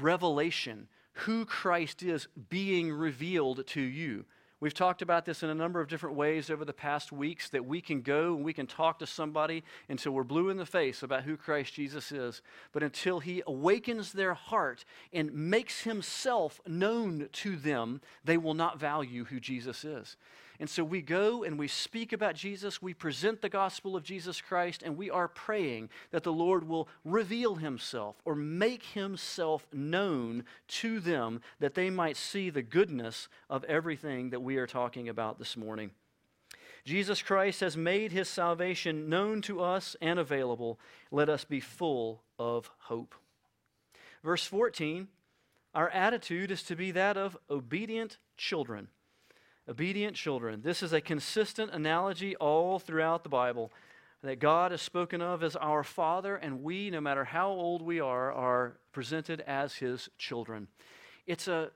revelation, 0.00 0.86
who 1.14 1.44
Christ 1.44 2.04
is 2.04 2.28
being 2.48 2.92
revealed 2.92 3.66
to 3.66 3.80
you. 3.80 4.26
We've 4.60 4.74
talked 4.74 5.02
about 5.02 5.24
this 5.24 5.44
in 5.44 5.50
a 5.50 5.54
number 5.54 5.80
of 5.80 5.86
different 5.86 6.16
ways 6.16 6.50
over 6.50 6.64
the 6.64 6.72
past 6.72 7.12
weeks 7.12 7.48
that 7.50 7.64
we 7.64 7.80
can 7.80 8.02
go 8.02 8.34
and 8.34 8.44
we 8.44 8.52
can 8.52 8.66
talk 8.66 8.98
to 8.98 9.06
somebody 9.06 9.62
until 9.88 10.10
we're 10.10 10.24
blue 10.24 10.48
in 10.48 10.56
the 10.56 10.66
face 10.66 11.04
about 11.04 11.22
who 11.22 11.36
Christ 11.36 11.74
Jesus 11.74 12.10
is. 12.10 12.42
But 12.72 12.82
until 12.82 13.20
he 13.20 13.40
awakens 13.46 14.12
their 14.12 14.34
heart 14.34 14.84
and 15.12 15.32
makes 15.32 15.82
himself 15.82 16.60
known 16.66 17.28
to 17.34 17.54
them, 17.54 18.00
they 18.24 18.36
will 18.36 18.54
not 18.54 18.80
value 18.80 19.24
who 19.26 19.38
Jesus 19.38 19.84
is. 19.84 20.16
And 20.60 20.68
so 20.68 20.82
we 20.82 21.02
go 21.02 21.44
and 21.44 21.56
we 21.56 21.68
speak 21.68 22.12
about 22.12 22.34
Jesus, 22.34 22.82
we 22.82 22.92
present 22.92 23.42
the 23.42 23.48
gospel 23.48 23.94
of 23.94 24.02
Jesus 24.02 24.40
Christ, 24.40 24.82
and 24.82 24.96
we 24.96 25.08
are 25.08 25.28
praying 25.28 25.88
that 26.10 26.24
the 26.24 26.32
Lord 26.32 26.66
will 26.66 26.88
reveal 27.04 27.56
himself 27.56 28.16
or 28.24 28.34
make 28.34 28.82
himself 28.82 29.66
known 29.72 30.44
to 30.68 30.98
them 30.98 31.42
that 31.60 31.74
they 31.74 31.90
might 31.90 32.16
see 32.16 32.50
the 32.50 32.62
goodness 32.62 33.28
of 33.48 33.62
everything 33.64 34.30
that 34.30 34.42
we 34.42 34.56
are 34.56 34.66
talking 34.66 35.08
about 35.08 35.38
this 35.38 35.56
morning. 35.56 35.92
Jesus 36.84 37.22
Christ 37.22 37.60
has 37.60 37.76
made 37.76 38.10
his 38.10 38.28
salvation 38.28 39.08
known 39.08 39.42
to 39.42 39.60
us 39.60 39.94
and 40.00 40.18
available. 40.18 40.80
Let 41.12 41.28
us 41.28 41.44
be 41.44 41.60
full 41.60 42.22
of 42.36 42.70
hope. 42.78 43.14
Verse 44.24 44.44
14 44.44 45.06
Our 45.72 45.88
attitude 45.90 46.50
is 46.50 46.64
to 46.64 46.74
be 46.74 46.90
that 46.92 47.16
of 47.16 47.36
obedient 47.48 48.18
children 48.36 48.88
obedient 49.68 50.16
children. 50.16 50.62
This 50.62 50.82
is 50.82 50.92
a 50.92 51.00
consistent 51.00 51.72
analogy 51.72 52.34
all 52.36 52.78
throughout 52.78 53.22
the 53.22 53.28
Bible 53.28 53.70
that 54.22 54.40
God 54.40 54.72
is 54.72 54.82
spoken 54.82 55.20
of 55.20 55.44
as 55.44 55.54
our 55.54 55.84
Father, 55.84 56.36
and 56.36 56.62
we, 56.62 56.90
no 56.90 57.00
matter 57.00 57.24
how 57.24 57.50
old 57.50 57.82
we 57.82 58.00
are, 58.00 58.32
are 58.32 58.78
presented 58.92 59.42
as 59.42 59.76
His 59.76 60.08
children. 60.18 60.66
It's 61.26 61.46
a, 61.46 61.70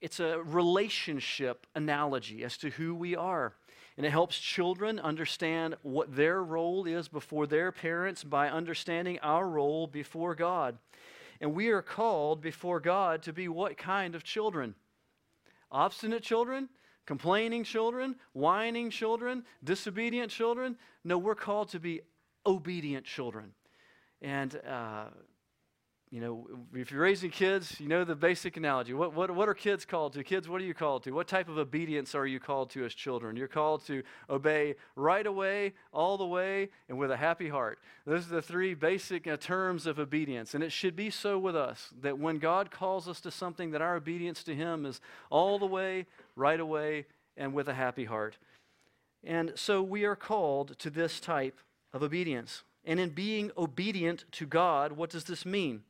it's 0.00 0.20
a 0.20 0.40
relationship 0.42 1.66
analogy 1.74 2.44
as 2.44 2.56
to 2.58 2.70
who 2.70 2.94
we 2.94 3.14
are. 3.16 3.54
And 3.96 4.06
it 4.06 4.10
helps 4.10 4.38
children 4.38 4.98
understand 4.98 5.76
what 5.82 6.16
their 6.16 6.42
role 6.42 6.86
is 6.86 7.08
before 7.08 7.46
their 7.46 7.70
parents 7.70 8.24
by 8.24 8.48
understanding 8.48 9.18
our 9.22 9.48
role 9.48 9.86
before 9.86 10.34
God. 10.34 10.78
And 11.40 11.54
we 11.54 11.68
are 11.68 11.82
called 11.82 12.40
before 12.40 12.80
God 12.80 13.22
to 13.24 13.32
be 13.32 13.48
what 13.48 13.76
kind 13.76 14.14
of 14.14 14.24
children? 14.24 14.74
Obstinate 15.70 16.22
children? 16.22 16.68
Complaining 17.06 17.64
children, 17.64 18.16
whining 18.32 18.90
children, 18.90 19.44
disobedient 19.62 20.30
children. 20.30 20.76
No, 21.04 21.18
we're 21.18 21.34
called 21.34 21.68
to 21.70 21.80
be 21.80 22.00
obedient 22.46 23.04
children. 23.04 23.52
And, 24.20 24.60
uh, 24.66 25.06
you 26.14 26.20
know, 26.20 26.46
if 26.72 26.92
you're 26.92 27.00
raising 27.00 27.32
kids, 27.32 27.80
you 27.80 27.88
know 27.88 28.04
the 28.04 28.14
basic 28.14 28.56
analogy. 28.56 28.94
What, 28.94 29.14
what, 29.14 29.32
what 29.32 29.48
are 29.48 29.54
kids 29.54 29.84
called 29.84 30.12
to? 30.12 30.22
Kids, 30.22 30.48
what 30.48 30.60
are 30.60 30.64
you 30.64 30.72
called 30.72 31.02
to? 31.02 31.10
What 31.10 31.26
type 31.26 31.48
of 31.48 31.58
obedience 31.58 32.14
are 32.14 32.24
you 32.24 32.38
called 32.38 32.70
to 32.70 32.84
as 32.84 32.94
children? 32.94 33.34
You're 33.34 33.48
called 33.48 33.84
to 33.86 34.04
obey 34.30 34.76
right 34.94 35.26
away, 35.26 35.72
all 35.92 36.16
the 36.16 36.24
way, 36.24 36.68
and 36.88 36.98
with 36.98 37.10
a 37.10 37.16
happy 37.16 37.48
heart. 37.48 37.80
Those 38.06 38.28
are 38.28 38.36
the 38.36 38.42
three 38.42 38.74
basic 38.74 39.26
uh, 39.26 39.38
terms 39.38 39.88
of 39.88 39.98
obedience. 39.98 40.54
And 40.54 40.62
it 40.62 40.70
should 40.70 40.94
be 40.94 41.10
so 41.10 41.36
with 41.36 41.56
us 41.56 41.88
that 42.00 42.16
when 42.16 42.38
God 42.38 42.70
calls 42.70 43.08
us 43.08 43.20
to 43.22 43.32
something, 43.32 43.72
that 43.72 43.82
our 43.82 43.96
obedience 43.96 44.44
to 44.44 44.54
Him 44.54 44.86
is 44.86 45.00
all 45.30 45.58
the 45.58 45.66
way, 45.66 46.06
right 46.36 46.60
away, 46.60 47.06
and 47.36 47.52
with 47.52 47.68
a 47.68 47.74
happy 47.74 48.04
heart. 48.04 48.38
And 49.24 49.50
so 49.56 49.82
we 49.82 50.04
are 50.04 50.14
called 50.14 50.78
to 50.78 50.90
this 50.90 51.18
type 51.18 51.58
of 51.92 52.04
obedience. 52.04 52.62
And 52.84 53.00
in 53.00 53.10
being 53.10 53.50
obedient 53.58 54.26
to 54.30 54.46
God, 54.46 54.92
what 54.92 55.10
does 55.10 55.24
this 55.24 55.44
mean? 55.44 55.82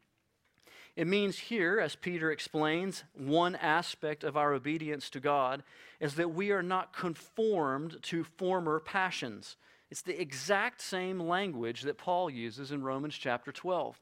It 0.96 1.08
means 1.08 1.38
here, 1.38 1.80
as 1.80 1.96
Peter 1.96 2.30
explains, 2.30 3.02
one 3.14 3.56
aspect 3.56 4.22
of 4.22 4.36
our 4.36 4.52
obedience 4.52 5.10
to 5.10 5.20
God 5.20 5.64
is 5.98 6.14
that 6.14 6.32
we 6.32 6.52
are 6.52 6.62
not 6.62 6.96
conformed 6.96 7.98
to 8.02 8.22
former 8.22 8.78
passions. 8.78 9.56
It's 9.90 10.02
the 10.02 10.20
exact 10.20 10.80
same 10.80 11.18
language 11.18 11.82
that 11.82 11.98
Paul 11.98 12.30
uses 12.30 12.70
in 12.70 12.82
Romans 12.82 13.16
chapter 13.16 13.50
12. 13.50 14.00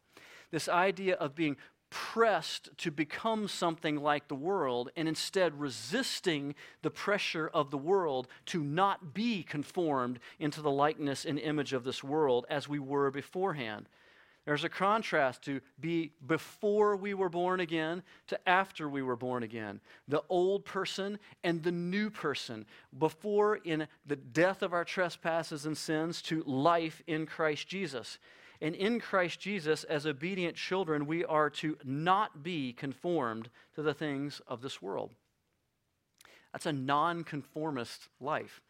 This 0.51 0.69
idea 0.69 1.15
of 1.15 1.35
being 1.35 1.57
pressed 1.89 2.71
to 2.79 2.91
become 2.91 3.47
something 3.49 3.97
like 3.97 4.29
the 4.29 4.35
world 4.35 4.91
and 4.97 5.07
instead 5.07 5.61
resisting 5.61 6.55
the 6.81 6.91
pressure 6.91 7.51
of 7.53 7.71
the 7.71 7.79
world 7.79 8.29
to 8.47 8.63
not 8.63 9.13
be 9.13 9.43
conformed 9.43 10.19
into 10.39 10.63
the 10.63 10.71
likeness 10.71 11.25
and 11.25 11.39
image 11.39 11.75
of 11.75 11.85
this 11.85 12.03
world 12.03 12.47
as 12.49 12.69
we 12.69 12.79
were 12.79 13.11
beforehand. 13.11 13.89
There's 14.45 14.65
a 14.65 14.69
contrast 14.69 15.43
to 15.43 15.61
be 15.79 16.13
before 16.27 16.97
we 16.97 17.15
were 17.15 17.29
born 17.29 17.61
again 17.61 18.03
to 18.27 18.49
after 18.49 18.89
we 18.89 19.01
were 19.01 19.17
born 19.17 19.45
again. 19.45 19.81
The 20.09 20.25
old 20.29 20.65
person 20.65 21.21
and 21.45 21.63
the 21.63 21.71
new 21.71 22.11
person. 22.11 22.67
Before 22.99 23.57
in 23.57 23.87
the 24.05 24.17
death 24.17 24.63
of 24.63 24.73
our 24.73 24.85
trespasses 24.85 25.65
and 25.65 25.79
sins 25.79 26.23
to 26.23 26.43
life 26.43 27.03
in 27.07 27.25
Christ 27.25 27.69
Jesus. 27.69 28.19
And 28.61 28.75
in 28.75 28.99
Christ 28.99 29.39
Jesus, 29.39 29.85
as 29.85 30.07
obedient 30.07 30.57
children, 30.57 31.07
we 31.07 31.25
are 31.25 31.51
to 31.51 31.77
not 31.85 32.43
be 32.43 32.73
conformed 32.73 33.49
to 33.75 33.83
the 33.83 33.95
things 33.95 34.41
of 34.49 34.61
this 34.61 34.83
world. 34.83 35.13
That's 36.53 36.67
a 36.67 36.73
nonconformist 36.73 38.09
life 38.21 38.61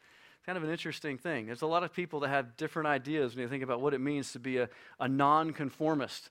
kind 0.45 0.59
of 0.59 0.65
an 0.65 0.71
interesting 0.71 1.19
thing. 1.19 1.47
There's 1.47 1.63
a 1.63 1.67
lot 1.67 1.85
of 1.85 1.93
people 1.93 2.21
that 2.21 2.29
have 2.29 2.57
different 2.57 2.89
ideas 2.89 3.35
when 3.35 3.43
you 3.43 3.49
think 3.49 3.63
about 3.63 3.81
what 3.81 3.95
it 3.95 4.01
means 4.01 4.33
to 4.33 4.41
be 4.41 4.59
a, 4.59 4.69
a 4.99 5.09
nonconformist. 5.09 6.31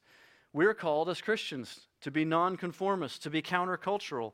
We're 0.54 0.74
called 0.74 1.08
as 1.10 1.21
Christians 1.21 1.88
to 2.02 2.12
be 2.12 2.26
nonconformists, 2.26 3.19
to 3.19 3.30
be 3.30 3.41
countercultural. 3.41 4.34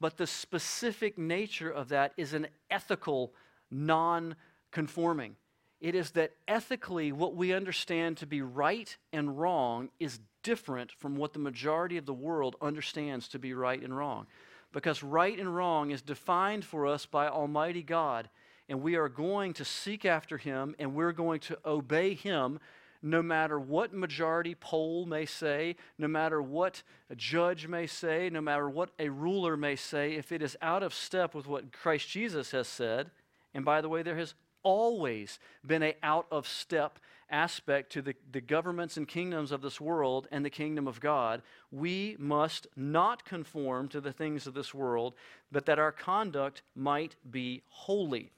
But 0.00 0.18
the 0.18 0.26
specific 0.26 1.16
nature 1.16 1.70
of 1.70 1.88
that 1.88 2.12
is 2.18 2.34
an 2.34 2.48
ethical 2.70 3.32
non-conforming. 3.70 5.36
It 5.80 5.94
is 5.94 6.10
that 6.12 6.32
ethically, 6.46 7.12
what 7.12 7.34
we 7.34 7.54
understand 7.54 8.18
to 8.18 8.26
be 8.26 8.42
right 8.42 8.94
and 9.12 9.38
wrong 9.38 9.88
is 9.98 10.20
different 10.42 10.92
from 10.92 11.16
what 11.16 11.32
the 11.32 11.38
majority 11.38 11.96
of 11.96 12.06
the 12.06 12.14
world 12.14 12.56
understands 12.60 13.28
to 13.28 13.38
be 13.38 13.54
right 13.54 13.82
and 13.82 13.96
wrong. 13.96 14.26
Because 14.72 15.02
right 15.02 15.38
and 15.38 15.54
wrong 15.54 15.90
is 15.90 16.02
defined 16.02 16.64
for 16.64 16.86
us 16.86 17.06
by 17.06 17.28
Almighty 17.28 17.82
God 17.82 18.28
and 18.68 18.82
we 18.82 18.96
are 18.96 19.08
going 19.08 19.52
to 19.54 19.64
seek 19.64 20.04
after 20.04 20.38
him 20.38 20.74
and 20.78 20.94
we're 20.94 21.12
going 21.12 21.40
to 21.40 21.58
obey 21.64 22.14
him 22.14 22.58
no 23.02 23.22
matter 23.22 23.58
what 23.58 23.94
majority 23.94 24.54
poll 24.54 25.06
may 25.06 25.26
say, 25.26 25.76
no 25.98 26.08
matter 26.08 26.42
what 26.42 26.82
a 27.10 27.14
judge 27.14 27.68
may 27.68 27.86
say, 27.86 28.28
no 28.30 28.40
matter 28.40 28.68
what 28.68 28.90
a 28.98 29.08
ruler 29.08 29.56
may 29.56 29.76
say, 29.76 30.14
if 30.14 30.32
it 30.32 30.42
is 30.42 30.56
out 30.60 30.82
of 30.82 30.92
step 30.92 31.34
with 31.34 31.46
what 31.46 31.72
Christ 31.72 32.08
Jesus 32.08 32.50
has 32.50 32.66
said, 32.66 33.10
and 33.54 33.64
by 33.64 33.80
the 33.80 33.88
way, 33.88 34.02
there 34.02 34.16
has 34.16 34.34
always 34.62 35.38
been 35.64 35.82
a 35.82 35.94
out 36.02 36.26
of 36.30 36.48
step 36.48 36.98
aspect 37.30 37.92
to 37.92 38.02
the, 38.02 38.14
the 38.32 38.40
governments 38.40 38.96
and 38.96 39.06
kingdoms 39.06 39.52
of 39.52 39.62
this 39.62 39.80
world 39.80 40.28
and 40.30 40.44
the 40.44 40.50
kingdom 40.50 40.86
of 40.86 41.00
God, 41.00 41.42
we 41.70 42.16
must 42.18 42.66
not 42.76 43.24
conform 43.24 43.88
to 43.88 44.00
the 44.00 44.12
things 44.12 44.46
of 44.46 44.54
this 44.54 44.72
world, 44.74 45.14
but 45.50 45.66
that 45.66 45.78
our 45.78 45.92
conduct 45.92 46.62
might 46.74 47.16
be 47.30 47.62
holy. 47.68 48.30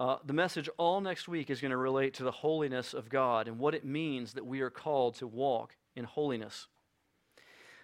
Uh, 0.00 0.16
the 0.24 0.32
message 0.32 0.66
all 0.78 1.02
next 1.02 1.28
week 1.28 1.50
is 1.50 1.60
going 1.60 1.72
to 1.72 1.76
relate 1.76 2.14
to 2.14 2.22
the 2.22 2.30
holiness 2.30 2.94
of 2.94 3.10
God 3.10 3.46
and 3.46 3.58
what 3.58 3.74
it 3.74 3.84
means 3.84 4.32
that 4.32 4.46
we 4.46 4.62
are 4.62 4.70
called 4.70 5.16
to 5.16 5.26
walk 5.26 5.76
in 5.94 6.04
holiness. 6.04 6.68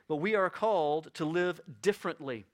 But 0.09 0.17
we 0.17 0.35
are 0.35 0.49
called 0.49 1.13
to 1.13 1.27
live 1.27 1.61
differently, 1.83 2.47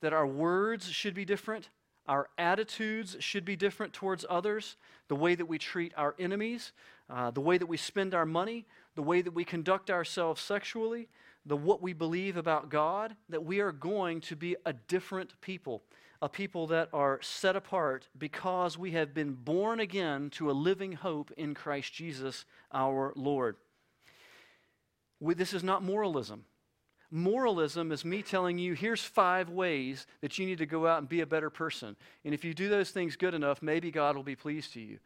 that 0.00 0.12
our 0.12 0.26
words 0.26 0.90
should 0.90 1.14
be 1.14 1.24
different, 1.24 1.68
our 2.08 2.28
attitudes 2.38 3.16
should 3.20 3.44
be 3.44 3.54
different 3.54 3.92
towards 3.92 4.24
others, 4.28 4.74
the 5.06 5.14
way 5.14 5.36
that 5.36 5.46
we 5.46 5.58
treat 5.58 5.92
our 5.96 6.16
enemies, 6.18 6.72
uh, 7.08 7.30
the 7.30 7.40
way 7.40 7.56
that 7.56 7.66
we 7.66 7.76
spend 7.76 8.14
our 8.14 8.26
money, 8.26 8.66
the 8.96 9.02
way 9.02 9.22
that 9.22 9.32
we 9.32 9.44
conduct 9.44 9.92
ourselves 9.92 10.42
sexually, 10.42 11.06
the 11.46 11.56
what 11.56 11.80
we 11.80 11.92
believe 11.92 12.36
about 12.36 12.68
God, 12.68 13.14
that 13.28 13.44
we 13.44 13.60
are 13.60 13.70
going 13.70 14.20
to 14.22 14.34
be 14.34 14.56
a 14.66 14.72
different 14.72 15.40
people 15.40 15.84
a 16.20 16.28
people 16.28 16.66
that 16.68 16.88
are 16.92 17.20
set 17.22 17.54
apart 17.54 18.08
because 18.18 18.76
we 18.76 18.92
have 18.92 19.14
been 19.14 19.34
born 19.34 19.80
again 19.80 20.30
to 20.30 20.50
a 20.50 20.52
living 20.52 20.92
hope 20.92 21.30
in 21.36 21.54
Christ 21.54 21.92
Jesus 21.92 22.44
our 22.72 23.12
Lord. 23.14 23.56
This 25.20 25.52
is 25.52 25.62
not 25.62 25.82
moralism. 25.82 26.44
Moralism 27.10 27.90
is 27.90 28.04
me 28.04 28.22
telling 28.22 28.58
you, 28.58 28.74
here's 28.74 29.02
five 29.02 29.48
ways 29.48 30.06
that 30.20 30.38
you 30.38 30.44
need 30.44 30.58
to 30.58 30.66
go 30.66 30.86
out 30.86 30.98
and 30.98 31.08
be 31.08 31.20
a 31.20 31.26
better 31.26 31.50
person. 31.50 31.96
And 32.24 32.34
if 32.34 32.44
you 32.44 32.52
do 32.52 32.68
those 32.68 32.90
things 32.90 33.16
good 33.16 33.32
enough, 33.32 33.62
maybe 33.62 33.90
God 33.90 34.14
will 34.14 34.22
be 34.22 34.36
pleased 34.36 34.74
to 34.74 34.80
you, 34.80 34.98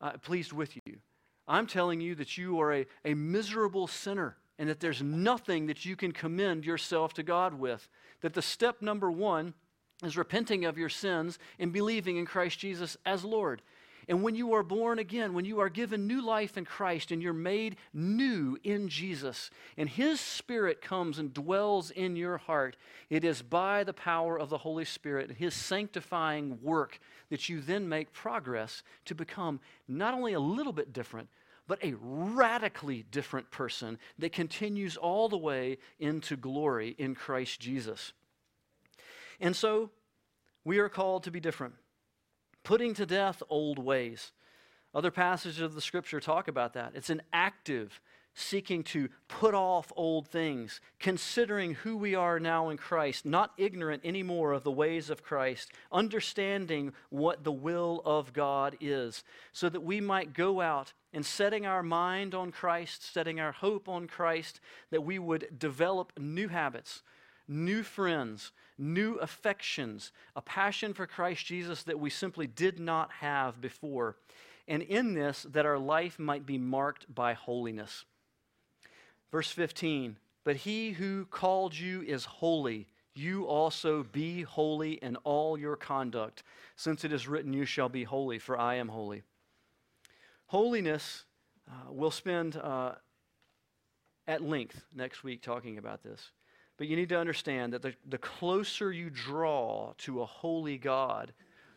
uh, 0.00 0.12
pleased 0.12 0.52
with 0.52 0.74
you. 0.86 0.98
I'm 1.46 1.66
telling 1.66 2.00
you 2.00 2.14
that 2.14 2.38
you 2.38 2.60
are 2.60 2.72
a, 2.72 2.86
a 3.04 3.14
miserable 3.14 3.86
sinner 3.86 4.36
and 4.58 4.68
that 4.68 4.80
there's 4.80 5.02
nothing 5.02 5.66
that 5.66 5.84
you 5.84 5.96
can 5.96 6.12
commend 6.12 6.64
yourself 6.64 7.12
to 7.14 7.22
God 7.22 7.54
with. 7.54 7.88
That 8.20 8.32
the 8.32 8.42
step 8.42 8.80
number 8.80 9.10
one 9.10 9.54
is 10.02 10.16
repenting 10.16 10.64
of 10.64 10.78
your 10.78 10.88
sins 10.88 11.38
and 11.58 11.72
believing 11.72 12.16
in 12.16 12.26
Christ 12.26 12.58
Jesus 12.58 12.96
as 13.04 13.24
Lord. 13.24 13.62
And 14.08 14.22
when 14.22 14.34
you 14.34 14.54
are 14.54 14.64
born 14.64 14.98
again, 14.98 15.32
when 15.32 15.44
you 15.44 15.60
are 15.60 15.68
given 15.68 16.06
new 16.06 16.24
life 16.24 16.56
in 16.56 16.64
Christ 16.64 17.12
and 17.12 17.22
you're 17.22 17.32
made 17.32 17.76
new 17.94 18.58
in 18.64 18.88
Jesus, 18.88 19.50
and 19.76 19.88
His 19.88 20.20
Spirit 20.20 20.80
comes 20.80 21.18
and 21.18 21.32
dwells 21.32 21.90
in 21.90 22.16
your 22.16 22.38
heart, 22.38 22.76
it 23.10 23.24
is 23.24 23.42
by 23.42 23.84
the 23.84 23.92
power 23.92 24.38
of 24.38 24.48
the 24.48 24.58
Holy 24.58 24.84
Spirit 24.84 25.28
and 25.28 25.38
His 25.38 25.54
sanctifying 25.54 26.58
work 26.62 26.98
that 27.30 27.48
you 27.48 27.60
then 27.60 27.88
make 27.88 28.12
progress 28.12 28.82
to 29.04 29.14
become 29.14 29.60
not 29.86 30.14
only 30.14 30.32
a 30.32 30.40
little 30.40 30.72
bit 30.72 30.92
different, 30.92 31.28
but 31.68 31.82
a 31.84 31.94
radically 32.00 33.04
different 33.12 33.50
person 33.52 33.98
that 34.18 34.32
continues 34.32 34.96
all 34.96 35.28
the 35.28 35.38
way 35.38 35.78
into 36.00 36.36
glory 36.36 36.96
in 36.98 37.14
Christ 37.14 37.60
Jesus. 37.60 38.12
And 39.42 39.54
so, 39.56 39.90
we 40.64 40.78
are 40.78 40.88
called 40.88 41.24
to 41.24 41.30
be 41.30 41.40
different 41.40 41.74
putting 42.64 42.94
to 42.94 43.04
death 43.04 43.42
old 43.50 43.76
ways. 43.76 44.30
Other 44.94 45.10
passages 45.10 45.60
of 45.60 45.74
the 45.74 45.80
scripture 45.80 46.20
talk 46.20 46.46
about 46.46 46.74
that. 46.74 46.92
It's 46.94 47.10
an 47.10 47.22
active 47.32 48.00
seeking 48.34 48.84
to 48.84 49.08
put 49.26 49.52
off 49.52 49.92
old 49.96 50.28
things, 50.28 50.80
considering 51.00 51.74
who 51.74 51.96
we 51.96 52.14
are 52.14 52.38
now 52.38 52.68
in 52.70 52.76
Christ, 52.76 53.26
not 53.26 53.52
ignorant 53.58 54.02
anymore 54.04 54.52
of 54.52 54.62
the 54.62 54.70
ways 54.70 55.10
of 55.10 55.24
Christ, 55.24 55.72
understanding 55.90 56.92
what 57.10 57.42
the 57.42 57.52
will 57.52 58.00
of 58.04 58.32
God 58.32 58.76
is, 58.80 59.24
so 59.52 59.68
that 59.68 59.82
we 59.82 60.00
might 60.00 60.34
go 60.34 60.60
out 60.60 60.92
and 61.12 61.26
setting 61.26 61.66
our 61.66 61.82
mind 61.82 62.34
on 62.34 62.52
Christ, 62.52 63.12
setting 63.12 63.40
our 63.40 63.52
hope 63.52 63.88
on 63.88 64.06
Christ, 64.06 64.60
that 64.90 65.02
we 65.02 65.18
would 65.18 65.58
develop 65.58 66.12
new 66.16 66.48
habits, 66.48 67.02
new 67.48 67.82
friends, 67.82 68.52
new 68.82 69.14
affections, 69.16 70.12
a 70.34 70.42
passion 70.42 70.92
for 70.92 71.06
Christ 71.06 71.46
Jesus 71.46 71.84
that 71.84 72.00
we 72.00 72.10
simply 72.10 72.46
did 72.46 72.80
not 72.80 73.10
have 73.20 73.60
before. 73.60 74.16
And 74.68 74.82
in 74.82 75.14
this, 75.14 75.46
that 75.50 75.66
our 75.66 75.78
life 75.78 76.18
might 76.18 76.46
be 76.46 76.58
marked 76.58 77.12
by 77.12 77.34
holiness. 77.34 78.04
Verse 79.30 79.50
15 79.50 80.16
But 80.44 80.56
he 80.56 80.92
who 80.92 81.26
called 81.26 81.76
you 81.76 82.02
is 82.02 82.24
holy. 82.24 82.88
You 83.14 83.44
also 83.44 84.04
be 84.04 84.42
holy 84.42 84.92
in 84.94 85.16
all 85.16 85.58
your 85.58 85.76
conduct, 85.76 86.42
since 86.76 87.04
it 87.04 87.12
is 87.12 87.28
written, 87.28 87.52
You 87.52 87.66
shall 87.66 87.90
be 87.90 88.04
holy, 88.04 88.38
for 88.38 88.58
I 88.58 88.76
am 88.76 88.88
holy. 88.88 89.22
Holiness, 90.46 91.24
uh, 91.70 91.90
we'll 91.90 92.10
spend 92.10 92.56
uh, 92.56 92.92
at 94.26 94.42
length 94.42 94.82
next 94.94 95.22
week 95.22 95.42
talking 95.42 95.78
about 95.78 96.02
this. 96.02 96.30
But 96.82 96.88
you 96.88 96.96
need 96.96 97.10
to 97.10 97.16
understand 97.20 97.74
that 97.74 97.82
the, 97.82 97.94
the 98.08 98.18
closer 98.18 98.90
you 98.90 99.08
draw 99.08 99.92
to 99.98 100.20
a 100.20 100.26
holy 100.26 100.78
God, 100.78 101.32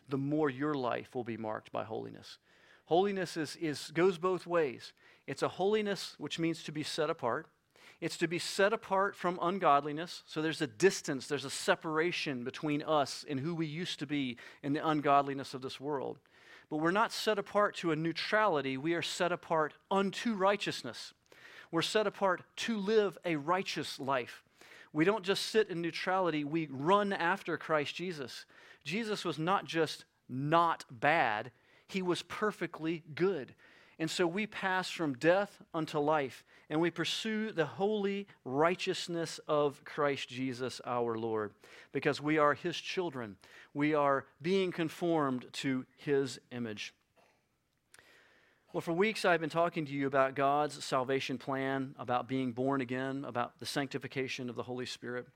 the 0.08 0.18
more 0.18 0.50
your 0.50 0.74
life 0.74 1.14
will 1.14 1.22
be 1.22 1.36
marked 1.36 1.70
by 1.70 1.84
holiness. 1.84 2.38
Holiness 2.86 3.36
is, 3.36 3.54
is, 3.60 3.92
goes 3.94 4.18
both 4.18 4.48
ways. 4.48 4.92
It's 5.28 5.44
a 5.44 5.48
holiness 5.48 6.16
which 6.18 6.40
means 6.40 6.64
to 6.64 6.72
be 6.72 6.82
set 6.82 7.08
apart. 7.08 7.46
It's 8.00 8.16
to 8.16 8.26
be 8.26 8.40
set 8.40 8.72
apart 8.72 9.14
from 9.14 9.38
ungodliness. 9.40 10.24
So 10.26 10.42
there's 10.42 10.60
a 10.60 10.66
distance, 10.66 11.28
there's 11.28 11.44
a 11.44 11.50
separation 11.50 12.42
between 12.42 12.82
us 12.82 13.24
and 13.28 13.38
who 13.38 13.54
we 13.54 13.66
used 13.66 14.00
to 14.00 14.06
be 14.08 14.36
in 14.64 14.72
the 14.72 14.84
ungodliness 14.84 15.54
of 15.54 15.62
this 15.62 15.78
world. 15.80 16.18
But 16.68 16.78
we're 16.78 16.90
not 16.90 17.12
set 17.12 17.38
apart 17.38 17.76
to 17.76 17.92
a 17.92 17.96
neutrality, 17.96 18.76
we 18.76 18.94
are 18.94 19.02
set 19.02 19.30
apart 19.30 19.72
unto 19.88 20.34
righteousness. 20.34 21.14
We're 21.70 21.82
set 21.82 22.08
apart 22.08 22.42
to 22.56 22.76
live 22.76 23.16
a 23.24 23.36
righteous 23.36 24.00
life. 24.00 24.42
We 24.92 25.04
don't 25.04 25.24
just 25.24 25.46
sit 25.46 25.68
in 25.70 25.82
neutrality, 25.82 26.44
we 26.44 26.68
run 26.70 27.12
after 27.12 27.56
Christ 27.56 27.94
Jesus. 27.94 28.46
Jesus 28.84 29.24
was 29.24 29.38
not 29.38 29.64
just 29.64 30.04
not 30.28 30.84
bad, 30.90 31.50
he 31.88 32.02
was 32.02 32.22
perfectly 32.22 33.04
good. 33.14 33.54
And 33.98 34.10
so 34.10 34.26
we 34.26 34.46
pass 34.46 34.90
from 34.90 35.14
death 35.14 35.62
unto 35.72 35.98
life, 35.98 36.44
and 36.68 36.80
we 36.80 36.90
pursue 36.90 37.50
the 37.50 37.64
holy 37.64 38.26
righteousness 38.44 39.40
of 39.48 39.82
Christ 39.84 40.28
Jesus 40.28 40.82
our 40.84 41.16
Lord, 41.16 41.52
because 41.92 42.20
we 42.20 42.36
are 42.36 42.52
his 42.52 42.76
children. 42.76 43.36
We 43.72 43.94
are 43.94 44.26
being 44.42 44.70
conformed 44.70 45.46
to 45.54 45.86
his 45.96 46.38
image. 46.52 46.92
Well, 48.76 48.82
for 48.82 48.92
weeks 48.92 49.24
I've 49.24 49.40
been 49.40 49.48
talking 49.48 49.86
to 49.86 49.92
you 49.92 50.06
about 50.06 50.34
God's 50.34 50.84
salvation 50.84 51.38
plan, 51.38 51.94
about 51.98 52.28
being 52.28 52.52
born 52.52 52.82
again, 52.82 53.24
about 53.26 53.58
the 53.58 53.64
sanctification 53.64 54.50
of 54.50 54.54
the 54.54 54.64
Holy 54.64 54.84
Spirit. 54.84 55.26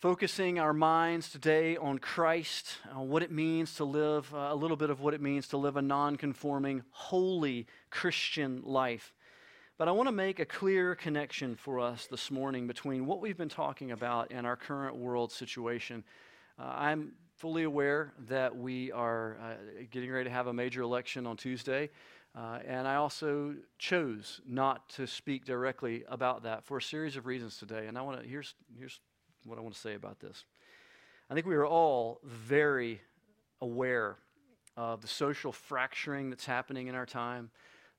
Focusing 0.00 0.58
our 0.58 0.72
minds 0.72 1.28
today 1.28 1.76
on 1.76 1.98
Christ, 1.98 2.78
on 2.94 3.10
what 3.10 3.22
it 3.22 3.30
means 3.30 3.74
to 3.74 3.84
live, 3.84 4.32
uh, 4.32 4.48
a 4.50 4.54
little 4.54 4.78
bit 4.78 4.88
of 4.88 5.02
what 5.02 5.12
it 5.12 5.20
means 5.20 5.48
to 5.48 5.58
live 5.58 5.76
a 5.76 5.82
non 5.82 6.16
conforming, 6.16 6.82
holy 6.92 7.66
Christian 7.90 8.62
life. 8.64 9.12
But 9.76 9.88
I 9.88 9.90
want 9.90 10.08
to 10.08 10.12
make 10.12 10.40
a 10.40 10.46
clear 10.46 10.94
connection 10.94 11.56
for 11.56 11.78
us 11.78 12.06
this 12.06 12.30
morning 12.30 12.66
between 12.66 13.04
what 13.04 13.20
we've 13.20 13.36
been 13.36 13.50
talking 13.50 13.90
about 13.90 14.28
and 14.30 14.46
our 14.46 14.56
current 14.56 14.96
world 14.96 15.30
situation. 15.30 16.04
Uh, 16.58 16.72
I'm 16.74 17.12
fully 17.36 17.64
aware 17.64 18.14
that 18.30 18.56
we 18.56 18.90
are 18.92 19.36
uh, 19.42 19.82
getting 19.90 20.10
ready 20.10 20.24
to 20.24 20.34
have 20.34 20.46
a 20.46 20.54
major 20.54 20.80
election 20.80 21.26
on 21.26 21.36
Tuesday. 21.36 21.90
Uh, 22.36 22.58
and 22.66 22.86
I 22.86 22.96
also 22.96 23.54
chose 23.78 24.42
not 24.46 24.90
to 24.90 25.06
speak 25.06 25.46
directly 25.46 26.04
about 26.06 26.42
that 26.42 26.64
for 26.64 26.76
a 26.76 26.82
series 26.82 27.16
of 27.16 27.24
reasons 27.24 27.56
today. 27.56 27.86
And 27.86 27.96
I 27.96 28.02
want 28.02 28.20
to 28.20 28.28
here's 28.28 28.54
here's 28.78 29.00
what 29.46 29.58
I 29.58 29.62
want 29.62 29.74
to 29.74 29.80
say 29.80 29.94
about 29.94 30.20
this. 30.20 30.44
I 31.30 31.34
think 31.34 31.46
we 31.46 31.54
are 31.54 31.66
all 31.66 32.20
very 32.22 33.00
aware 33.62 34.18
of 34.76 35.00
the 35.00 35.08
social 35.08 35.50
fracturing 35.50 36.28
that's 36.28 36.44
happening 36.44 36.88
in 36.88 36.94
our 36.94 37.06
time, 37.06 37.50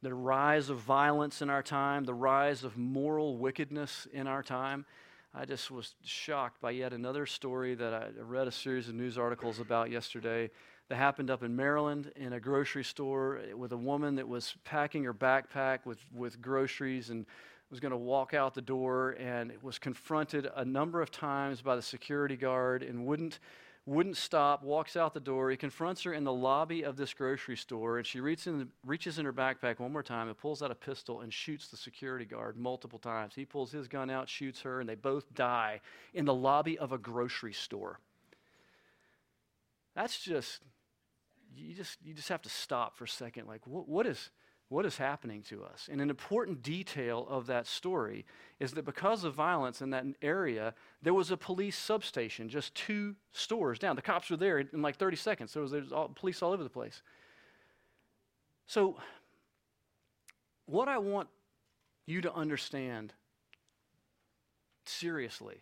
the 0.04 0.14
rise 0.14 0.70
of 0.70 0.78
violence 0.78 1.42
in 1.42 1.50
our 1.50 1.64
time, 1.64 2.04
the 2.04 2.14
rise 2.14 2.64
of 2.64 2.78
moral 2.78 3.38
wickedness 3.38 4.08
in 4.14 4.28
our 4.28 4.44
time. 4.44 4.86
I 5.34 5.46
just 5.46 5.72
was 5.72 5.96
shocked 6.04 6.62
by 6.62 6.72
yet 6.72 6.94
another 6.94 7.26
story 7.26 7.74
that 7.74 7.94
I 7.94 8.10
read 8.22 8.48
a 8.48 8.52
series 8.52 8.88
of 8.88 8.94
news 8.94 9.18
articles 9.18 9.60
about 9.60 9.90
yesterday 9.90 10.52
that 10.90 10.96
happened 10.96 11.30
up 11.30 11.44
in 11.44 11.56
Maryland 11.56 12.12
in 12.16 12.34
a 12.34 12.40
grocery 12.40 12.84
store 12.84 13.42
with 13.56 13.72
a 13.72 13.78
woman 13.78 14.16
that 14.16 14.28
was 14.28 14.56
packing 14.64 15.04
her 15.04 15.14
backpack 15.14 15.80
with, 15.86 16.00
with 16.14 16.42
groceries 16.42 17.10
and 17.10 17.26
was 17.70 17.80
going 17.80 17.92
to 17.92 17.98
walk 17.98 18.34
out 18.34 18.54
the 18.54 18.62
door 18.62 19.12
and 19.20 19.52
was 19.62 19.78
confronted 19.78 20.50
a 20.56 20.64
number 20.64 21.02
of 21.02 21.12
times 21.12 21.62
by 21.62 21.76
the 21.76 21.82
security 21.82 22.38
guard 22.38 22.84
and 22.84 23.06
wouldn't 23.06 23.40
wouldn't 23.88 24.18
stop, 24.18 24.64
walks 24.64 24.98
out 24.98 25.14
the 25.14 25.20
door. 25.22 25.50
He 25.50 25.56
confronts 25.56 26.04
her 26.04 26.12
in 26.12 26.26
the 26.26 26.34
lobby 26.34 26.84
of 26.84 26.98
this 26.98 27.14
grocery 27.14 27.56
store, 27.56 27.98
and 27.98 28.06
she 28.06 28.20
reaches 28.20 28.48
in, 28.48 28.68
reaches 28.86 29.18
in 29.18 29.24
her 29.24 29.32
backpack 29.32 29.80
one 29.80 29.94
more 29.94 30.04
time 30.04 30.28
and 30.28 30.38
pulls 30.38 30.62
out 30.62 30.72
a 30.72 30.76
pistol 30.76 31.22
and 31.22 31.34
shoots 31.34 31.70
the 31.70 31.78
security 31.78 32.26
guard 32.26 32.58
multiple 32.58 33.00
times. 33.00 33.34
He 33.34 33.46
pulls 33.46 33.72
his 33.72 33.88
gun 33.88 34.10
out, 34.10 34.28
shoots 34.28 34.60
her, 34.64 34.82
and 34.82 34.90
they 34.90 34.96
both 34.96 35.34
die 35.34 35.80
in 36.14 36.26
the 36.26 36.34
lobby 36.34 36.78
of 36.78 36.92
a 36.92 36.98
grocery 36.98 37.54
store. 37.54 38.02
That's 39.96 40.20
just 40.20 40.64
you 41.58 41.74
just, 41.74 41.98
you 42.04 42.14
just 42.14 42.30
have 42.30 42.42
to 42.44 42.50
stop 42.50 42.98
for 42.98 43.06
a 43.06 43.10
second. 43.10 43.48
Like, 43.48 43.66
what, 43.66 43.88
what, 43.88 44.06
is, 44.06 44.30
what 44.70 44.86
is 44.86 44.98
happening 44.98 45.42
to 45.44 45.64
us? 45.64 45.90
And 45.92 46.02
an 46.02 46.10
important 46.10 46.62
detail 46.62 47.26
of 47.30 47.48
that 47.48 47.68
story 47.68 48.26
is 48.60 48.72
that 48.74 48.86
because 48.86 49.24
of 49.24 49.34
violence 49.34 49.82
in 49.82 49.90
that 49.92 50.06
area, 50.22 50.74
there 51.02 51.14
was 51.14 51.32
a 51.32 51.38
police 51.38 51.78
substation 51.78 52.50
just 52.50 52.76
two 52.76 53.16
stores 53.32 53.80
down. 53.80 53.96
The 53.96 54.02
cops 54.02 54.30
were 54.30 54.38
there 54.38 54.60
in 54.60 54.82
like 54.82 54.98
30 54.98 55.18
seconds. 55.18 55.54
There 55.54 55.62
was, 55.62 55.72
there 55.72 55.82
was 55.82 55.92
all, 55.92 56.10
police 56.10 56.42
all 56.42 56.54
over 56.54 56.64
the 56.64 56.70
place. 56.70 57.02
So, 58.68 58.98
what 60.66 60.90
I 60.90 60.98
want 60.98 61.30
you 62.06 62.22
to 62.22 62.34
understand 62.34 63.14
seriously, 64.86 65.62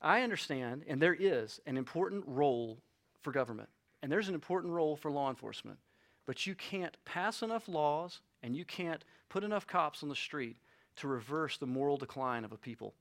I 0.00 0.22
understand, 0.22 0.84
and 0.88 1.02
there 1.02 1.14
is 1.14 1.60
an 1.66 1.76
important 1.76 2.24
role 2.26 2.78
for 3.20 3.32
government. 3.32 3.68
And 4.02 4.10
there's 4.10 4.28
an 4.28 4.34
important 4.34 4.72
role 4.72 4.96
for 4.96 5.10
law 5.10 5.28
enforcement. 5.28 5.78
But 6.26 6.46
you 6.46 6.54
can't 6.54 6.96
pass 7.04 7.42
enough 7.42 7.68
laws 7.68 8.20
and 8.42 8.56
you 8.56 8.64
can't 8.64 9.04
put 9.28 9.44
enough 9.44 9.66
cops 9.66 10.02
on 10.02 10.08
the 10.08 10.14
street 10.14 10.56
to 10.96 11.08
reverse 11.08 11.56
the 11.56 11.66
moral 11.66 11.96
decline 11.96 12.44
of 12.44 12.52
a 12.52 12.56
people. 12.56 12.94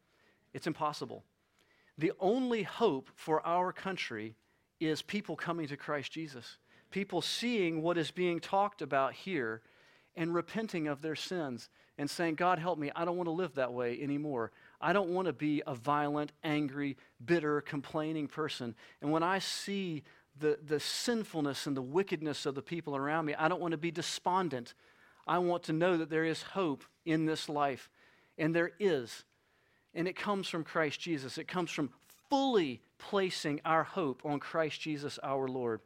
It's 0.53 0.67
impossible. 0.67 1.23
The 1.97 2.11
only 2.19 2.63
hope 2.63 3.09
for 3.15 3.45
our 3.45 3.73
country 3.73 4.35
is 4.79 5.01
people 5.01 5.35
coming 5.35 5.67
to 5.67 5.77
Christ 5.77 6.11
Jesus, 6.11 6.57
people 6.91 7.21
seeing 7.21 7.81
what 7.81 7.97
is 7.97 8.11
being 8.11 8.39
talked 8.39 8.81
about 8.81 9.13
here 9.13 9.61
and 10.15 10.33
repenting 10.33 10.87
of 10.87 11.01
their 11.01 11.15
sins 11.15 11.69
and 11.97 12.09
saying, 12.09 12.35
God, 12.35 12.59
help 12.59 12.77
me. 12.77 12.91
I 12.95 13.05
don't 13.05 13.17
want 13.17 13.27
to 13.27 13.31
live 13.31 13.55
that 13.55 13.73
way 13.73 13.99
anymore. 14.01 14.51
I 14.79 14.93
don't 14.93 15.09
want 15.09 15.25
to 15.25 15.33
be 15.33 15.63
a 15.65 15.73
violent, 15.73 16.31
angry, 16.43 16.97
bitter, 17.25 17.61
complaining 17.61 18.27
person. 18.27 18.75
And 19.01 19.11
when 19.11 19.23
I 19.23 19.39
see 19.39 20.03
the, 20.39 20.59
the 20.65 20.79
sinfulness 20.79 21.67
and 21.67 21.75
the 21.75 21.81
wickedness 21.81 22.45
of 22.45 22.55
the 22.55 22.61
people 22.61 22.95
around 22.95 23.25
me. 23.25 23.35
I 23.35 23.47
don't 23.47 23.61
want 23.61 23.71
to 23.71 23.77
be 23.77 23.91
despondent. 23.91 24.73
I 25.25 25.39
want 25.39 25.63
to 25.63 25.73
know 25.73 25.97
that 25.97 26.09
there 26.09 26.25
is 26.25 26.41
hope 26.41 26.83
in 27.05 27.25
this 27.25 27.49
life. 27.49 27.89
And 28.37 28.55
there 28.55 28.71
is. 28.79 29.23
And 29.93 30.07
it 30.07 30.15
comes 30.15 30.47
from 30.47 30.63
Christ 30.63 30.99
Jesus. 30.99 31.37
It 31.37 31.47
comes 31.47 31.71
from 31.71 31.89
fully 32.29 32.81
placing 32.97 33.61
our 33.65 33.83
hope 33.83 34.21
on 34.25 34.39
Christ 34.39 34.81
Jesus 34.81 35.19
our 35.23 35.47
Lord. 35.47 35.81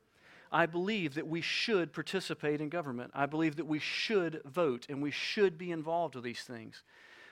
I 0.52 0.66
believe 0.66 1.14
that 1.14 1.28
we 1.28 1.42
should 1.42 1.94
participate 1.94 2.60
in 2.60 2.70
government. 2.70 3.12
I 3.14 3.26
believe 3.26 3.56
that 3.56 3.68
we 3.68 3.80
should 3.80 4.42
vote 4.46 4.86
and 4.90 5.02
we 5.02 5.12
should 5.12 5.58
be 5.58 5.72
involved 5.72 6.16
with 6.16 6.26
these 6.26 6.42
things. 6.42 6.84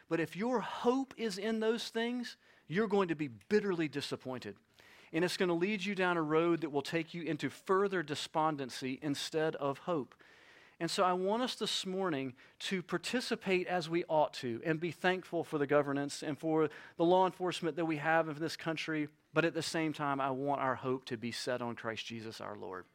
But 0.07 0.21
if 0.21 0.35
your 0.35 0.61
hope 0.61 1.13
is 1.17 1.37
in 1.37 1.59
those 1.59 1.89
things, 1.89 2.37
you're 2.67 2.87
going 2.87 3.09
to 3.09 3.15
be 3.15 3.27
bitterly 3.27 3.89
disappointed. 3.89 4.55
And 5.13 5.25
it's 5.25 5.37
going 5.37 5.49
to 5.49 5.55
lead 5.55 5.83
you 5.83 5.95
down 5.95 6.17
a 6.17 6.21
road 6.21 6.61
that 6.61 6.71
will 6.71 6.81
take 6.81 7.13
you 7.13 7.23
into 7.23 7.49
further 7.49 8.03
despondency 8.03 8.99
instead 9.01 9.55
of 9.55 9.79
hope. 9.79 10.15
And 10.79 10.89
so 10.89 11.03
I 11.03 11.11
want 11.11 11.43
us 11.43 11.55
this 11.55 11.85
morning 11.85 12.33
to 12.59 12.81
participate 12.81 13.67
as 13.67 13.89
we 13.89 14.05
ought 14.07 14.33
to 14.35 14.61
and 14.65 14.79
be 14.79 14.91
thankful 14.91 15.43
for 15.43 15.57
the 15.57 15.67
governance 15.67 16.23
and 16.23 16.37
for 16.37 16.69
the 16.95 17.03
law 17.03 17.25
enforcement 17.25 17.75
that 17.75 17.85
we 17.85 17.97
have 17.97 18.29
in 18.29 18.39
this 18.39 18.55
country. 18.55 19.09
But 19.33 19.43
at 19.43 19.53
the 19.53 19.61
same 19.61 19.91
time, 19.91 20.21
I 20.21 20.31
want 20.31 20.61
our 20.61 20.75
hope 20.75 21.03
to 21.05 21.17
be 21.17 21.31
set 21.31 21.61
on 21.61 21.75
Christ 21.75 22.05
Jesus 22.05 22.39
our 22.39 22.55
Lord. 22.55 22.85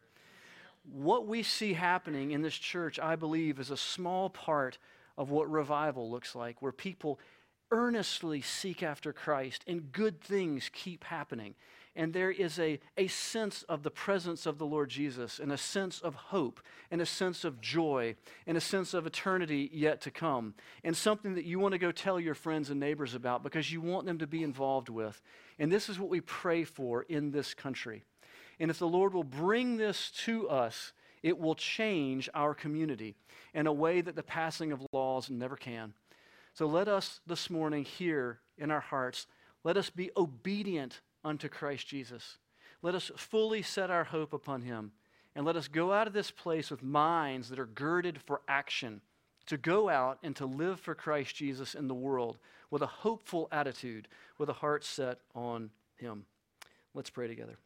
What 0.90 1.26
we 1.26 1.42
see 1.42 1.74
happening 1.74 2.30
in 2.30 2.40
this 2.40 2.56
church, 2.56 2.98
I 2.98 3.16
believe, 3.16 3.60
is 3.60 3.70
a 3.70 3.76
small 3.76 4.30
part 4.30 4.78
of 5.18 5.30
what 5.30 5.50
revival 5.50 6.10
looks 6.10 6.34
like, 6.34 6.62
where 6.62 6.72
people 6.72 7.18
earnestly 7.70 8.40
seek 8.40 8.82
after 8.82 9.12
Christ 9.12 9.62
and 9.66 9.92
good 9.92 10.20
things 10.20 10.70
keep 10.72 11.04
happening 11.04 11.54
and 11.96 12.12
there 12.12 12.30
is 12.30 12.58
a, 12.58 12.80
a 12.96 13.06
sense 13.06 13.62
of 13.68 13.82
the 13.82 13.90
presence 13.90 14.46
of 14.46 14.58
the 14.58 14.66
Lord 14.66 14.90
Jesus, 14.90 15.38
and 15.38 15.52
a 15.52 15.56
sense 15.56 16.00
of 16.00 16.14
hope, 16.14 16.60
and 16.90 17.00
a 17.00 17.06
sense 17.06 17.44
of 17.44 17.60
joy, 17.60 18.16
and 18.46 18.56
a 18.56 18.60
sense 18.60 18.94
of 18.94 19.06
eternity 19.06 19.70
yet 19.72 20.00
to 20.02 20.10
come, 20.10 20.54
and 20.82 20.96
something 20.96 21.34
that 21.34 21.44
you 21.44 21.58
want 21.58 21.72
to 21.72 21.78
go 21.78 21.92
tell 21.92 22.18
your 22.18 22.34
friends 22.34 22.70
and 22.70 22.80
neighbors 22.80 23.14
about 23.14 23.42
because 23.42 23.72
you 23.72 23.80
want 23.80 24.06
them 24.06 24.18
to 24.18 24.26
be 24.26 24.42
involved 24.42 24.88
with. 24.88 25.22
And 25.58 25.70
this 25.70 25.88
is 25.88 25.98
what 25.98 26.10
we 26.10 26.20
pray 26.20 26.64
for 26.64 27.02
in 27.02 27.30
this 27.30 27.54
country. 27.54 28.02
And 28.58 28.70
if 28.70 28.78
the 28.78 28.88
Lord 28.88 29.14
will 29.14 29.24
bring 29.24 29.76
this 29.76 30.10
to 30.24 30.48
us, 30.48 30.92
it 31.22 31.38
will 31.38 31.54
change 31.54 32.28
our 32.34 32.54
community 32.54 33.14
in 33.54 33.66
a 33.66 33.72
way 33.72 34.00
that 34.00 34.16
the 34.16 34.22
passing 34.22 34.72
of 34.72 34.84
laws 34.92 35.30
never 35.30 35.56
can. 35.56 35.94
So 36.52 36.66
let 36.66 36.86
us 36.86 37.20
this 37.26 37.48
morning 37.50 37.84
hear 37.84 38.40
in 38.58 38.70
our 38.70 38.80
hearts, 38.80 39.26
let 39.64 39.76
us 39.76 39.90
be 39.90 40.10
obedient 40.16 41.00
unto 41.24 41.48
Christ 41.48 41.86
Jesus. 41.88 42.38
Let 42.82 42.94
us 42.94 43.10
fully 43.16 43.62
set 43.62 43.90
our 43.90 44.04
hope 44.04 44.32
upon 44.32 44.62
him. 44.62 44.92
And 45.36 45.44
let 45.44 45.56
us 45.56 45.66
go 45.66 45.92
out 45.92 46.06
of 46.06 46.12
this 46.12 46.30
place 46.30 46.70
with 46.70 46.82
minds 46.82 47.48
that 47.48 47.58
are 47.58 47.66
girded 47.66 48.20
for 48.22 48.42
action, 48.46 49.00
to 49.46 49.56
go 49.56 49.88
out 49.88 50.18
and 50.22 50.36
to 50.36 50.46
live 50.46 50.78
for 50.78 50.94
Christ 50.94 51.34
Jesus 51.34 51.74
in 51.74 51.88
the 51.88 51.94
world 51.94 52.38
with 52.70 52.82
a 52.82 52.86
hopeful 52.86 53.48
attitude, 53.50 54.08
with 54.38 54.48
a 54.48 54.54
heart 54.54 54.84
set 54.84 55.18
on 55.34 55.70
him. 55.96 56.24
Let's 56.94 57.10
pray 57.10 57.26
together. 57.26 57.58